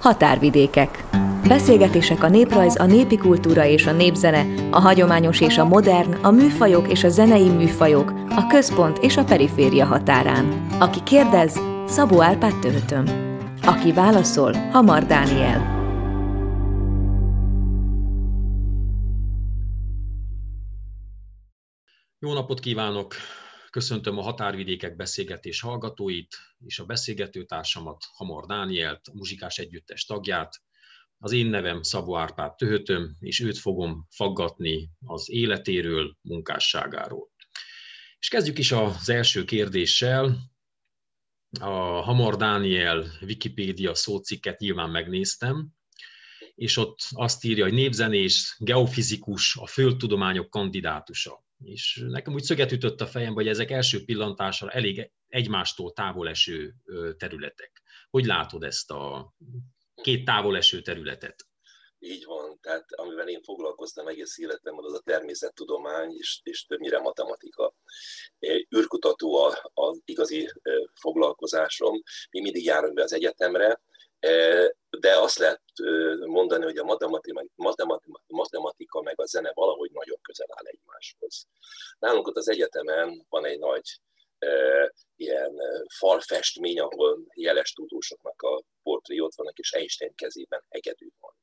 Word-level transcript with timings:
Határvidékek. 0.00 1.04
Beszélgetések 1.48 2.22
a 2.22 2.28
néprajz, 2.28 2.80
a 2.80 2.84
népi 2.84 3.16
kultúra 3.16 3.64
és 3.64 3.86
a 3.86 3.92
népzene, 3.92 4.46
a 4.70 4.80
hagyományos 4.80 5.40
és 5.40 5.58
a 5.58 5.64
modern, 5.64 6.12
a 6.12 6.30
műfajok 6.30 6.90
és 6.90 7.04
a 7.04 7.08
zenei 7.08 7.48
műfajok, 7.48 8.12
a 8.28 8.46
központ 8.46 8.98
és 8.98 9.16
a 9.16 9.24
periféria 9.24 9.84
határán. 9.84 10.66
Aki 10.78 11.02
kérdez, 11.02 11.60
Szabó 11.86 12.22
Árpád 12.22 12.58
Töhötöm. 12.60 13.04
Aki 13.62 13.92
válaszol, 13.92 14.52
Hamar 14.72 15.06
Dániel. 15.06 15.78
Jó 22.18 22.32
napot 22.32 22.60
kívánok! 22.60 23.14
Köszöntöm 23.70 24.18
a 24.18 24.22
Határvidékek 24.22 24.96
beszélgetés 24.96 25.60
hallgatóit 25.60 26.36
és 26.66 26.78
a 26.78 26.84
beszélgetőtársamat, 26.84 28.04
Hamar 28.12 28.46
Dánielt, 28.46 29.08
a 29.08 29.14
muzsikás 29.14 29.58
együttes 29.58 30.04
tagját. 30.04 30.62
Az 31.18 31.32
én 31.32 31.46
nevem 31.46 31.82
Szabó 31.82 32.16
Árpád 32.16 32.56
Töhötöm, 32.56 33.16
és 33.20 33.40
őt 33.40 33.58
fogom 33.58 34.06
faggatni 34.10 34.90
az 35.06 35.30
életéről, 35.30 36.16
munkásságáról. 36.20 37.30
És 38.18 38.28
kezdjük 38.28 38.58
is 38.58 38.72
az 38.72 39.08
első 39.08 39.44
kérdéssel. 39.44 40.36
A 41.60 41.70
Hamar 42.02 42.36
Dániel 42.36 43.06
Wikipédia 43.20 43.94
szócikket 43.94 44.58
nyilván 44.58 44.90
megnéztem, 44.90 45.68
és 46.54 46.76
ott 46.76 46.98
azt 47.10 47.44
írja, 47.44 47.64
hogy 47.64 47.72
népzenés, 47.72 48.56
geofizikus, 48.58 49.56
a 49.56 49.66
földtudományok 49.66 50.50
kandidátusa 50.50 51.48
és 51.64 52.04
nekem 52.08 52.34
úgy 52.34 52.42
szöget 52.42 52.72
ütött 52.72 53.00
a 53.00 53.06
fejem, 53.06 53.34
hogy 53.34 53.48
ezek 53.48 53.70
első 53.70 54.04
pillantásra 54.04 54.70
elég 54.70 55.10
egymástól 55.28 55.92
távol 55.92 56.28
eső 56.28 56.74
területek. 57.16 57.82
Hogy 58.10 58.24
látod 58.24 58.62
ezt 58.62 58.90
a 58.90 59.34
két 60.02 60.24
távol 60.24 60.56
eső 60.56 60.82
területet? 60.82 61.44
Így 62.02 62.24
van, 62.24 62.58
tehát 62.60 62.92
amivel 62.92 63.28
én 63.28 63.42
foglalkoztam 63.42 64.06
egész 64.06 64.38
életemben, 64.38 64.84
az 64.84 64.92
a 64.92 65.00
természettudomány 65.00 66.12
és, 66.16 66.40
és 66.42 66.66
többnyire 66.66 67.00
matematika. 67.00 67.74
űrkutató 68.76 69.54
az 69.74 70.00
igazi 70.04 70.50
foglalkozásom. 70.94 72.02
Mi 72.30 72.40
mindig 72.40 72.64
járunk 72.64 72.94
be 72.94 73.02
az 73.02 73.12
egyetemre, 73.12 73.80
de 75.00 75.18
azt 75.18 75.38
lehet 75.38 75.62
mondani, 76.26 76.64
hogy 76.64 76.76
a 76.76 76.84
matematika, 76.84 77.44
matematika 78.26 79.02
meg 79.02 79.20
a 79.20 79.26
zene 79.26 79.50
valahogy 79.54 79.90
nagyon 79.92 80.20
közel 80.20 80.48
áll 80.50 80.64
egymáshoz. 80.64 81.48
Nálunk 82.00 82.26
ott 82.26 82.36
az 82.36 82.48
egyetemen 82.48 83.26
van 83.28 83.46
egy 83.46 83.58
nagy 83.58 84.00
ilyen 85.16 85.52
falfestmény, 85.98 86.80
ahol 86.80 87.26
jeles 87.34 87.72
tudósoknak 87.72 88.42
a 88.42 88.62
portré 88.82 89.18
ott 89.18 89.34
vannak, 89.34 89.58
és 89.58 89.72
Einstein 89.72 90.14
kezében 90.14 90.64
egyedül 90.68 91.12
van. 91.18 91.34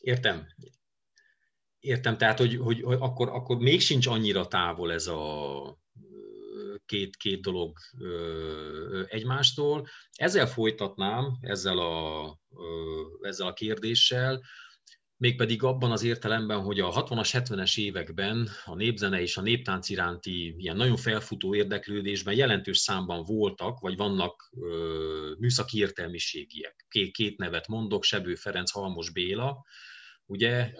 Értem. 0.00 0.46
Értem, 1.78 2.18
tehát, 2.18 2.38
hogy, 2.38 2.56
hogy, 2.56 2.80
hogy 2.82 2.96
akkor, 3.00 3.28
akkor 3.28 3.56
még 3.56 3.80
sincs 3.80 4.06
annyira 4.06 4.48
távol 4.48 4.92
ez 4.92 5.06
a 5.06 5.78
két, 6.86 7.16
két 7.16 7.40
dolog 7.40 7.78
egymástól. 9.06 9.88
Ezzel 10.12 10.46
folytatnám, 10.46 11.38
ezzel 11.40 11.78
a, 11.78 12.38
ezzel 13.20 13.46
a 13.46 13.52
kérdéssel, 13.52 14.42
mégpedig 15.16 15.62
abban 15.62 15.90
az 15.90 16.02
értelemben, 16.02 16.60
hogy 16.60 16.80
a 16.80 16.92
60-as, 16.92 17.28
70-es 17.32 17.78
években 17.78 18.48
a 18.64 18.74
népzene 18.74 19.20
és 19.20 19.36
a 19.36 19.40
néptánc 19.40 19.88
iránti 19.88 20.54
ilyen 20.58 20.76
nagyon 20.76 20.96
felfutó 20.96 21.54
érdeklődésben 21.54 22.34
jelentős 22.34 22.78
számban 22.78 23.24
voltak, 23.24 23.80
vagy 23.80 23.96
vannak 23.96 24.50
ö, 24.60 25.32
műszaki 25.38 25.78
értelmiségiek. 25.78 26.86
Két, 26.88 27.12
két 27.12 27.38
nevet 27.38 27.68
mondok, 27.68 28.04
Sebő 28.04 28.34
Ferenc, 28.34 28.70
Halmos 28.70 29.10
Béla, 29.10 29.64
ugye, 30.28 30.70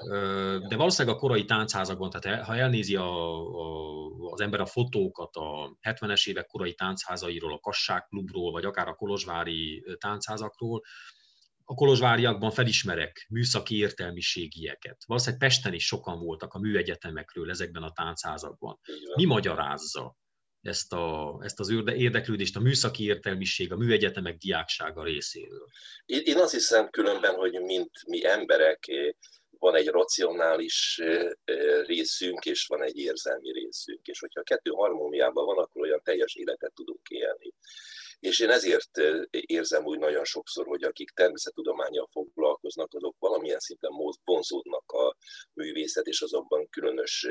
de 0.69 0.77
valószínűleg 0.77 1.17
a 1.17 1.21
korai 1.21 1.45
táncházakban, 1.45 2.11
tehát 2.11 2.45
ha 2.45 2.57
elnézi 2.57 2.97
a, 2.97 3.41
a, 3.41 4.09
az 4.31 4.41
ember 4.41 4.61
a 4.61 4.67
fotókat 4.67 5.37
a 5.37 5.77
70-es 5.83 6.29
évek 6.29 6.47
korai 6.47 6.75
táncházairól, 6.75 7.53
a 7.53 7.59
Kassák 7.59 8.07
klubról, 8.09 8.53
vagy 8.53 8.65
akár 8.65 8.89
a 8.89 8.95
kolozsvári 8.95 9.85
táncházakról, 9.99 10.83
a 11.69 11.75
kolozsváriakban 11.75 12.51
felismerek 12.51 13.27
műszaki 13.29 13.77
értelmiségieket. 13.77 15.05
Valószínűleg 15.07 15.41
Pesten 15.41 15.73
is 15.73 15.87
sokan 15.87 16.19
voltak 16.19 16.55
a 16.55 16.59
műegyetemekről 16.59 17.51
ezekben 17.51 17.83
a 17.83 17.93
táncházakban. 17.93 18.79
Mi 19.15 19.25
magyarázza 19.25 20.17
ezt, 20.61 20.93
a, 20.93 21.39
ezt 21.43 21.61
az 21.61 21.69
érdeklődést 21.87 22.57
a 22.57 22.61
műszaki 22.61 23.05
értelmiség, 23.05 23.73
a 23.73 23.77
műegyetemek 23.77 24.37
diáksága 24.37 25.03
részéről? 25.03 25.67
Én, 26.05 26.21
én 26.25 26.39
azt 26.39 26.53
hiszem 26.53 26.91
különben, 26.91 27.35
hogy 27.35 27.53
mint 27.53 27.91
mi 28.07 28.27
emberek 28.27 28.87
van 29.59 29.75
egy 29.75 29.89
racionális 29.89 31.01
részünk, 31.85 32.45
és 32.45 32.67
van 32.67 32.83
egy 32.83 32.99
érzelmi 32.99 33.53
részünk. 33.53 34.07
És 34.07 34.21
hogyha 34.21 34.41
a 34.41 34.45
kettő 34.45 34.71
harmóniában 34.71 35.45
van, 35.45 35.59
akkor 35.59 35.83
olyan 35.83 36.01
teljes 36.05 36.35
életet 36.35 36.73
tudunk 36.75 37.09
élni. 37.09 37.53
És 38.19 38.41
én 38.41 38.51
ezért 38.51 38.91
érzem 39.31 39.85
úgy 39.85 39.99
nagyon 39.99 40.25
sokszor, 40.25 40.67
hogy 40.67 40.83
akik 40.83 41.11
természettudományjal 41.11 42.09
foglalkoznak, 42.11 42.95
azok 42.95 43.17
valamilyen 43.19 43.59
szinten 43.59 43.91
vonzódnak 44.25 44.93
a 44.93 45.17
művészet, 45.53 46.07
és 46.07 46.21
azokban 46.21 46.69
különös 46.69 47.27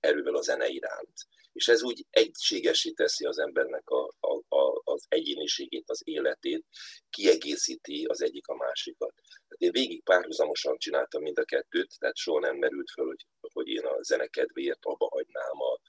erővel 0.00 0.34
a 0.34 0.40
zene 0.42 0.68
iránt. 0.68 1.12
És 1.52 1.68
ez 1.68 1.82
úgy 1.82 2.06
egységesé 2.10 2.90
teszi 2.90 3.24
az 3.24 3.38
embernek 3.38 3.88
a, 3.88 4.12
a, 4.20 4.56
a, 4.56 4.80
az 4.84 5.04
egyéniségét, 5.08 5.90
az 5.90 6.00
életét, 6.04 6.64
kiegészíti 7.10 8.04
az 8.04 8.22
egyik 8.22 8.46
a 8.46 8.56
másikat. 8.56 9.14
Én 9.56 9.70
végig 9.70 10.02
párhuzamosan 10.02 10.76
csináltam 10.78 11.22
mind 11.22 11.38
a 11.38 11.44
kettőt, 11.44 11.98
tehát 11.98 12.16
soha 12.16 12.38
nem 12.38 12.56
merült 12.56 12.90
föl, 12.90 13.06
hogy, 13.06 13.26
hogy 13.40 13.68
én 13.68 13.84
a 13.84 14.02
zene 14.02 14.26
kedvéért 14.26 14.84
abba 14.84 15.08
hagynám 15.10 15.60
a, 15.60 15.80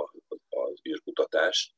a, 0.00 0.10
az 0.48 0.80
űrkutatást, 0.88 1.72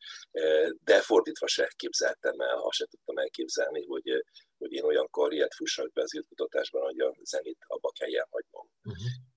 de 0.84 1.00
fordítva 1.00 1.46
se 1.46 1.72
képzeltem 1.76 2.40
el, 2.40 2.58
azt 2.58 2.76
se 2.76 2.86
tudtam 2.86 3.18
elképzelni, 3.18 3.84
hogy, 3.86 4.24
hogy 4.58 4.72
én 4.72 4.84
olyan 4.84 5.08
karriert 5.10 5.54
fussak 5.54 5.92
be 5.92 6.02
az 6.02 6.16
űrkutatásban, 6.16 6.82
hogy 6.82 7.00
a 7.00 7.16
zenét 7.22 7.58
abba 7.66 7.90
kelljen 7.90 8.26
hagynom. 8.30 8.70
Uh-huh. 8.84 9.29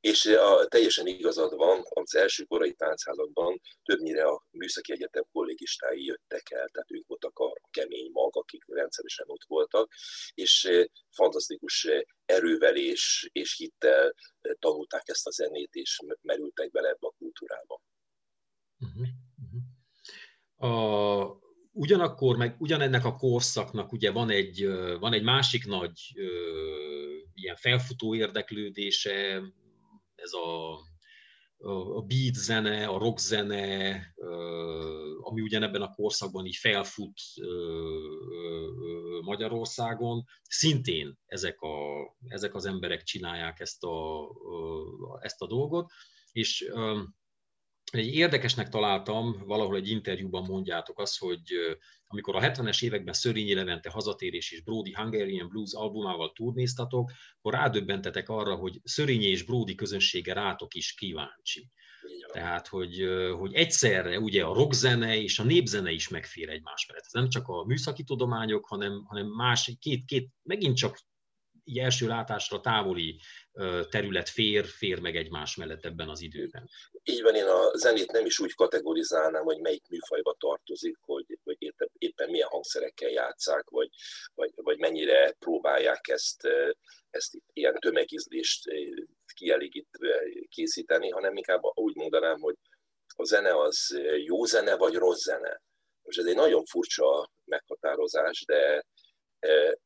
És 0.00 0.26
a, 0.26 0.66
teljesen 0.66 1.06
igazad 1.06 1.56
van, 1.56 1.82
az 1.88 2.14
első 2.14 2.44
korai 2.44 2.72
táncházakban 2.72 3.60
többnyire 3.82 4.24
a 4.24 4.44
műszaki 4.50 4.92
egyetem 4.92 5.24
kollégistái 5.32 6.04
jöttek 6.04 6.50
el, 6.50 6.68
tehát 6.68 6.90
ők 6.90 7.06
voltak 7.06 7.38
a 7.38 7.52
kemény 7.70 8.10
mag, 8.12 8.36
akik 8.36 8.64
rendszeresen 8.66 9.26
ott 9.28 9.44
voltak, 9.46 9.92
és 10.34 10.70
fantasztikus 11.10 11.88
erővel 12.24 12.76
és, 12.76 13.28
és 13.32 13.56
hittel 13.56 14.14
tanulták 14.58 15.08
ezt 15.08 15.26
a 15.26 15.30
zenét, 15.30 15.74
és 15.74 15.98
merültek 16.22 16.70
bele 16.70 16.88
ebbe 16.88 17.06
a 17.06 17.14
kultúrába. 17.18 17.82
Uh-huh. 18.78 19.08
A, 20.70 21.40
ugyanakkor, 21.72 22.36
meg 22.36 22.56
ugyanennek 22.58 23.04
a 23.04 23.16
korszaknak 23.16 23.92
ugye 23.92 24.10
van 24.10 24.30
egy, 24.30 24.66
van 24.98 25.12
egy 25.12 25.22
másik 25.22 25.66
nagy 25.66 26.12
ilyen 27.34 27.56
felfutó 27.56 28.14
érdeklődése, 28.14 29.42
ez 30.22 30.32
a, 30.32 30.72
a 31.96 32.02
beat 32.02 32.34
zene, 32.34 32.86
a 32.86 32.98
rock 32.98 33.18
zene, 33.18 34.00
ami 35.20 35.40
ugyanebben 35.40 35.82
a 35.82 35.94
korszakban 35.94 36.46
így 36.46 36.56
felfut 36.56 37.20
Magyarországon, 39.22 40.24
szintén 40.42 41.18
ezek, 41.26 41.60
a, 41.60 41.76
ezek 42.28 42.54
az 42.54 42.64
emberek 42.66 43.02
csinálják 43.02 43.60
ezt 43.60 43.84
a, 43.84 44.28
ezt 45.20 45.42
a 45.42 45.46
dolgot, 45.46 45.90
és 46.32 46.70
egy 47.98 48.14
érdekesnek 48.14 48.68
találtam, 48.68 49.42
valahol 49.46 49.76
egy 49.76 49.88
interjúban 49.88 50.44
mondjátok 50.44 50.98
azt, 50.98 51.18
hogy 51.18 51.40
amikor 52.06 52.36
a 52.36 52.40
70-es 52.40 52.84
években 52.84 53.14
Szörényi 53.14 53.54
Levente 53.54 53.90
hazatérés 53.90 54.52
és 54.52 54.62
Brody 54.62 54.92
Hungarian 54.92 55.48
Blues 55.48 55.72
albumával 55.72 56.32
turnéztatok, 56.32 57.10
akkor 57.38 57.52
rádöbbentetek 57.52 58.28
arra, 58.28 58.54
hogy 58.54 58.80
Szörényi 58.82 59.26
és 59.26 59.42
Brody 59.42 59.74
közönsége 59.74 60.32
rátok 60.32 60.74
is 60.74 60.94
kíváncsi. 60.94 61.70
Tehát, 62.32 62.66
hogy, 62.68 63.08
hogy 63.38 63.54
egyszerre 63.54 64.18
ugye 64.18 64.44
a 64.44 64.54
rockzene 64.54 65.16
és 65.16 65.38
a 65.38 65.44
népzene 65.44 65.90
is 65.90 66.08
megfér 66.08 66.48
egymás 66.48 66.86
mellett. 66.86 67.04
Ez 67.04 67.12
nem 67.12 67.28
csak 67.28 67.48
a 67.48 67.64
műszaki 67.64 68.04
tudományok, 68.04 68.66
hanem, 68.66 69.04
hanem 69.04 69.26
más, 69.26 69.76
két, 69.80 70.04
két, 70.04 70.28
megint 70.42 70.76
csak 70.76 70.98
így 71.70 71.78
első 71.78 72.06
látásra 72.06 72.60
távoli 72.60 73.20
terület 73.88 74.28
fér, 74.28 74.64
fér 74.64 75.00
meg 75.00 75.16
egymás 75.16 75.56
mellett 75.56 75.84
ebben 75.84 76.08
az 76.08 76.20
időben. 76.20 76.68
Így 77.04 77.22
van, 77.22 77.34
én 77.34 77.46
a 77.46 77.76
zenét 77.76 78.12
nem 78.12 78.26
is 78.26 78.38
úgy 78.38 78.54
kategorizálnám, 78.54 79.44
hogy 79.44 79.60
melyik 79.60 79.88
műfajba 79.88 80.36
tartozik, 80.38 80.96
hogy, 81.00 81.38
hogy 81.44 81.56
éppen, 81.98 82.30
milyen 82.30 82.48
hangszerekkel 82.48 83.10
játszák, 83.10 83.68
vagy, 83.68 83.88
vagy, 84.34 84.50
vagy 84.54 84.78
mennyire 84.78 85.32
próbálják 85.38 86.08
ezt, 86.08 86.48
ezt 87.10 87.36
ilyen 87.52 87.78
tömegizlést 87.78 88.70
kielégítve 89.34 90.22
készíteni, 90.48 91.08
hanem 91.08 91.36
inkább 91.36 91.60
úgy 91.62 91.94
mondanám, 91.94 92.40
hogy 92.40 92.56
a 93.16 93.24
zene 93.24 93.60
az 93.60 94.00
jó 94.24 94.44
zene, 94.44 94.76
vagy 94.76 94.94
rossz 94.94 95.22
zene. 95.22 95.62
Most 96.02 96.18
ez 96.18 96.24
egy 96.24 96.34
nagyon 96.34 96.64
furcsa 96.64 97.30
meghatározás, 97.44 98.44
de 98.46 98.84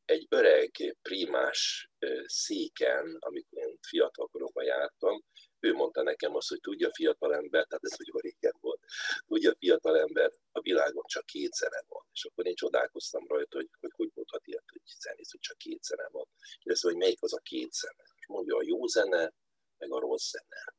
egy 0.05 0.25
öreg 0.29 0.97
primás 1.01 1.89
széken, 2.25 3.17
amikor 3.19 3.59
én 3.59 3.77
fiatalkoromban 3.81 4.63
jártam, 4.63 5.23
ő 5.59 5.73
mondta 5.73 6.01
nekem 6.03 6.35
azt, 6.35 6.49
hogy 6.49 6.59
tudja 6.59 6.91
fiatalember, 6.91 7.65
tehát 7.65 7.83
ez 7.83 7.97
nagyon 7.97 8.21
régen 8.21 8.57
volt, 8.59 8.79
tudja 9.27 9.55
fiatalember, 9.57 10.31
a 10.51 10.61
világon 10.61 11.03
csak 11.07 11.25
két 11.25 11.53
zene 11.53 11.83
van. 11.87 12.05
És 12.13 12.25
akkor 12.25 12.47
én 12.47 12.55
csodálkoztam 12.55 13.27
rajta, 13.27 13.57
hogy 13.57 13.69
hogy, 13.79 13.91
hogy 13.95 14.11
mondhat 14.13 14.47
ilyet, 14.47 14.63
hogy 14.71 14.81
zenész, 14.99 15.31
hogy 15.31 15.39
csak 15.39 15.57
két 15.57 15.83
zene 15.83 16.07
van. 16.11 16.27
És 16.63 16.81
hogy 16.81 16.95
melyik 16.95 17.21
az 17.21 17.33
a 17.33 17.39
két 17.39 17.71
zene. 17.71 18.03
És 18.19 18.27
mondja 18.27 18.57
a 18.57 18.63
jó 18.63 18.87
zene, 18.87 19.33
meg 19.77 19.91
a 19.91 19.99
rossz 19.99 20.29
zene. 20.29 20.73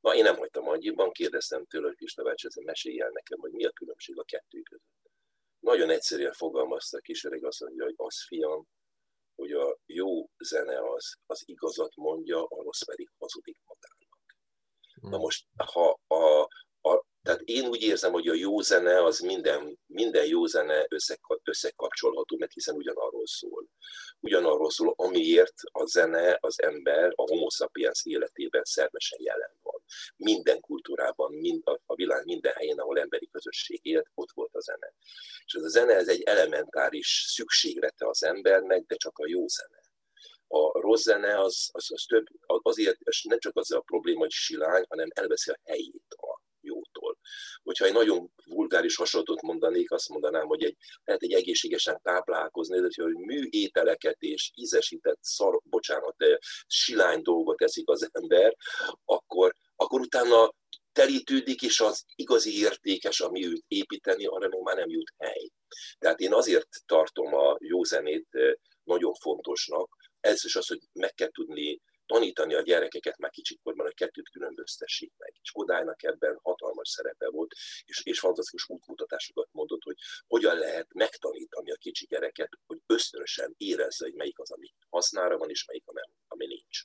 Na, 0.00 0.14
én 0.14 0.22
nem 0.22 0.36
hagytam 0.36 0.68
annyiban, 0.68 1.12
kérdeztem 1.12 1.66
tőle, 1.66 1.86
hogy 1.86 1.96
Pista 1.96 2.22
bácsi, 2.22 2.48
mesélj 2.64 3.00
el 3.00 3.10
nekem, 3.10 3.38
hogy 3.38 3.52
mi 3.52 3.64
a 3.64 3.70
különbség 3.70 4.18
a 4.18 4.24
kettő 4.24 4.60
között. 4.60 5.01
Nagyon 5.62 5.90
egyszerűen 5.90 6.32
fogalmazta 6.32 6.96
a 6.96 7.00
kisöreg, 7.00 7.44
azt 7.44 7.60
mondja, 7.60 7.84
hogy 7.84 7.94
az 7.96 8.24
fiam, 8.26 8.66
hogy 9.34 9.52
a 9.52 9.78
jó 9.86 10.28
zene 10.38 10.78
az, 10.94 11.14
az 11.26 11.42
igazat 11.44 11.96
mondja, 11.96 12.44
a 12.44 12.62
rossz 12.62 12.82
pedig 12.82 13.10
hazudik 13.18 13.58
magának. 13.64 14.36
Na 14.94 15.08
hmm. 15.08 15.18
most, 15.18 15.46
ha 15.56 16.00
a, 16.06 16.48
a, 16.80 17.04
tehát 17.22 17.40
én 17.40 17.66
úgy 17.66 17.82
érzem, 17.82 18.12
hogy 18.12 18.28
a 18.28 18.34
jó 18.34 18.60
zene 18.60 19.04
az 19.04 19.18
minden, 19.18 19.78
minden 19.86 20.26
jó 20.26 20.46
zene 20.46 20.86
összekapcsolható, 21.44 22.36
mert 22.36 22.52
hiszen 22.52 22.74
ugyanarról 22.74 23.26
szól. 23.26 23.68
Ugyanarról 24.20 24.70
szól, 24.70 24.94
amiért 24.96 25.54
a 25.72 25.84
zene, 25.84 26.38
az 26.40 26.62
ember 26.62 27.12
a 27.14 27.22
homo 27.22 27.50
sapiens 27.50 28.04
életében 28.04 28.64
szervesen 28.64 29.18
jelen 29.22 29.56
van. 29.62 29.82
Minden 30.16 30.60
kultúrában, 30.60 31.32
mind, 31.32 31.62
a 31.86 31.94
világ 31.94 32.24
minden 32.24 32.52
helyén, 32.52 32.80
ahol 32.80 32.98
emberi 32.98 33.28
közösség 33.30 33.80
élt, 33.82 34.10
ott 34.14 34.30
volt 34.34 34.54
a 34.54 34.60
zene. 34.60 34.94
És 35.44 35.52
ez 35.52 35.62
a 35.62 35.68
zene 35.68 35.94
ez 35.94 36.08
egy 36.08 36.22
elementáris 36.22 37.24
szükséglete 37.28 38.08
az 38.08 38.22
embernek, 38.22 38.86
de 38.86 38.96
csak 38.96 39.18
a 39.18 39.28
jó 39.28 39.46
zene 39.46 39.80
a 40.54 40.80
rossz 40.80 41.02
zene 41.02 41.40
az, 41.40 41.68
az, 41.72 41.92
az 41.92 42.04
több, 42.08 42.24
azért 42.46 42.98
nem 43.22 43.38
csak 43.38 43.56
az 43.56 43.72
a 43.72 43.80
probléma, 43.80 44.18
hogy 44.18 44.30
silány, 44.30 44.84
hanem 44.88 45.08
elveszi 45.14 45.50
a 45.50 45.60
helyét 45.64 46.14
a 46.16 46.41
jótól. 46.62 47.18
Hogyha 47.62 47.84
egy 47.84 47.92
nagyon 47.92 48.32
vulgáris 48.44 48.96
hasonlatot 48.96 49.42
mondanék, 49.42 49.90
azt 49.90 50.08
mondanám, 50.08 50.46
hogy 50.46 50.62
egy, 50.62 50.76
lehet 51.04 51.22
egy 51.22 51.32
egészségesen 51.32 52.00
táplálkozni, 52.02 52.80
de 52.80 52.88
hogy 53.02 53.14
műételeket 53.14 54.16
és 54.18 54.50
ízesített 54.54 55.18
szar, 55.20 55.60
bocsánat, 55.64 56.16
silány 56.66 57.22
dolgot 57.22 57.62
eszik 57.62 57.88
az 57.88 58.08
ember, 58.12 58.56
akkor, 59.04 59.54
akkor 59.76 60.00
utána 60.00 60.54
telítődik, 60.92 61.62
és 61.62 61.80
az 61.80 62.04
igazi 62.14 62.58
értékes, 62.58 63.20
ami 63.20 63.46
őt 63.46 63.64
építeni, 63.68 64.26
arra 64.26 64.48
még 64.48 64.60
már 64.62 64.76
nem 64.76 64.90
jut 64.90 65.12
hely. 65.18 65.50
Tehát 65.98 66.20
én 66.20 66.32
azért 66.32 66.68
tartom 66.86 67.34
a 67.34 67.56
jó 67.60 67.84
zenét 67.84 68.28
nagyon 68.84 69.14
fontosnak, 69.14 69.96
ez 70.20 70.44
is 70.44 70.56
az, 70.56 70.66
hogy 70.66 70.78
meg 70.92 71.14
kell 71.14 71.30
tudni 71.30 71.80
tanítani 72.12 72.54
a 72.54 72.60
gyerekeket 72.60 73.18
már 73.18 73.30
kicsikorban, 73.30 73.84
hogy 73.86 73.94
kettőt 73.94 74.28
különböztessék 74.28 75.12
meg. 75.16 75.34
És 75.42 75.50
Kodálynak 75.50 76.02
ebben 76.02 76.38
hatalmas 76.42 76.88
szerepe 76.88 77.30
volt, 77.30 77.54
és, 77.84 78.00
és 78.04 78.18
fantasztikus 78.18 78.68
útmutatásokat 78.68 79.48
mondott, 79.52 79.82
hogy 79.82 79.96
hogyan 80.26 80.56
lehet 80.58 80.94
megtanítani 80.94 81.70
a 81.70 81.76
kicsi 81.76 82.06
gyereket, 82.06 82.48
hogy 82.66 82.78
ösztönösen 82.86 83.54
érezze, 83.56 84.04
hogy 84.04 84.14
melyik 84.14 84.38
az, 84.38 84.50
ami 84.50 84.74
hasznára 84.88 85.38
van, 85.38 85.50
és 85.50 85.64
melyik, 85.64 85.86
ami, 85.86 86.00
ami 86.28 86.46
nincs. 86.46 86.80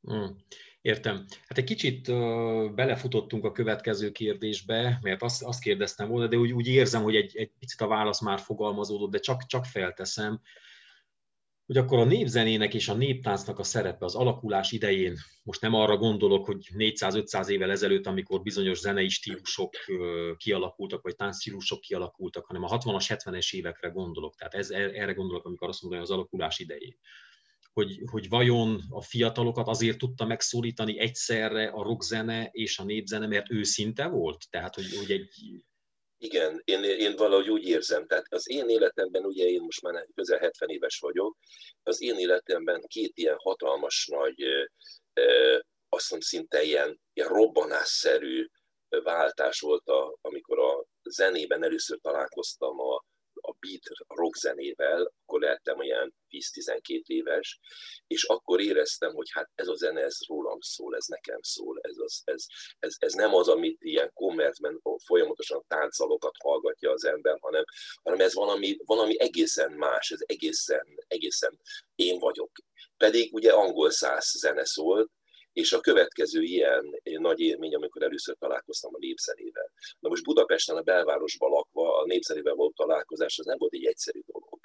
Hmm. 0.00 0.36
Értem. 0.80 1.26
Hát 1.46 1.58
egy 1.58 1.64
kicsit 1.64 2.08
uh, 2.08 2.74
belefutottunk 2.74 3.44
a 3.44 3.52
következő 3.52 4.10
kérdésbe, 4.10 4.98
mert 5.02 5.22
azt, 5.22 5.42
azt 5.42 5.62
kérdeztem 5.62 6.08
volna, 6.08 6.26
de 6.26 6.36
úgy, 6.36 6.52
úgy 6.52 6.66
érzem, 6.66 7.02
hogy 7.02 7.16
egy, 7.16 7.36
egy 7.36 7.52
picit 7.58 7.80
a 7.80 7.86
válasz 7.86 8.20
már 8.20 8.40
fogalmazódott, 8.40 9.10
de 9.10 9.18
csak, 9.18 9.46
csak 9.46 9.64
felteszem 9.64 10.40
hogy 11.68 11.76
akkor 11.76 11.98
a 11.98 12.04
népzenének 12.04 12.74
és 12.74 12.88
a 12.88 12.94
néptáncnak 12.94 13.58
a 13.58 13.62
szerepe 13.62 14.04
az 14.04 14.14
alakulás 14.14 14.72
idején, 14.72 15.16
most 15.42 15.60
nem 15.60 15.74
arra 15.74 15.96
gondolok, 15.96 16.46
hogy 16.46 16.68
400-500 16.74 17.48
évvel 17.48 17.70
ezelőtt, 17.70 18.06
amikor 18.06 18.42
bizonyos 18.42 18.78
zenei 18.78 19.08
stílusok 19.08 19.74
kialakultak, 20.36 21.02
vagy 21.02 21.16
táncstílusok 21.16 21.80
kialakultak, 21.80 22.46
hanem 22.46 22.62
a 22.62 22.78
60-as, 22.78 23.04
70-es 23.08 23.54
évekre 23.54 23.88
gondolok. 23.88 24.36
Tehát 24.36 24.54
ez, 24.54 24.70
erre 24.70 25.12
gondolok, 25.12 25.44
amikor 25.44 25.68
azt 25.68 25.82
mondom, 25.82 26.00
az 26.00 26.10
alakulás 26.10 26.58
idején. 26.58 26.96
Hogy, 27.72 28.00
hogy 28.10 28.28
vajon 28.28 28.80
a 28.88 29.02
fiatalokat 29.02 29.68
azért 29.68 29.98
tudta 29.98 30.26
megszólítani 30.26 30.98
egyszerre 30.98 31.68
a 31.68 31.82
rockzene 31.82 32.48
és 32.52 32.78
a 32.78 32.84
népzene, 32.84 33.26
mert 33.26 33.50
őszinte 33.50 34.06
volt? 34.06 34.46
Tehát, 34.50 34.74
hogy, 34.74 34.96
hogy 34.96 35.10
egy 35.10 35.28
igen, 36.18 36.62
én, 36.64 36.82
én 36.84 37.16
valahogy 37.16 37.50
úgy 37.50 37.68
érzem, 37.68 38.06
tehát 38.06 38.26
az 38.28 38.50
én 38.50 38.68
életemben, 38.68 39.24
ugye 39.24 39.44
én 39.44 39.60
most 39.60 39.82
már 39.82 40.06
közel 40.14 40.38
70 40.38 40.68
éves 40.68 40.98
vagyok, 40.98 41.36
az 41.82 42.02
én 42.02 42.18
életemben 42.18 42.84
két 42.86 43.12
ilyen 43.14 43.36
hatalmas 43.38 44.06
nagy, 44.06 44.42
azt 45.88 46.10
mondom 46.10 46.28
szinte 46.28 46.62
ilyen, 46.62 47.00
ilyen 47.12 47.28
robbanásszerű 47.28 48.46
váltás 48.88 49.60
volt, 49.60 49.86
a, 49.86 50.18
amikor 50.20 50.58
a 50.58 50.84
zenében 51.02 51.62
először 51.62 51.98
találkoztam 52.00 52.80
a, 52.80 53.04
a 53.40 53.52
beat 53.60 53.82
a 54.06 54.14
rock 54.14 54.36
zenével, 54.36 55.12
akkor 55.24 55.40
lehettem 55.40 55.78
olyan 55.78 56.14
10-12 56.30 57.06
éves, 57.06 57.58
és 58.06 58.24
akkor 58.24 58.60
éreztem, 58.60 59.12
hogy 59.12 59.30
hát 59.30 59.50
ez 59.54 59.68
a 59.68 59.74
zene, 59.74 60.02
ez 60.02 60.16
rólam 60.26 60.60
szól, 60.60 60.96
ez 60.96 61.04
nekem 61.06 61.38
szól, 61.42 61.78
ez, 61.82 61.96
az, 61.98 62.22
ez, 62.24 62.44
ez, 62.78 62.94
ez 62.98 63.12
nem 63.12 63.34
az, 63.34 63.48
amit 63.48 63.82
ilyen 63.82 64.10
kommercben 64.14 64.80
folyamatosan 65.04 65.64
táncalokat 65.68 66.34
hallgatja 66.38 66.90
az 66.90 67.04
ember, 67.04 67.38
hanem, 67.40 67.64
hanem 68.02 68.20
ez 68.20 68.34
valami, 68.34 68.76
valami 68.84 69.20
egészen 69.20 69.72
más, 69.72 70.10
ez 70.10 70.20
egészen, 70.26 70.86
egészen 71.06 71.60
én 71.94 72.18
vagyok. 72.18 72.50
Pedig 72.96 73.34
ugye 73.34 73.52
angol 73.52 73.90
száz 73.90 74.24
zene 74.38 74.64
szólt, 74.64 75.10
és 75.58 75.72
a 75.72 75.80
következő 75.80 76.42
ilyen 76.42 77.00
nagy 77.02 77.40
élmény, 77.40 77.74
amikor 77.74 78.02
először 78.02 78.36
találkoztam 78.38 78.94
a 78.94 78.98
népzenével. 78.98 79.70
Na 79.98 80.08
most 80.08 80.24
Budapesten 80.24 80.76
a 80.76 80.82
belvárosban 80.82 81.50
lakva 81.50 81.98
a 82.00 82.04
népzenével 82.04 82.54
volt 82.54 82.74
találkozás, 82.74 83.38
az 83.38 83.46
nem 83.46 83.58
volt 83.58 83.72
egy 83.72 83.84
egyszerű 83.84 84.20
dolog. 84.26 84.60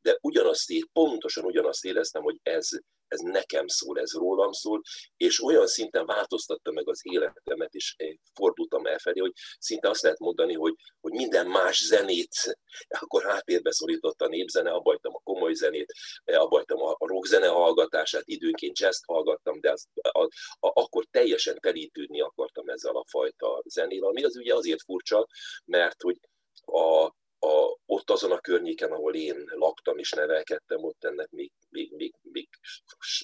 De 0.00 0.18
ugyanazt, 0.20 0.72
pontosan 0.92 1.44
ugyanazt 1.44 1.84
éreztem, 1.84 2.22
hogy 2.22 2.38
ez, 2.42 2.68
ez 3.10 3.20
nekem 3.20 3.66
szól, 3.66 3.98
ez 3.98 4.12
rólam 4.12 4.52
szól, 4.52 4.82
és 5.16 5.42
olyan 5.42 5.66
szinten 5.66 6.06
változtatta 6.06 6.72
meg 6.72 6.88
az 6.88 7.00
életemet, 7.02 7.74
és 7.74 7.96
fordultam 8.34 8.86
elfelé, 8.86 9.20
hogy 9.20 9.32
szinte 9.58 9.88
azt 9.88 10.02
lehet 10.02 10.18
mondani, 10.18 10.54
hogy, 10.54 10.74
hogy 11.00 11.12
minden 11.12 11.46
más 11.46 11.84
zenét, 11.84 12.58
akkor 12.88 13.22
háttérbe 13.22 13.72
szorított 13.72 14.20
a 14.20 14.28
népzene, 14.28 14.70
abbajtam 14.70 15.14
a 15.14 15.20
komoly 15.24 15.54
zenét, 15.54 15.92
abbajtam 16.24 16.82
a 16.82 16.96
rockzene 16.98 17.46
hallgatását, 17.46 18.22
időnként 18.24 18.78
jazz 18.78 19.00
hallgattam, 19.06 19.60
de 19.60 19.70
az, 19.70 19.86
a, 19.94 20.22
a, 20.22 20.28
akkor 20.58 21.06
teljesen 21.10 21.58
telítődni 21.60 22.20
akartam 22.20 22.68
ezzel 22.68 22.96
a 22.96 23.04
fajta 23.08 23.62
zenével, 23.64 24.08
ami 24.08 24.24
az 24.24 24.36
ugye 24.36 24.54
azért 24.54 24.82
furcsa, 24.82 25.26
mert 25.64 26.02
hogy 26.02 26.18
a, 26.64 27.12
a, 27.40 27.76
ott 27.86 28.10
azon 28.10 28.30
a 28.30 28.40
környéken, 28.40 28.92
ahol 28.92 29.14
én 29.14 29.44
laktam 29.46 29.98
és 29.98 30.10
nevelkedtem, 30.10 30.84
ott 30.84 31.04
ennek 31.04 31.30
még, 31.30 31.52
még, 31.68 31.92
még, 31.92 32.14
még, 32.22 32.48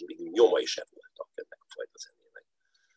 még 0.07 0.21
nyomai 0.31 0.65
sem 0.65 0.87
voltak 0.91 1.31
ennek 1.35 1.59
a 1.61 1.73
fajta 1.75 1.99
zenének. 1.99 2.45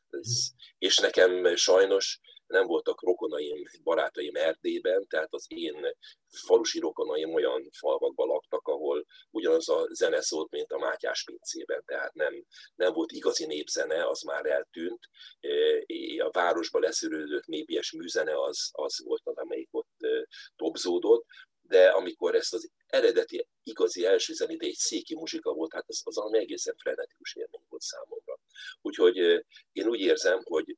Ez, 0.10 0.50
és 0.78 0.98
nekem 0.98 1.56
sajnos 1.56 2.20
nem 2.50 2.66
voltak 2.66 3.02
rokonaim, 3.02 3.64
barátaim 3.84 4.36
Erdélyben, 4.36 5.08
tehát 5.08 5.34
az 5.34 5.46
én 5.48 5.96
falusi 6.28 6.80
rokonaim 6.80 7.34
olyan 7.34 7.70
falvakban 7.72 8.28
laktak, 8.28 8.68
ahol 8.68 9.06
ugyanaz 9.30 9.70
a 9.70 9.88
zene 9.92 10.22
szólt, 10.22 10.52
mint 10.52 10.72
a 10.72 10.78
Mátyás 10.78 11.24
pincében, 11.24 11.84
tehát 11.86 12.14
nem, 12.14 12.46
nem 12.76 12.94
volt 12.94 13.12
igazi 13.12 13.46
népzene, 13.46 14.08
az 14.08 14.22
már 14.22 14.46
eltűnt. 14.46 15.10
A 16.18 16.30
városba 16.32 16.80
leszűrődött 16.80 17.46
népies 17.46 17.92
műzene 17.92 18.42
az, 18.42 18.70
az 18.72 19.04
volt 19.04 19.22
az, 19.24 19.38
amelyik 19.38 19.70
ott 19.72 19.89
topzódott, 20.56 21.26
de 21.62 21.90
amikor 21.90 22.36
ezt 22.36 22.54
az 22.54 22.72
eredeti, 22.86 23.48
igazi 23.64 24.06
első 24.06 24.34
zenét 24.34 24.62
egy 24.62 24.74
széki 24.74 25.16
muzsika 25.16 25.54
volt, 25.54 25.74
hát 25.74 25.86
az, 25.88 26.02
az 26.04 26.16
valami 26.16 26.38
egészen 26.38 26.76
frenetikus 26.78 27.36
élmény 27.36 27.66
volt 27.70 27.82
számomra. 27.82 28.40
Úgyhogy 28.82 29.16
én 29.72 29.88
úgy 29.88 30.00
érzem, 30.00 30.42
hogy 30.44 30.78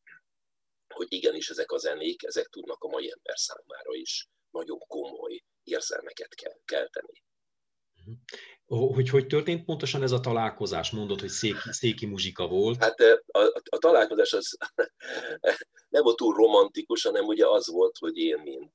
hogy 0.93 1.07
igenis 1.09 1.49
ezek 1.49 1.71
a 1.71 1.77
zenék, 1.77 2.23
ezek 2.23 2.47
tudnak 2.47 2.83
a 2.83 2.87
mai 2.87 3.11
ember 3.11 3.37
számára 3.37 3.93
is 3.93 4.29
nagyon 4.49 4.79
komoly 4.87 5.43
érzelmeket 5.63 6.35
kell 6.35 6.57
kelteni. 6.65 7.23
Hogy 8.65 9.09
hogy 9.09 9.27
történt 9.27 9.65
pontosan 9.65 10.03
ez 10.03 10.11
a 10.11 10.19
találkozás? 10.19 10.91
Mondod, 10.91 11.19
hogy 11.19 11.29
széki, 11.29 11.71
széki 11.71 12.05
muzsika 12.05 12.47
volt. 12.47 12.83
Hát 12.83 12.99
a, 12.99 13.39
a, 13.39 13.61
a 13.69 13.77
találkozás 13.77 14.33
az 14.33 14.57
nem 15.95 16.03
volt 16.03 16.17
túl 16.17 16.35
romantikus, 16.35 17.03
hanem 17.03 17.25
ugye 17.25 17.47
az 17.47 17.67
volt, 17.67 17.97
hogy 17.97 18.17
én, 18.17 18.39
mint 18.39 18.73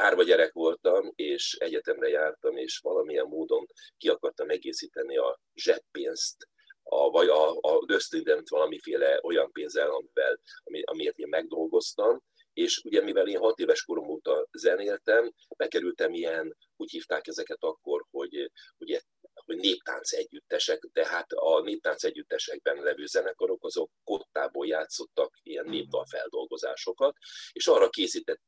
árva 0.00 0.22
gyerek 0.22 0.52
voltam, 0.52 1.12
és 1.14 1.56
egyetemre 1.58 2.08
jártam, 2.08 2.56
és 2.56 2.78
valamilyen 2.78 3.26
módon 3.26 3.66
ki 3.96 4.08
akartam 4.08 4.50
egészíteni 4.50 5.16
a 5.16 5.40
zseppénzt 5.54 6.48
a, 6.82 7.10
vagy 7.10 7.28
a, 7.28 7.50
a 7.50 7.84
ösztöndemt 7.86 8.48
valamiféle 8.48 9.18
olyan 9.22 9.52
pénzzel, 9.52 9.90
amivel, 9.90 10.40
ami, 10.62 10.82
amiért 10.82 11.18
én 11.18 11.28
megdolgoztam, 11.28 12.22
És 12.52 12.82
ugye 12.84 13.02
mivel 13.02 13.28
én 13.28 13.38
hat 13.38 13.58
éves 13.58 13.84
korom 13.84 14.08
óta 14.08 14.46
zenéltem, 14.52 15.32
bekerültem 15.56 16.12
ilyen, 16.12 16.56
úgy 16.76 16.90
hívták 16.90 17.26
ezeket 17.26 17.58
akkor, 17.60 18.04
hogy 18.10 18.50
ugye 18.78 19.00
hogy 19.50 19.58
néptánc 19.58 20.12
együttesek, 20.12 20.80
de 20.92 21.06
hát 21.06 21.32
a 21.32 21.60
néptánc 21.60 22.04
együttesekben 22.04 22.82
levő 22.82 23.06
zenekarok 23.06 23.64
azok 23.64 23.90
kottából 24.04 24.66
játszottak 24.66 25.38
ilyen 25.42 25.64
hmm. 25.64 25.72
népdal 25.72 26.04
feldolgozásokat, 26.10 27.16
és 27.52 27.66
arra 27.66 27.88
készített 27.88 28.44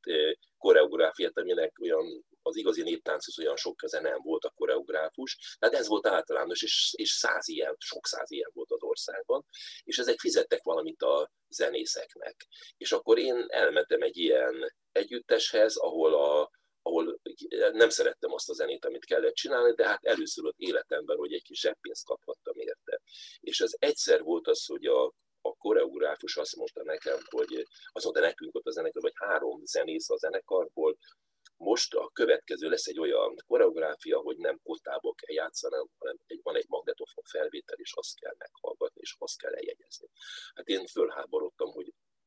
koreográfiát, 0.59 1.39
aminek 1.39 1.79
olyan 1.81 2.25
az 2.43 2.57
igazi 2.57 2.83
néptánchoz 2.83 3.39
olyan 3.39 3.57
sok 3.57 3.77
köze 3.77 4.01
nem 4.01 4.19
volt 4.23 4.45
a 4.45 4.53
koreográfus, 4.57 5.57
tehát 5.59 5.75
ez 5.75 5.87
volt 5.89 6.07
általános, 6.07 6.63
és, 6.63 6.95
és 6.97 7.11
száz 7.11 7.49
ilyen, 7.49 7.77
sok 7.79 8.07
száz 8.07 8.31
ilyen 8.31 8.51
volt 8.53 8.71
az 8.71 8.83
országban, 8.83 9.45
és 9.83 9.99
ezek 9.99 10.19
fizettek 10.19 10.63
valamit 10.63 11.03
a 11.03 11.31
zenészeknek. 11.49 12.47
És 12.77 12.93
akkor 12.93 13.19
én 13.19 13.45
elmentem 13.49 14.03
egy 14.03 14.17
ilyen 14.17 14.75
együtteshez, 14.93 15.77
ahol 15.77 16.15
a, 16.15 16.51
ahol 16.83 17.21
nem 17.73 17.89
szerettem 17.89 18.33
azt 18.33 18.51
a 18.51 18.55
zenét, 18.55 18.85
amit 18.85 19.05
kellett 19.05 19.35
csinálni, 19.35 19.75
de 19.75 19.87
hát 19.87 20.05
először 20.05 20.45
ott 20.45 20.59
életemben, 20.59 21.17
hogy 21.17 21.33
egy 21.33 21.43
kis 21.43 21.61
zseppénzt 21.61 22.05
kaphattam 22.05 22.59
érte. 22.59 23.01
És 23.41 23.61
az 23.61 23.77
egyszer 23.79 24.23
volt 24.23 24.49
az, 24.49 24.67
hogy 24.67 24.85
a, 24.85 25.05
a 25.41 25.57
koreográfus 25.57 26.37
azt 26.37 26.57
mondta 26.57 26.85
nekem, 26.85 27.19
hogy 27.31 27.67
azt 27.93 28.05
mondta 28.05 28.23
nekünk 28.23 28.55
ott 28.55 28.67
a 28.67 28.71
zenekar, 28.71 29.03
hogy 29.03 29.13
három 29.15 29.65
zenész 29.65 30.11
a 30.11 30.17
zenekarból, 30.17 30.99
most 31.63 31.95
a 31.95 32.11
következő 32.13 32.69
lesz 32.69 32.87
egy 32.87 32.99
olyan 32.99 33.35
koreográfia, 33.47 34.19
hogy 34.19 34.37
nem 34.37 34.61
kotából 34.63 35.15
kell 35.15 35.35
játszani, 35.35 35.75
hanem 35.99 36.17
egy, 36.27 36.41
van 36.43 36.57
egy 36.57 36.69
magnetofon 36.69 37.25
felvétel, 37.25 37.79
és 37.79 37.93
azt 37.95 38.19
kell 38.19 38.35
meghallgatni, 38.39 39.01
és 39.01 39.15
azt 39.19 39.39
kell 39.39 39.55
eljegyezni. 39.55 40.09
Hát 40.55 40.69
én 40.69 40.87
fölháborodtam, 40.87 41.71
hogy 41.71 41.82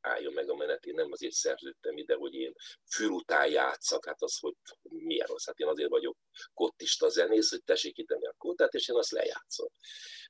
álljon 0.06 0.34
meg 0.34 0.50
a 0.50 0.56
menet, 0.56 0.86
én 0.86 0.94
nem 0.94 1.12
azért 1.12 1.34
szerződtem 1.34 1.98
ide, 1.98 2.16
hogy 2.16 2.34
én 2.34 2.54
fül 2.92 3.10
után 3.10 3.48
játszak, 3.50 4.06
hát 4.06 4.22
az, 4.22 4.38
hogy 4.40 4.56
milyen 4.82 5.28
rossz, 5.28 5.46
hát 5.46 5.60
én 5.60 5.68
azért 5.68 5.90
vagyok 5.90 6.18
kottista 6.54 7.10
zenész, 7.10 7.50
hogy 7.50 7.64
tessék 7.64 7.94
kitenni 7.94 8.26
a 8.26 8.36
kottát, 8.38 8.74
és 8.74 8.88
én 8.88 8.96
azt 8.96 9.12
lejátszom. 9.12 9.68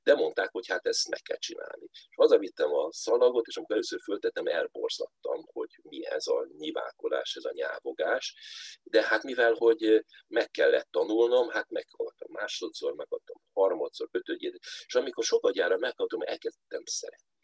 De 0.03 0.15
mondták, 0.15 0.51
hogy 0.51 0.67
hát 0.67 0.87
ezt 0.87 1.09
meg 1.09 1.21
kell 1.21 1.37
csinálni. 1.37 1.87
És 1.91 2.15
hazavittem 2.15 2.73
a 2.73 2.91
szalagot, 2.91 3.47
és 3.47 3.57
amikor 3.57 3.75
először 3.75 3.99
föltettem, 4.01 4.45
elborzattam, 4.45 5.45
hogy 5.51 5.69
mi 5.81 6.05
ez 6.05 6.27
a 6.27 6.47
nyiválkodás, 6.57 7.35
ez 7.35 7.43
a 7.43 7.53
nyávogás. 7.53 8.35
De 8.83 9.03
hát 9.03 9.23
mivel, 9.23 9.53
hogy 9.53 10.05
meg 10.27 10.51
kellett 10.51 10.87
tanulnom, 10.91 11.49
hát 11.49 11.69
meghallgattam 11.69 12.31
másodszor, 12.31 12.93
meghallgattam 12.93 13.41
harmadszor, 13.53 14.07
ötödjét, 14.11 14.59
és 14.85 14.95
amikor 14.95 15.23
sokat 15.23 15.53
gyára 15.53 15.77
meghallgattam, 15.77 16.21
elkezdtem 16.21 16.85
szeretni 16.85 17.34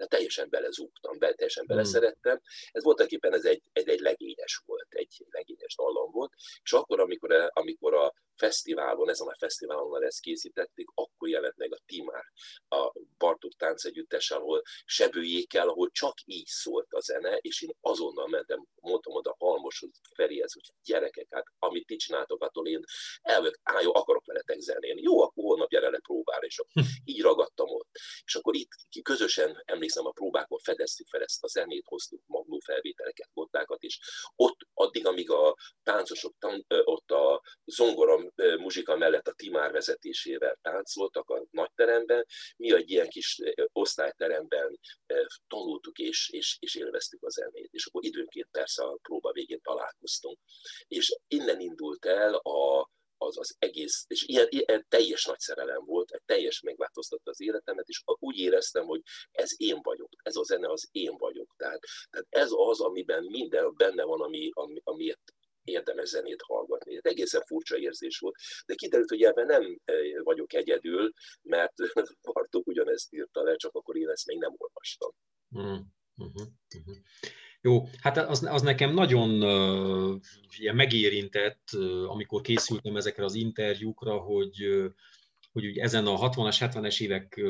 de 0.00 0.06
teljesen 0.06 0.48
belezúgtam, 0.50 1.18
be, 1.18 1.32
teljesen 1.32 1.64
hmm. 1.64 1.76
beleszerettem. 1.76 2.40
Ez 2.72 2.82
voltak 2.82 3.10
éppen 3.10 3.34
ez 3.34 3.44
egy, 3.44 3.62
egy, 3.72 3.88
egy 3.88 4.00
legényes 4.00 4.62
volt, 4.66 4.86
egy 4.88 5.26
legényes 5.30 5.74
dallam 5.76 6.10
volt, 6.10 6.32
és 6.62 6.72
akkor, 6.72 7.00
amikor, 7.00 7.50
amikor 7.52 7.94
a 7.94 8.14
fesztiválon, 8.40 9.08
ezen 9.08 9.28
a 9.28 9.36
fesztiválon 9.38 10.04
ezt 10.04 10.20
készítették, 10.20 10.86
akkor 10.94 11.28
jelent 11.28 11.56
meg 11.56 11.72
a 11.72 11.82
Timár, 11.86 12.24
a 12.68 12.92
Bartók 13.18 13.54
tánc 13.56 13.84
együttes, 13.84 14.30
ahol 14.30 14.62
sebőjékkel, 14.84 15.68
ahol 15.68 15.90
csak 15.90 16.14
így 16.24 16.46
szólt 16.46 16.92
a 16.92 17.00
zene, 17.00 17.36
és 17.36 17.62
én 17.62 17.70
azonnal 17.80 18.28
mentem, 18.28 18.66
mondtam 18.80 19.14
oda 19.14 19.36
Halmoshoz, 19.38 19.90
Ferihez, 20.14 20.52
hogy 20.52 20.62
gyerekek, 20.84 21.26
hát 21.30 21.44
amit 21.58 21.86
ti 21.86 21.96
csináltok, 21.96 22.42
attól 22.42 22.66
én 22.68 22.84
elvök, 23.22 23.58
á, 23.62 23.80
jó, 23.80 23.94
akarok 23.94 24.26
veletek 24.26 24.60
zenélni. 24.60 25.02
Jó, 25.02 25.22
akkor 25.22 25.44
holnap 25.44 25.68
gyere 25.68 25.90
le 25.90 25.98
próbára, 25.98 26.46
és 26.46 26.58
akkor 26.58 26.82
hm. 26.82 26.88
így 27.04 27.20
ragadtam 27.20 27.68
ott. 27.68 27.88
És 28.24 28.34
akkor 28.34 28.54
itt 28.54 28.70
közösen, 29.02 29.62
emlékszem, 29.64 30.06
a 30.06 30.10
próbákon 30.10 30.58
fedeztük 30.58 31.08
fel 31.08 31.22
ezt 31.22 31.44
a 31.44 31.48
zenét, 31.48 31.86
hoztuk 31.86 32.22
magnó 32.26 32.58
felvételeket, 32.58 33.30
bottákat, 33.32 33.82
és 33.82 33.98
ott 34.36 34.58
addig, 34.74 35.06
amíg 35.06 35.30
a 35.30 35.56
táncosok 35.82 36.34
ott 36.84 37.10
a 37.10 37.42
zongora 37.64 38.29
muzsika 38.36 38.96
mellett 38.96 39.28
a 39.28 39.32
Timár 39.32 39.72
vezetésével 39.72 40.58
táncoltak 40.62 41.30
a 41.30 41.44
nagyteremben, 41.50 42.26
mi 42.56 42.74
egy 42.74 42.90
ilyen 42.90 43.08
kis 43.08 43.38
osztályteremben 43.72 44.78
tanultuk 45.48 45.98
és, 45.98 46.28
és, 46.32 46.56
és 46.60 46.74
élveztük 46.74 47.22
a 47.22 47.30
zenét. 47.30 47.68
És 47.72 47.86
akkor 47.86 48.04
időnként 48.04 48.48
persze 48.50 48.82
a 48.82 48.98
próba 49.02 49.32
végén 49.32 49.60
találkoztunk. 49.60 50.38
És 50.88 51.16
innen 51.28 51.60
indult 51.60 52.04
el 52.04 52.34
a, 52.34 52.90
az, 53.22 53.38
az 53.38 53.54
egész, 53.58 54.04
és 54.08 54.22
ilyen, 54.22 54.46
ilyen 54.50 54.86
teljes 54.88 55.24
nagy 55.24 55.38
szerelem 55.38 55.84
volt, 55.84 56.10
egy 56.10 56.22
teljes 56.26 56.60
megváltoztatta 56.60 57.30
az 57.30 57.40
életemet, 57.40 57.88
és 57.88 58.02
úgy 58.04 58.38
éreztem, 58.38 58.84
hogy 58.84 59.02
ez 59.30 59.50
én 59.56 59.80
vagyok, 59.82 60.08
ez 60.22 60.36
a 60.36 60.42
zene 60.42 60.70
az 60.70 60.88
én 60.92 61.16
vagyok. 61.16 61.54
Tehát, 61.56 61.80
tehát 62.10 62.26
ez 62.30 62.50
az, 62.52 62.80
amiben 62.80 63.24
minden 63.24 63.74
benne 63.76 64.04
van, 64.04 64.20
ami, 64.20 64.50
ami, 64.52 64.80
amiért 64.84 65.34
érdemes 65.70 66.08
zenét 66.08 66.42
hallgatni. 66.42 66.94
Ez 66.94 67.04
egészen 67.12 67.42
furcsa 67.46 67.78
érzés 67.78 68.18
volt, 68.18 68.34
de 68.66 68.74
kiderült, 68.74 69.08
hogy 69.08 69.22
ebben 69.22 69.46
nem 69.46 69.80
e, 69.84 69.92
vagyok 70.22 70.52
egyedül, 70.52 71.12
mert 71.42 71.74
Bartók 72.32 72.66
ugyanezt 72.66 73.12
írta 73.12 73.42
le, 73.42 73.56
csak 73.56 73.74
akkor 73.74 73.96
én 73.96 74.08
ezt 74.08 74.26
még 74.26 74.38
nem 74.38 74.54
olvastam. 74.56 75.10
Uh-huh, 75.50 75.80
uh-huh. 76.16 76.96
Jó, 77.62 77.84
hát 78.00 78.16
az, 78.16 78.44
az 78.44 78.62
nekem 78.62 78.94
nagyon 78.94 79.42
uh, 79.42 80.20
ilyen 80.58 80.74
megérintett, 80.74 81.68
uh, 81.72 82.10
amikor 82.10 82.40
készültem 82.40 82.96
ezekre 82.96 83.24
az 83.24 83.34
interjúkra, 83.34 84.18
hogy 84.18 84.66
uh, 84.66 84.90
hogy 85.52 85.66
ugye 85.66 85.82
ezen 85.82 86.06
a 86.06 86.30
60-as, 86.30 86.56
70-es 86.60 87.00
évek 87.00 87.40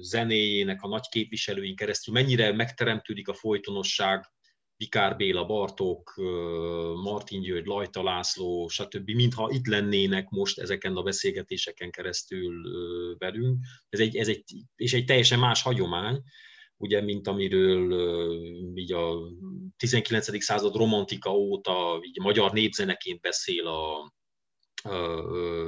zenéjének 0.00 0.82
a 0.82 0.88
nagy 0.88 1.08
képviselőin 1.08 1.76
keresztül 1.76 2.14
mennyire 2.14 2.52
megteremtődik 2.52 3.28
a 3.28 3.34
folytonosság, 3.34 4.24
Vikár 4.78 5.16
Béla, 5.16 5.44
Bartók, 5.46 6.14
Martin 7.02 7.40
György, 7.40 7.66
Lajta 7.66 8.02
László, 8.02 8.68
stb., 8.68 9.10
mintha 9.10 9.50
itt 9.50 9.66
lennének 9.66 10.28
most 10.28 10.58
ezeken 10.58 10.96
a 10.96 11.02
beszélgetéseken 11.02 11.90
keresztül 11.90 12.54
velünk. 13.18 13.58
Ez 13.88 14.00
egy, 14.00 14.16
ez 14.16 14.28
egy, 14.28 14.44
és 14.76 14.92
egy 14.92 15.04
teljesen 15.04 15.38
más 15.38 15.62
hagyomány, 15.62 16.22
ugye, 16.76 17.00
mint 17.00 17.26
amiről 17.28 17.92
így 18.74 18.92
a 18.92 19.18
19. 19.76 20.42
század 20.42 20.74
romantika 20.74 21.30
óta 21.30 22.00
így 22.02 22.18
magyar 22.20 22.52
népzeneként 22.52 23.20
beszél 23.20 23.66
a, 23.66 24.12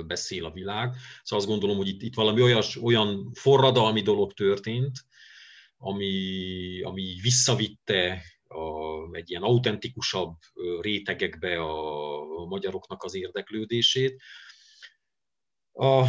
beszél 0.07 0.45
a 0.45 0.53
világ. 0.53 0.95
Szóval 1.23 1.45
azt 1.45 1.47
gondolom, 1.47 1.77
hogy 1.77 1.89
itt, 1.89 2.03
itt 2.03 2.15
valami 2.15 2.43
olyas, 2.43 2.77
olyan 2.77 3.31
forradalmi 3.35 4.03
dolog 4.03 4.33
történt, 4.33 4.99
ami, 5.77 6.83
ami 6.83 7.19
visszavitte 7.23 8.23
a, 8.51 9.17
egy 9.17 9.31
ilyen 9.31 9.43
autentikusabb 9.43 10.37
rétegekbe 10.81 11.61
a, 11.61 12.45
magyaroknak 12.47 13.03
az 13.03 13.15
érdeklődését. 13.15 14.23
A 15.73 16.05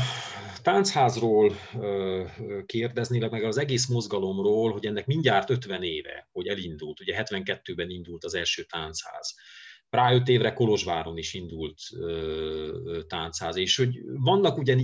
táncházról 0.61 1.55
kérdezni, 2.65 3.19
meg 3.19 3.43
az 3.43 3.57
egész 3.57 3.87
mozgalomról, 3.87 4.71
hogy 4.71 4.85
ennek 4.85 5.05
mindjárt 5.05 5.49
50 5.49 5.83
éve, 5.83 6.29
hogy 6.31 6.47
elindult, 6.47 6.99
ugye 6.99 7.23
72-ben 7.23 7.89
indult 7.89 8.23
az 8.23 8.33
első 8.33 8.63
táncház. 8.63 9.35
Rá 9.89 10.13
öt 10.13 10.27
évre 10.27 10.53
Kolozsváron 10.53 11.17
is 11.17 11.33
indult 11.33 11.79
táncház, 13.07 13.55
és 13.55 13.77
hogy 13.77 13.99
vannak 14.03 14.57
ugye 14.57 14.75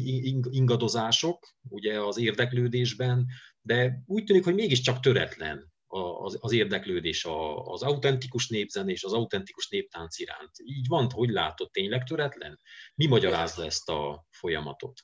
ingadozások 0.50 1.48
ugye 1.70 2.02
az 2.02 2.18
érdeklődésben, 2.18 3.26
de 3.62 4.04
úgy 4.06 4.24
tűnik, 4.24 4.44
hogy 4.44 4.56
mégiscsak 4.56 5.00
töretlen 5.00 5.76
az, 6.24 6.38
az 6.40 6.52
érdeklődés 6.52 7.26
az 7.64 7.84
autentikus 7.84 8.48
népzenés, 8.48 9.04
az 9.04 9.14
autentikus 9.14 9.68
néptánc 9.68 10.20
iránt. 10.20 10.52
Így 10.64 10.88
van, 10.88 11.10
hogy 11.12 11.30
látod, 11.30 11.72
tényleg 11.72 12.04
töretlen? 12.04 12.60
Mi 12.96 13.06
magyarázza 13.06 13.66
ezt 13.66 13.90
a 13.90 14.26
folyamatot? 14.30 15.04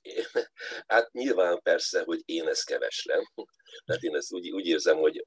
Hát 0.88 1.12
nyilván 1.12 1.60
persze, 1.62 2.04
hogy 2.04 2.22
én 2.26 2.48
ezt 2.48 2.66
keveslem. 2.66 3.24
Tehát 3.86 4.04
én 4.04 4.16
ezt 4.16 4.34
úgy, 4.34 4.52
úgy 4.52 4.66
érzem, 4.66 4.98
hogy 4.98 5.24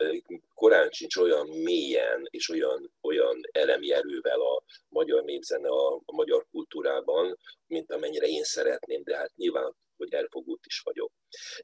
korán 0.54 0.90
sincs 0.90 1.16
olyan 1.16 1.48
mélyen 1.48 2.26
és 2.30 2.48
olyan, 2.48 2.92
olyan 3.00 3.40
elemi 3.52 3.92
erővel 3.92 4.40
a 4.40 4.62
magyar 4.88 5.24
népzene 5.24 5.68
a, 5.68 5.94
a 6.04 6.12
magyar 6.12 6.46
kultúrában, 6.50 7.38
mint 7.66 7.92
amennyire 7.92 8.26
én 8.26 8.44
szeretném, 8.44 9.02
de 9.04 9.16
hát 9.16 9.32
nyilván 9.36 9.74
hogy 9.96 10.12
elfogult 10.12 10.66
is 10.66 10.80
vagyok. 10.80 11.12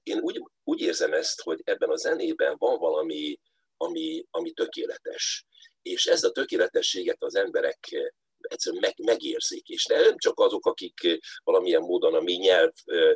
Én 0.02 0.18
úgy, 0.18 0.42
úgy 0.64 0.80
érzem 0.80 1.12
ezt, 1.12 1.40
hogy 1.40 1.60
ebben 1.64 1.90
a 1.90 1.96
zenében 1.96 2.54
van 2.58 2.78
valami, 2.78 3.38
ami, 3.82 4.24
ami 4.30 4.50
tökéletes. 4.50 5.46
És 5.82 6.06
ez 6.06 6.24
a 6.24 6.30
tökéletességet 6.30 7.22
az 7.22 7.34
emberek 7.34 7.78
eh, 7.90 8.06
egyszerűen 8.40 8.82
meg, 8.82 8.94
megérzik, 9.06 9.68
és 9.68 9.84
nem 9.84 10.16
csak 10.16 10.40
azok, 10.40 10.66
akik 10.66 11.04
eh, 11.04 11.16
valamilyen 11.44 11.82
módon 11.82 12.14
a 12.14 12.20
mi 12.20 12.34
nyelv, 12.34 12.72
eh, 12.84 13.12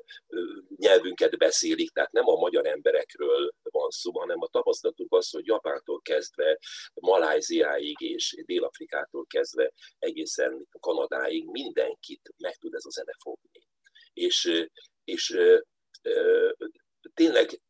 nyelvünket 0.77 1.39
beszélik, 1.39 1.91
tehát 1.91 2.13
nem 2.13 2.29
a 2.29 2.37
magyar 2.37 2.67
emberekről 2.67 3.53
van 3.63 3.91
szó, 3.91 4.19
hanem 4.19 4.41
a 4.41 4.49
tapasztalatuk 4.49 5.15
az, 5.15 5.31
hogy 5.31 5.47
Japántól 5.47 6.01
kezdve 6.01 6.59
Maláziáig 6.95 8.01
és 8.01 8.43
Dél-Afrikától 8.47 9.27
kezdve 9.27 9.73
egészen 9.99 10.69
Kanadáig 10.81 11.47
mindenkit 11.51 12.35
meg 12.37 12.57
tud 12.57 12.75
ez 12.75 12.85
a 12.85 12.91
zene 12.91 13.13
fogni. 13.23 13.67
És, 14.13 14.67
és 15.05 15.39
tényleg 17.15 17.61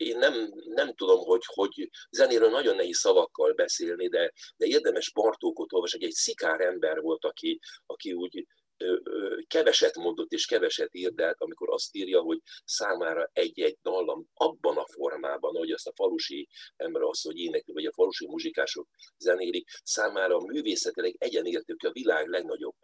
én 0.00 0.18
nem, 0.18 0.52
nem 0.64 0.94
tudom, 0.94 1.18
hogy, 1.18 1.42
hogy 1.44 1.90
zenéről 2.10 2.50
nagyon 2.50 2.76
nehéz 2.76 2.98
szavakkal 2.98 3.52
beszélni, 3.52 4.08
de, 4.08 4.32
de 4.56 4.66
érdemes 4.66 5.12
Bartókot 5.12 5.72
olvasni, 5.72 6.04
egy 6.04 6.12
szikár 6.12 6.60
ember 6.60 7.00
volt, 7.00 7.24
aki, 7.24 7.60
aki 7.86 8.12
úgy 8.12 8.46
keveset 9.46 9.96
mondott 9.96 10.32
és 10.32 10.46
keveset 10.46 10.94
írt, 10.94 11.14
de 11.14 11.34
amikor 11.38 11.70
azt 11.70 11.94
írja, 11.94 12.20
hogy 12.20 12.38
számára 12.64 13.30
egy-egy 13.32 13.78
dallam 13.82 14.26
abban 14.34 14.76
a 14.76 14.86
formában, 14.86 15.56
hogy 15.56 15.70
azt 15.70 15.86
a 15.86 15.92
falusi 15.94 16.48
ember 16.76 17.02
azt, 17.02 17.24
hogy 17.24 17.38
énekli, 17.38 17.72
vagy 17.72 17.86
a 17.86 17.92
falusi 17.92 18.26
muzsikások 18.26 18.88
zenélik, 19.18 19.68
számára 19.82 20.36
a 20.36 20.44
művészetileg 20.46 21.14
egyenértők 21.18 21.82
a 21.82 21.92
világ 21.92 22.28
legnagyobb 22.28 22.74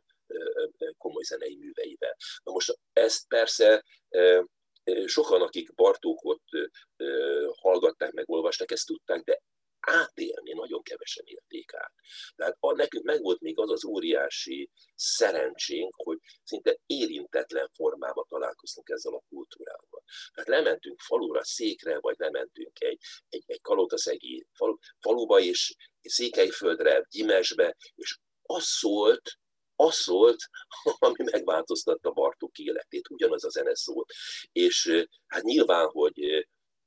komoly 0.98 1.22
zenei 1.22 1.56
műveivel. 1.56 2.16
Na 2.42 2.52
most 2.52 2.78
ezt 2.92 3.28
persze 3.28 3.84
sokan, 5.06 5.42
akik 5.42 5.74
Bartókot 5.74 6.42
hallgatták, 7.60 8.12
meg 8.12 8.30
olvasták, 8.30 8.70
ezt 8.70 8.86
tudták, 8.86 9.22
de 9.22 9.40
átélni 9.86 10.52
nagyon 10.52 10.82
kevesen 10.82 11.24
élték 11.26 11.74
át. 11.74 11.92
Tehát 12.34 12.56
a, 12.60 12.74
nekünk 12.74 13.04
megvolt 13.04 13.40
még 13.40 13.58
az 13.58 13.70
az 13.70 13.84
óriási 13.84 14.70
szerencsénk, 14.94 15.94
hogy 15.96 16.18
szinte 16.44 16.78
érintetlen 16.86 17.70
formában 17.74 18.24
találkoztunk 18.28 18.88
ezzel 18.88 19.14
a 19.14 19.24
kultúrával. 19.28 20.02
Tehát 20.34 20.48
lementünk 20.48 21.00
falura, 21.00 21.44
székre, 21.44 21.98
vagy 22.00 22.14
lementünk 22.18 22.80
egy, 22.80 23.00
egy, 23.28 23.44
egy 23.46 23.60
kalotaszegi 23.60 24.46
falu, 24.52 24.76
faluba, 25.00 25.40
és 25.40 25.74
Székelyföldre, 26.02 27.06
Gyimesbe, 27.10 27.76
és 27.94 28.18
az 28.42 28.64
szólt, 28.64 29.38
az 29.76 29.94
szólt, 29.94 30.36
ami 30.98 31.30
megváltoztatta 31.32 32.10
Bartók 32.10 32.58
életét, 32.58 33.10
ugyanaz 33.10 33.44
a 33.44 33.48
zene 33.48 33.74
szólt. 33.74 34.12
És 34.52 35.06
hát 35.26 35.42
nyilván, 35.42 35.86
hogy 35.86 36.46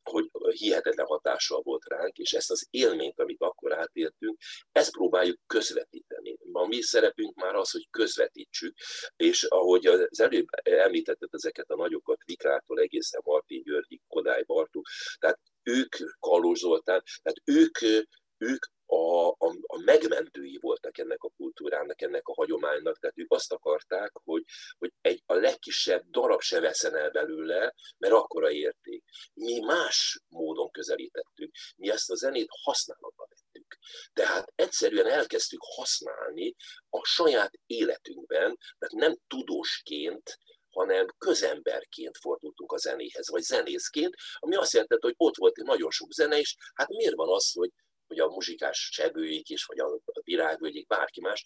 hogy 0.10 0.30
hihetetlen 0.52 1.06
hatással 1.06 1.62
volt 1.62 1.86
ránk, 1.86 2.18
és 2.18 2.34
ezt 2.34 2.52
az 2.52 2.68
élményt, 2.70 3.20
amit 3.20 3.42
akkor 3.42 3.74
átéltünk, 3.74 4.40
ezt 4.72 4.92
próbáljuk 4.92 5.40
közvetíteni. 5.48 6.38
A 6.52 6.68
mi 6.68 6.82
szerepünk 6.82 7.36
már 7.36 7.56
az, 7.56 7.72
hogy 7.72 7.88
közvetítsük, 7.90 8.76
és 9.16 9.44
ahogy 9.44 9.86
az 9.86 10.20
előbb 10.20 10.48
említetted 10.64 11.30
ezeket 11.32 11.70
a 11.70 11.76
nagyokat, 11.76 12.24
Vikrától 12.26 12.80
egészen 12.80 13.22
Martin 13.24 13.64
Györgyi, 13.64 14.02
Kodály 14.08 14.44
Bartók, 14.44 14.88
tehát 15.18 15.40
ők, 15.64 15.96
Kalóz 16.20 16.60
Zoltán, 16.60 17.04
tehát 17.22 17.42
ők, 17.46 18.06
ők 18.38 18.66
a, 18.92 19.28
a, 19.28 19.56
a 19.62 19.78
megmentői 19.78 20.58
voltak 20.62 20.98
ennek 20.98 21.24
a 21.24 21.30
kultúrának, 21.30 22.02
ennek 22.02 22.28
a 22.28 22.34
hagyománynak, 22.34 23.00
tehát 23.00 23.18
ők 23.18 23.34
azt 23.34 23.52
akarták, 23.52 24.12
hogy, 24.14 24.44
hogy 24.78 24.94
egy, 25.02 25.24
a 25.26 25.34
legkisebb 25.34 26.10
darab 26.10 26.42
se 26.42 26.60
veszen 26.60 26.96
el 26.96 27.10
belőle, 27.10 27.74
mert 27.98 28.14
akkora 28.14 28.52
érték. 28.52 29.04
Mi 29.34 29.60
más 29.60 30.20
módon 30.28 30.72
közelítettük, 30.72 31.52
mi 31.76 31.90
ezt 31.90 32.12
a 32.12 32.16
zenét 32.16 32.50
használatba 32.64 33.28
vettük. 33.30 33.78
Tehát 34.14 34.52
egyszerűen 34.56 35.08
elkezdtük 35.08 35.62
használni 35.76 36.56
a 36.90 37.06
saját 37.06 37.52
életünkben, 37.66 38.58
tehát 38.78 38.96
nem 38.96 39.18
tudósként, 39.28 40.38
hanem 40.70 41.06
közemberként 41.18 42.18
fordultunk 42.18 42.72
a 42.72 42.78
zenéhez, 42.78 43.30
vagy 43.30 43.42
zenészként, 43.42 44.16
ami 44.40 44.56
azt 44.56 44.74
jelenti, 44.74 44.96
hogy 45.00 45.14
ott 45.18 45.38
volt 45.38 45.56
nagyon 45.56 45.92
sok 45.92 46.12
zene, 46.12 46.38
és 46.38 46.56
hát 46.74 46.88
miért 46.88 47.16
van 47.16 47.34
az, 47.34 47.52
hogy 47.52 47.72
hogy 48.10 48.20
a 48.20 48.28
muzsikás 48.28 48.90
sebőik 48.92 49.50
is, 49.50 49.66
vagy 49.66 49.80
a 49.80 50.00
virágvölgyik, 50.24 50.88
bárki 50.88 51.22
más, 51.22 51.44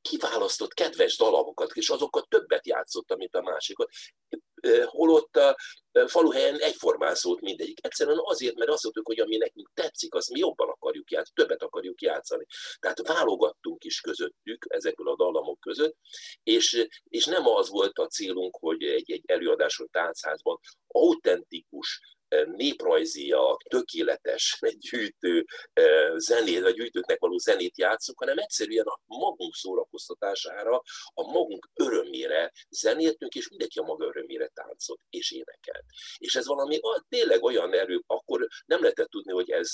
kiválasztott 0.00 0.74
kedves 0.74 1.16
dalamokat, 1.16 1.72
és 1.72 1.88
azokat 1.88 2.28
többet 2.28 2.66
játszotta, 2.66 3.16
mint 3.16 3.34
a 3.34 3.42
másikat. 3.42 3.90
Holott 4.84 5.36
a 5.36 5.56
faluhelyen 6.06 6.58
egyformán 6.58 7.14
szólt 7.14 7.40
mindegyik. 7.40 7.86
Egyszerűen 7.86 8.18
azért, 8.22 8.54
mert 8.54 8.70
azt 8.70 8.82
mondtuk, 8.82 9.06
hogy 9.06 9.20
ami 9.20 9.36
nekünk 9.36 9.70
tetszik, 9.74 10.14
az 10.14 10.28
mi 10.28 10.38
jobban 10.38 10.68
akarjuk 10.68 11.10
játszani, 11.10 11.34
többet 11.34 11.62
akarjuk 11.62 12.00
játszani. 12.00 12.46
Tehát 12.78 13.06
válogattunk 13.06 13.84
is 13.84 14.00
közöttük, 14.00 14.64
ezekből 14.68 15.08
a 15.08 15.16
dallamok 15.16 15.60
között, 15.60 15.96
és, 16.42 16.86
és 17.08 17.24
nem 17.24 17.46
az 17.46 17.68
volt 17.68 17.98
a 17.98 18.06
célunk, 18.06 18.56
hogy 18.56 18.82
egy, 18.82 19.10
egy 19.10 19.22
előadáson 19.26 19.88
táncházban 19.90 20.58
autentikus, 20.86 22.00
néprajzia, 22.56 23.56
tökéletes 23.68 24.58
gyűjtő 24.78 25.44
zenét, 26.16 26.60
vagy 26.60 26.74
gyűjtőknek 26.74 27.20
való 27.20 27.38
zenét 27.38 27.78
játszunk, 27.78 28.18
hanem 28.18 28.38
egyszerűen 28.38 28.86
a 28.86 29.00
magunk 29.06 29.54
szórakoztatására, 29.54 30.82
a 31.14 31.32
magunk 31.32 31.68
örömére 31.74 32.52
zenéltünk, 32.68 33.34
és 33.34 33.48
mindenki 33.48 33.78
a 33.78 33.82
maga 33.82 34.06
örömére 34.06 34.46
táncolt 34.46 35.00
és 35.10 35.30
énekelt. 35.30 35.84
És 36.18 36.34
ez 36.34 36.46
valami 36.46 36.80
tényleg 37.08 37.42
olyan 37.42 37.74
erő, 37.74 38.02
akkor 38.06 38.46
nem 38.66 38.80
lehetett 38.80 39.08
tudni, 39.08 39.32
hogy 39.32 39.50
ez 39.50 39.72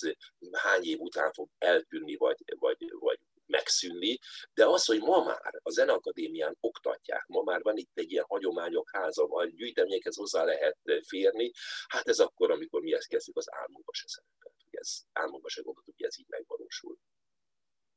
hány 0.52 0.84
év 0.84 0.98
után 0.98 1.32
fog 1.32 1.48
eltűnni, 1.58 2.16
vagy, 2.16 2.36
vagy, 2.58 2.76
vagy 2.90 3.18
megszűnni, 3.62 4.18
de 4.54 4.66
az, 4.66 4.84
hogy 4.84 5.00
ma 5.00 5.24
már 5.24 5.60
a 5.62 5.70
Zeneakadémián 5.70 6.56
oktatják, 6.60 7.26
ma 7.26 7.42
már 7.42 7.62
van 7.62 7.76
itt 7.76 7.90
egy 7.94 8.10
ilyen 8.10 8.24
hagyományok 8.28 8.90
háza, 8.92 9.24
a 9.24 9.44
gyűjteményekhez 9.46 10.16
hozzá 10.16 10.44
lehet 10.44 10.78
férni, 11.06 11.50
hát 11.86 12.08
ez 12.08 12.18
akkor, 12.18 12.50
amikor 12.50 12.80
mi 12.82 12.94
ezt 12.94 13.08
kezdjük, 13.08 13.36
az 13.36 13.46
álmunkba 13.50 13.92
se 13.92 14.08
szerepelt, 14.08 14.54
ez 14.70 15.00
álmunkba 15.12 15.48
se 15.48 15.62
gondoltuk, 15.62 15.94
hogy 15.96 16.06
ez 16.06 16.18
így 16.18 16.28
megvalósul. 16.28 16.96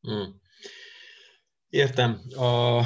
Hmm. 0.01 0.41
Értem. 1.69 2.21
A, 2.35 2.77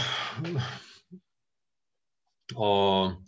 a, 2.63 3.21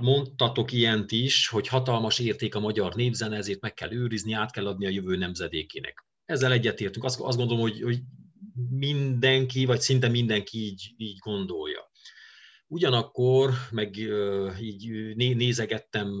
mondtatok 0.00 0.72
ilyent 0.72 1.12
is, 1.12 1.48
hogy 1.48 1.68
hatalmas 1.68 2.18
érték 2.18 2.54
a 2.54 2.60
magyar 2.60 2.94
népzene, 2.94 3.36
ezért 3.36 3.60
meg 3.60 3.74
kell 3.74 3.92
őrizni, 3.92 4.32
át 4.32 4.52
kell 4.52 4.66
adni 4.66 4.86
a 4.86 4.90
jövő 4.90 5.16
nemzedékének 5.16 6.04
ezzel 6.32 6.52
egyetértünk. 6.52 7.04
Azt, 7.04 7.20
azt 7.20 7.36
gondolom, 7.36 7.62
hogy, 7.62 7.82
hogy 7.82 7.98
mindenki, 8.70 9.64
vagy 9.64 9.80
szinte 9.80 10.08
mindenki 10.08 10.58
így, 10.58 10.94
így 10.96 11.18
gondolja. 11.18 11.90
Ugyanakkor 12.66 13.50
meg 13.70 13.96
így 14.60 15.16
nézegettem 15.16 16.20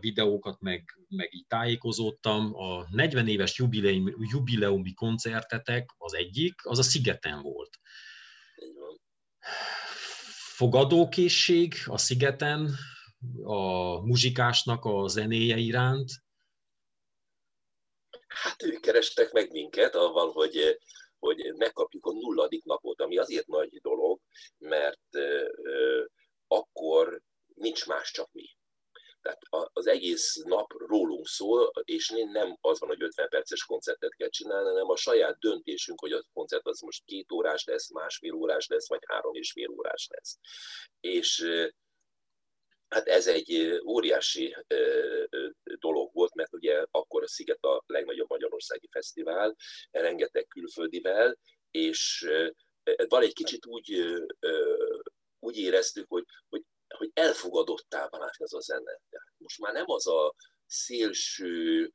videókat, 0.00 0.60
meg, 0.60 0.84
meg 1.08 1.34
így 1.34 1.46
tájékozódtam. 1.46 2.54
A 2.54 2.86
40 2.90 3.28
éves 3.28 3.58
jubileumi, 3.58 4.12
jubileumi 4.18 4.92
koncertetek 4.92 5.90
az 5.98 6.14
egyik, 6.14 6.54
az 6.62 6.78
a 6.78 6.82
Szigeten 6.82 7.42
volt. 7.42 7.78
Fogadókészség 10.54 11.74
a 11.84 11.98
Szigeten, 11.98 12.74
a 13.42 14.00
muzsikásnak 14.00 14.84
a 14.84 15.08
zenéje 15.08 15.56
iránt, 15.56 16.21
Hát 18.34 18.62
ők 18.62 18.80
kerestek 18.80 19.32
meg 19.32 19.50
minket 19.50 19.94
avval, 19.94 20.32
hogy, 20.32 20.78
hogy 21.18 21.52
megkapjuk 21.54 22.06
a 22.06 22.12
nulladik 22.12 22.64
napot, 22.64 23.00
ami 23.00 23.18
azért 23.18 23.46
nagy 23.46 23.80
dolog, 23.80 24.20
mert 24.58 25.08
akkor 26.46 27.22
nincs 27.54 27.86
más, 27.86 28.10
csak 28.10 28.28
mi. 28.32 28.56
Tehát 29.20 29.40
az 29.72 29.86
egész 29.86 30.34
nap 30.34 30.72
rólunk 30.72 31.26
szól, 31.26 31.72
és 31.84 32.08
nem 32.32 32.58
az 32.60 32.80
van, 32.80 32.88
hogy 32.88 33.02
50 33.02 33.28
perces 33.28 33.64
koncertet 33.64 34.14
kell 34.14 34.28
csinálni, 34.28 34.68
hanem 34.68 34.88
a 34.88 34.96
saját 34.96 35.38
döntésünk, 35.38 36.00
hogy 36.00 36.12
a 36.12 36.24
koncert 36.32 36.66
az 36.66 36.80
most 36.80 37.04
két 37.04 37.32
órás 37.32 37.64
lesz, 37.64 37.90
másfél 37.90 38.32
órás 38.32 38.66
lesz, 38.66 38.88
vagy 38.88 39.02
három 39.06 39.34
és 39.34 39.52
fél 39.52 39.70
órás 39.70 40.08
lesz. 40.10 40.38
És 41.00 41.46
Hát 42.92 43.08
ez 43.08 43.26
egy 43.26 43.80
óriási 43.86 44.56
mert 46.42 46.54
ugye 46.54 46.84
akkor 46.90 47.22
a 47.22 47.28
Sziget 47.28 47.64
a 47.64 47.82
legnagyobb 47.86 48.28
magyarországi 48.28 48.88
fesztivál, 48.90 49.56
rengeteg 49.90 50.46
külföldivel, 50.46 51.38
és 51.70 52.30
van 53.08 53.22
egy 53.22 53.32
kicsit 53.32 53.66
úgy, 53.66 54.14
úgy 55.38 55.56
éreztük, 55.56 56.08
hogy, 56.08 56.24
hogy, 56.48 56.64
hogy 56.88 57.10
elfogadottá 57.14 58.08
vált 58.08 58.34
ez 58.38 58.52
a 58.52 58.60
zene. 58.60 59.00
Most 59.36 59.58
már 59.58 59.72
nem 59.72 59.90
az 59.90 60.06
a 60.06 60.34
szélső, 60.66 61.92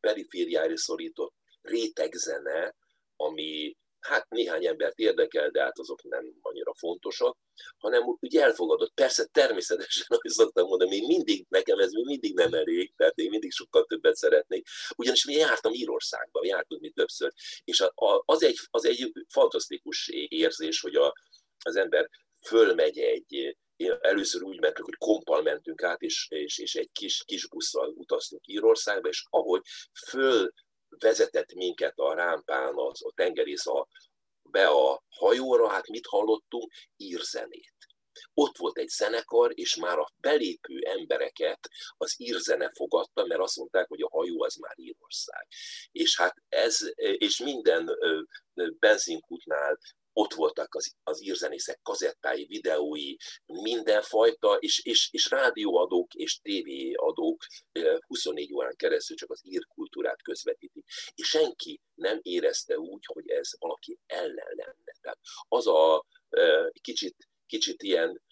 perifériára 0.00 0.76
szorított 0.76 1.34
rétegzene, 1.62 2.74
ami 3.16 3.76
hát 4.00 4.28
néhány 4.28 4.66
embert 4.66 4.98
érdekel, 4.98 5.50
de 5.50 5.62
hát 5.62 5.78
azok 5.78 6.02
nem 6.02 6.34
annyira 6.40 6.74
fontosak, 6.74 7.38
hanem 7.78 8.02
úgy 8.20 8.36
elfogadott. 8.36 8.94
Persze 8.94 9.24
természetesen, 9.24 10.06
ahogy 10.08 10.30
szoktam 10.30 10.66
mondani, 10.66 10.90
még 10.90 11.06
mindig, 11.06 11.46
nekem 11.48 11.78
ez 11.78 11.92
még 11.92 12.04
mindig 12.04 12.34
nem 12.34 12.54
elég, 12.54 12.92
tehát 12.96 13.16
én 13.16 13.30
mindig 13.30 13.52
sokkal 13.52 13.84
többet 13.84 14.16
szeretnék. 14.16 14.66
Ugyanis 14.96 15.24
mi 15.24 15.34
jártam 15.34 15.72
Írországban, 15.72 16.44
jártunk 16.44 16.80
mi 16.80 16.90
többször, 16.90 17.32
és 17.64 17.84
az 18.24 18.42
egy, 18.42 18.58
az 18.70 18.84
egy 18.84 19.12
fantasztikus 19.28 20.08
érzés, 20.28 20.80
hogy 20.80 20.94
a, 20.94 21.14
az 21.64 21.76
ember 21.76 22.08
fölmegy 22.46 22.98
egy, 22.98 23.56
először 24.00 24.42
úgy 24.42 24.60
mentünk, 24.60 24.86
hogy 24.86 24.96
kompal 24.96 25.42
mentünk 25.42 25.82
át, 25.82 26.00
és, 26.00 26.26
és, 26.30 26.58
és 26.58 26.74
egy 26.74 26.90
kis, 26.92 27.22
kis 27.24 27.48
busszal 27.48 27.92
utaztunk 27.96 28.46
Írországba, 28.46 29.08
és 29.08 29.24
ahogy 29.30 29.62
föl 30.08 30.52
vezetett 30.88 31.52
minket 31.54 31.98
a 31.98 32.14
rámpán 32.14 32.72
az, 32.74 33.04
a 33.04 33.12
tengerész 33.14 33.66
a, 33.66 33.88
be 34.56 34.66
a 34.68 35.02
hajóra, 35.08 35.68
hát 35.68 35.86
mit 35.88 36.06
hallottunk? 36.06 36.72
Írzenét. 36.96 37.74
ott 38.34 38.56
volt 38.56 38.78
egy 38.78 38.88
zenekar, 38.88 39.50
és 39.54 39.76
már 39.76 39.98
a 39.98 40.08
belépő 40.20 40.78
embereket 40.80 41.68
az 41.96 42.14
írzene 42.16 42.70
fogadta, 42.74 43.26
mert 43.26 43.40
azt 43.40 43.56
mondták, 43.56 43.88
hogy 43.88 44.02
a 44.02 44.08
hajó 44.08 44.42
az 44.42 44.54
már 44.54 44.74
Írország. 44.76 45.46
És 45.90 46.16
hát 46.16 46.34
ez, 46.48 46.78
és 46.96 47.38
minden 47.38 47.90
benzinkútnál 48.78 49.78
ott 50.18 50.34
voltak 50.34 50.74
az, 50.74 50.94
az 51.02 51.22
írzenészek 51.22 51.80
kazettái, 51.82 52.44
videói, 52.44 53.16
mindenfajta, 53.46 54.56
és, 54.56 54.84
és, 54.84 55.08
és 55.12 55.30
rádióadók 55.30 56.14
és 56.14 56.40
tévéadók 56.40 57.44
24 58.06 58.52
órán 58.54 58.76
keresztül 58.76 59.16
csak 59.16 59.30
az 59.30 59.40
írkultúrát 59.44 60.22
közvetítik. 60.22 60.84
És 61.14 61.28
senki 61.28 61.80
nem 61.94 62.18
érezte 62.22 62.78
úgy, 62.78 63.04
hogy 63.06 63.28
ez 63.28 63.50
valaki 63.58 63.98
ellen 64.06 64.52
lenne. 64.56 64.94
Tehát 65.00 65.18
az 65.48 65.66
a 65.66 66.06
kicsit, 66.80 67.16
kicsit 67.46 67.82
ilyen 67.82 68.22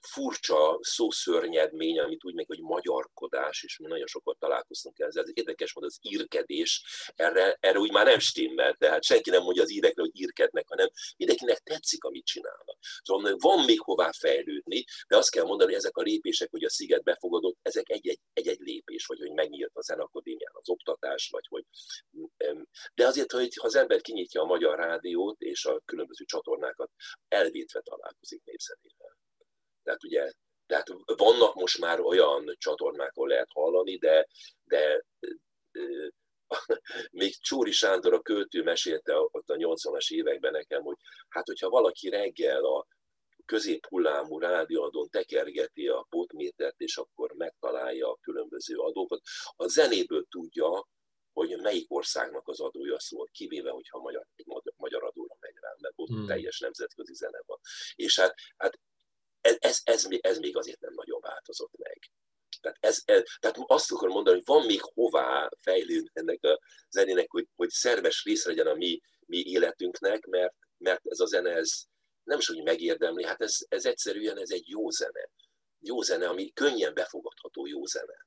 furcsa 0.00 0.78
szószörnyedmény, 0.80 1.98
amit 1.98 2.24
úgy 2.24 2.34
meg, 2.34 2.46
hogy 2.46 2.60
magyarkodás, 2.60 3.62
és 3.62 3.78
mi 3.78 3.86
nagyon 3.86 4.06
sokat 4.06 4.38
találkoztunk 4.38 4.98
ezzel. 4.98 5.22
Ez 5.22 5.30
érdekes 5.34 5.72
volt 5.72 5.86
az 5.86 5.98
írkedés, 6.02 6.84
erre, 7.14 7.56
erre 7.60 7.78
úgy 7.78 7.92
már 7.92 8.06
nem 8.06 8.18
stimmel, 8.18 8.74
tehát 8.74 9.04
senki 9.04 9.30
nem 9.30 9.42
mondja 9.42 9.62
az 9.62 9.72
írekre, 9.72 10.02
hogy 10.02 10.20
írkednek, 10.20 10.68
hanem 10.68 10.88
mindenkinek 11.16 11.58
tetszik, 11.58 12.04
amit 12.04 12.26
csinálnak. 12.26 12.78
Szóval 13.02 13.36
van 13.38 13.64
még 13.64 13.80
hová 13.80 14.10
fejlődni, 14.12 14.84
de 15.08 15.16
azt 15.16 15.30
kell 15.30 15.44
mondani, 15.44 15.70
hogy 15.70 15.78
ezek 15.78 15.96
a 15.96 16.02
lépések, 16.02 16.50
hogy 16.50 16.64
a 16.64 16.70
sziget 16.70 17.02
befogadott, 17.02 17.58
ezek 17.62 17.88
egy-egy 17.88 18.58
lépés, 18.58 19.06
vagy 19.06 19.18
hogy 19.18 19.32
megnyílt 19.32 19.74
a 19.74 19.82
zenakadémián 19.82 20.52
az 20.54 20.68
oktatás, 20.68 21.28
vagy 21.30 21.46
hogy... 21.48 21.64
De 22.94 23.06
azért, 23.06 23.32
hogy 23.32 23.54
ha 23.60 23.66
az 23.66 23.74
ember 23.74 24.00
kinyitja 24.00 24.40
a 24.40 24.44
magyar 24.44 24.78
rádiót 24.78 25.40
és 25.40 25.64
a 25.64 25.80
különböző 25.84 26.24
csatornákat, 26.24 26.90
elvétve 27.28 27.80
találkozik 27.80 28.44
népzenével. 28.44 29.17
Tehát 29.88 30.04
ugye 30.04 30.32
tehát 30.66 30.86
vannak 31.16 31.54
most 31.54 31.78
már 31.78 32.00
olyan 32.00 32.56
csatornák, 32.58 33.10
ahol 33.14 33.28
lehet 33.28 33.48
hallani, 33.52 33.96
de, 33.96 34.26
de 34.64 35.04
még 37.10 37.36
Csúri 37.40 37.70
Sándor 37.70 38.12
a 38.12 38.20
költő 38.20 38.62
mesélte 38.62 39.18
ott 39.18 39.48
a 39.48 39.54
80-as 39.54 40.10
években 40.10 40.52
nekem, 40.52 40.82
hogy 40.82 40.96
hát 41.28 41.46
hogyha 41.46 41.68
valaki 41.68 42.08
reggel 42.08 42.64
a 42.64 42.86
középhullámú 43.44 44.38
rádióadón 44.38 45.08
tekergeti 45.08 45.88
a 45.88 46.06
potmétert, 46.10 46.80
és 46.80 46.96
akkor 46.96 47.32
megtalálja 47.32 48.10
a 48.10 48.18
különböző 48.20 48.76
adókat, 48.76 49.20
a 49.56 49.66
zenéből 49.66 50.26
tudja, 50.30 50.88
hogy 51.32 51.60
melyik 51.60 51.92
országnak 51.94 52.48
az 52.48 52.60
adója 52.60 53.00
szól, 53.00 53.28
kivéve, 53.32 53.70
hogyha 53.70 53.98
magyar, 53.98 54.26
egy 54.36 54.46
magyar 54.76 55.04
adóra 55.04 55.36
megy 55.40 55.54
rá, 55.60 55.74
mert 55.78 55.94
ott 55.96 56.08
hmm. 56.08 56.26
teljes 56.26 56.58
nemzetközi 56.58 57.14
zene 57.14 57.42
van. 57.46 57.58
És 57.94 58.18
hát, 58.18 58.34
hát 58.56 58.78
ez, 59.40 59.56
ez, 59.58 59.80
ez, 59.84 60.06
ez 60.20 60.38
még 60.38 60.56
azért 60.56 60.80
nem 60.80 60.92
nagyon 60.94 61.20
változott 61.20 61.76
meg. 61.76 61.98
Tehát, 62.60 62.76
ez, 62.80 63.02
ez, 63.04 63.22
tehát 63.40 63.58
azt 63.66 63.92
akarom 63.92 64.14
mondani, 64.14 64.36
hogy 64.36 64.46
van 64.46 64.66
még 64.66 64.80
hová 64.80 65.48
fejlődni 65.58 66.10
ennek 66.12 66.44
a 66.44 66.60
zenének, 66.90 67.30
hogy, 67.30 67.46
hogy 67.56 67.68
szerves 67.70 68.24
rész 68.24 68.44
legyen 68.44 68.66
a 68.66 68.74
mi, 68.74 69.00
mi 69.26 69.42
életünknek, 69.46 70.26
mert, 70.26 70.54
mert 70.76 71.00
ez 71.06 71.20
a 71.20 71.26
zene, 71.26 71.50
ez 71.50 71.82
nem 72.22 72.38
is, 72.38 72.46
hogy 72.46 72.62
megérdemli, 72.62 73.24
hát 73.24 73.40
ez, 73.40 73.56
ez 73.68 73.84
egyszerűen 73.84 74.38
ez 74.38 74.50
egy 74.50 74.68
jó 74.68 74.90
zene. 74.90 75.30
Jó 75.80 76.00
zene, 76.00 76.28
ami 76.28 76.52
könnyen 76.52 76.94
befogadható 76.94 77.66
jó 77.66 77.86
zene. 77.86 78.26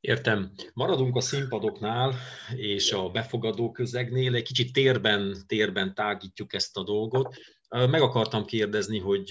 Értem. 0.00 0.52
Maradunk 0.74 1.16
a 1.16 1.20
színpadoknál 1.20 2.14
és 2.56 2.92
a 2.92 3.08
befogadó 3.10 3.70
közegnél, 3.70 4.34
egy 4.34 4.42
kicsit 4.42 4.72
térben, 4.72 5.44
térben 5.46 5.94
tágítjuk 5.94 6.52
ezt 6.54 6.76
a 6.76 6.82
dolgot. 6.82 7.34
Meg 7.68 8.00
akartam 8.00 8.44
kérdezni, 8.44 8.98
hogy 8.98 9.30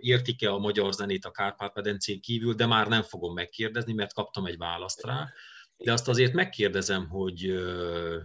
értik-e 0.00 0.52
a 0.52 0.58
magyar 0.58 0.92
zenét 0.92 1.24
a 1.24 1.30
Kárpát-medencén 1.30 2.20
kívül, 2.20 2.54
de 2.54 2.66
már 2.66 2.88
nem 2.88 3.02
fogom 3.02 3.34
megkérdezni, 3.34 3.92
mert 3.92 4.14
kaptam 4.14 4.46
egy 4.46 4.56
választ 4.56 5.04
rá. 5.04 5.32
De 5.76 5.92
azt 5.92 6.08
azért 6.08 6.32
megkérdezem, 6.32 7.08
hogy 7.08 7.54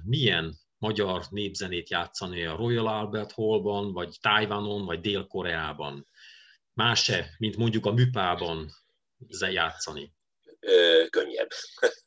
milyen 0.03 0.57
magyar 0.77 1.25
népzenét 1.29 1.89
játszani 1.89 2.45
a 2.45 2.55
Royal 2.55 2.87
Albert 2.87 3.31
Hallban, 3.31 3.93
vagy 3.93 4.17
Tájvanon, 4.21 4.85
vagy 4.85 4.99
Dél-Koreában. 4.99 6.07
Más-e, 6.73 7.35
mint 7.37 7.57
mondjuk 7.57 7.85
a 7.85 7.91
Műpában 7.91 8.69
játszani? 9.51 10.15
Könnyebb. 11.09 11.49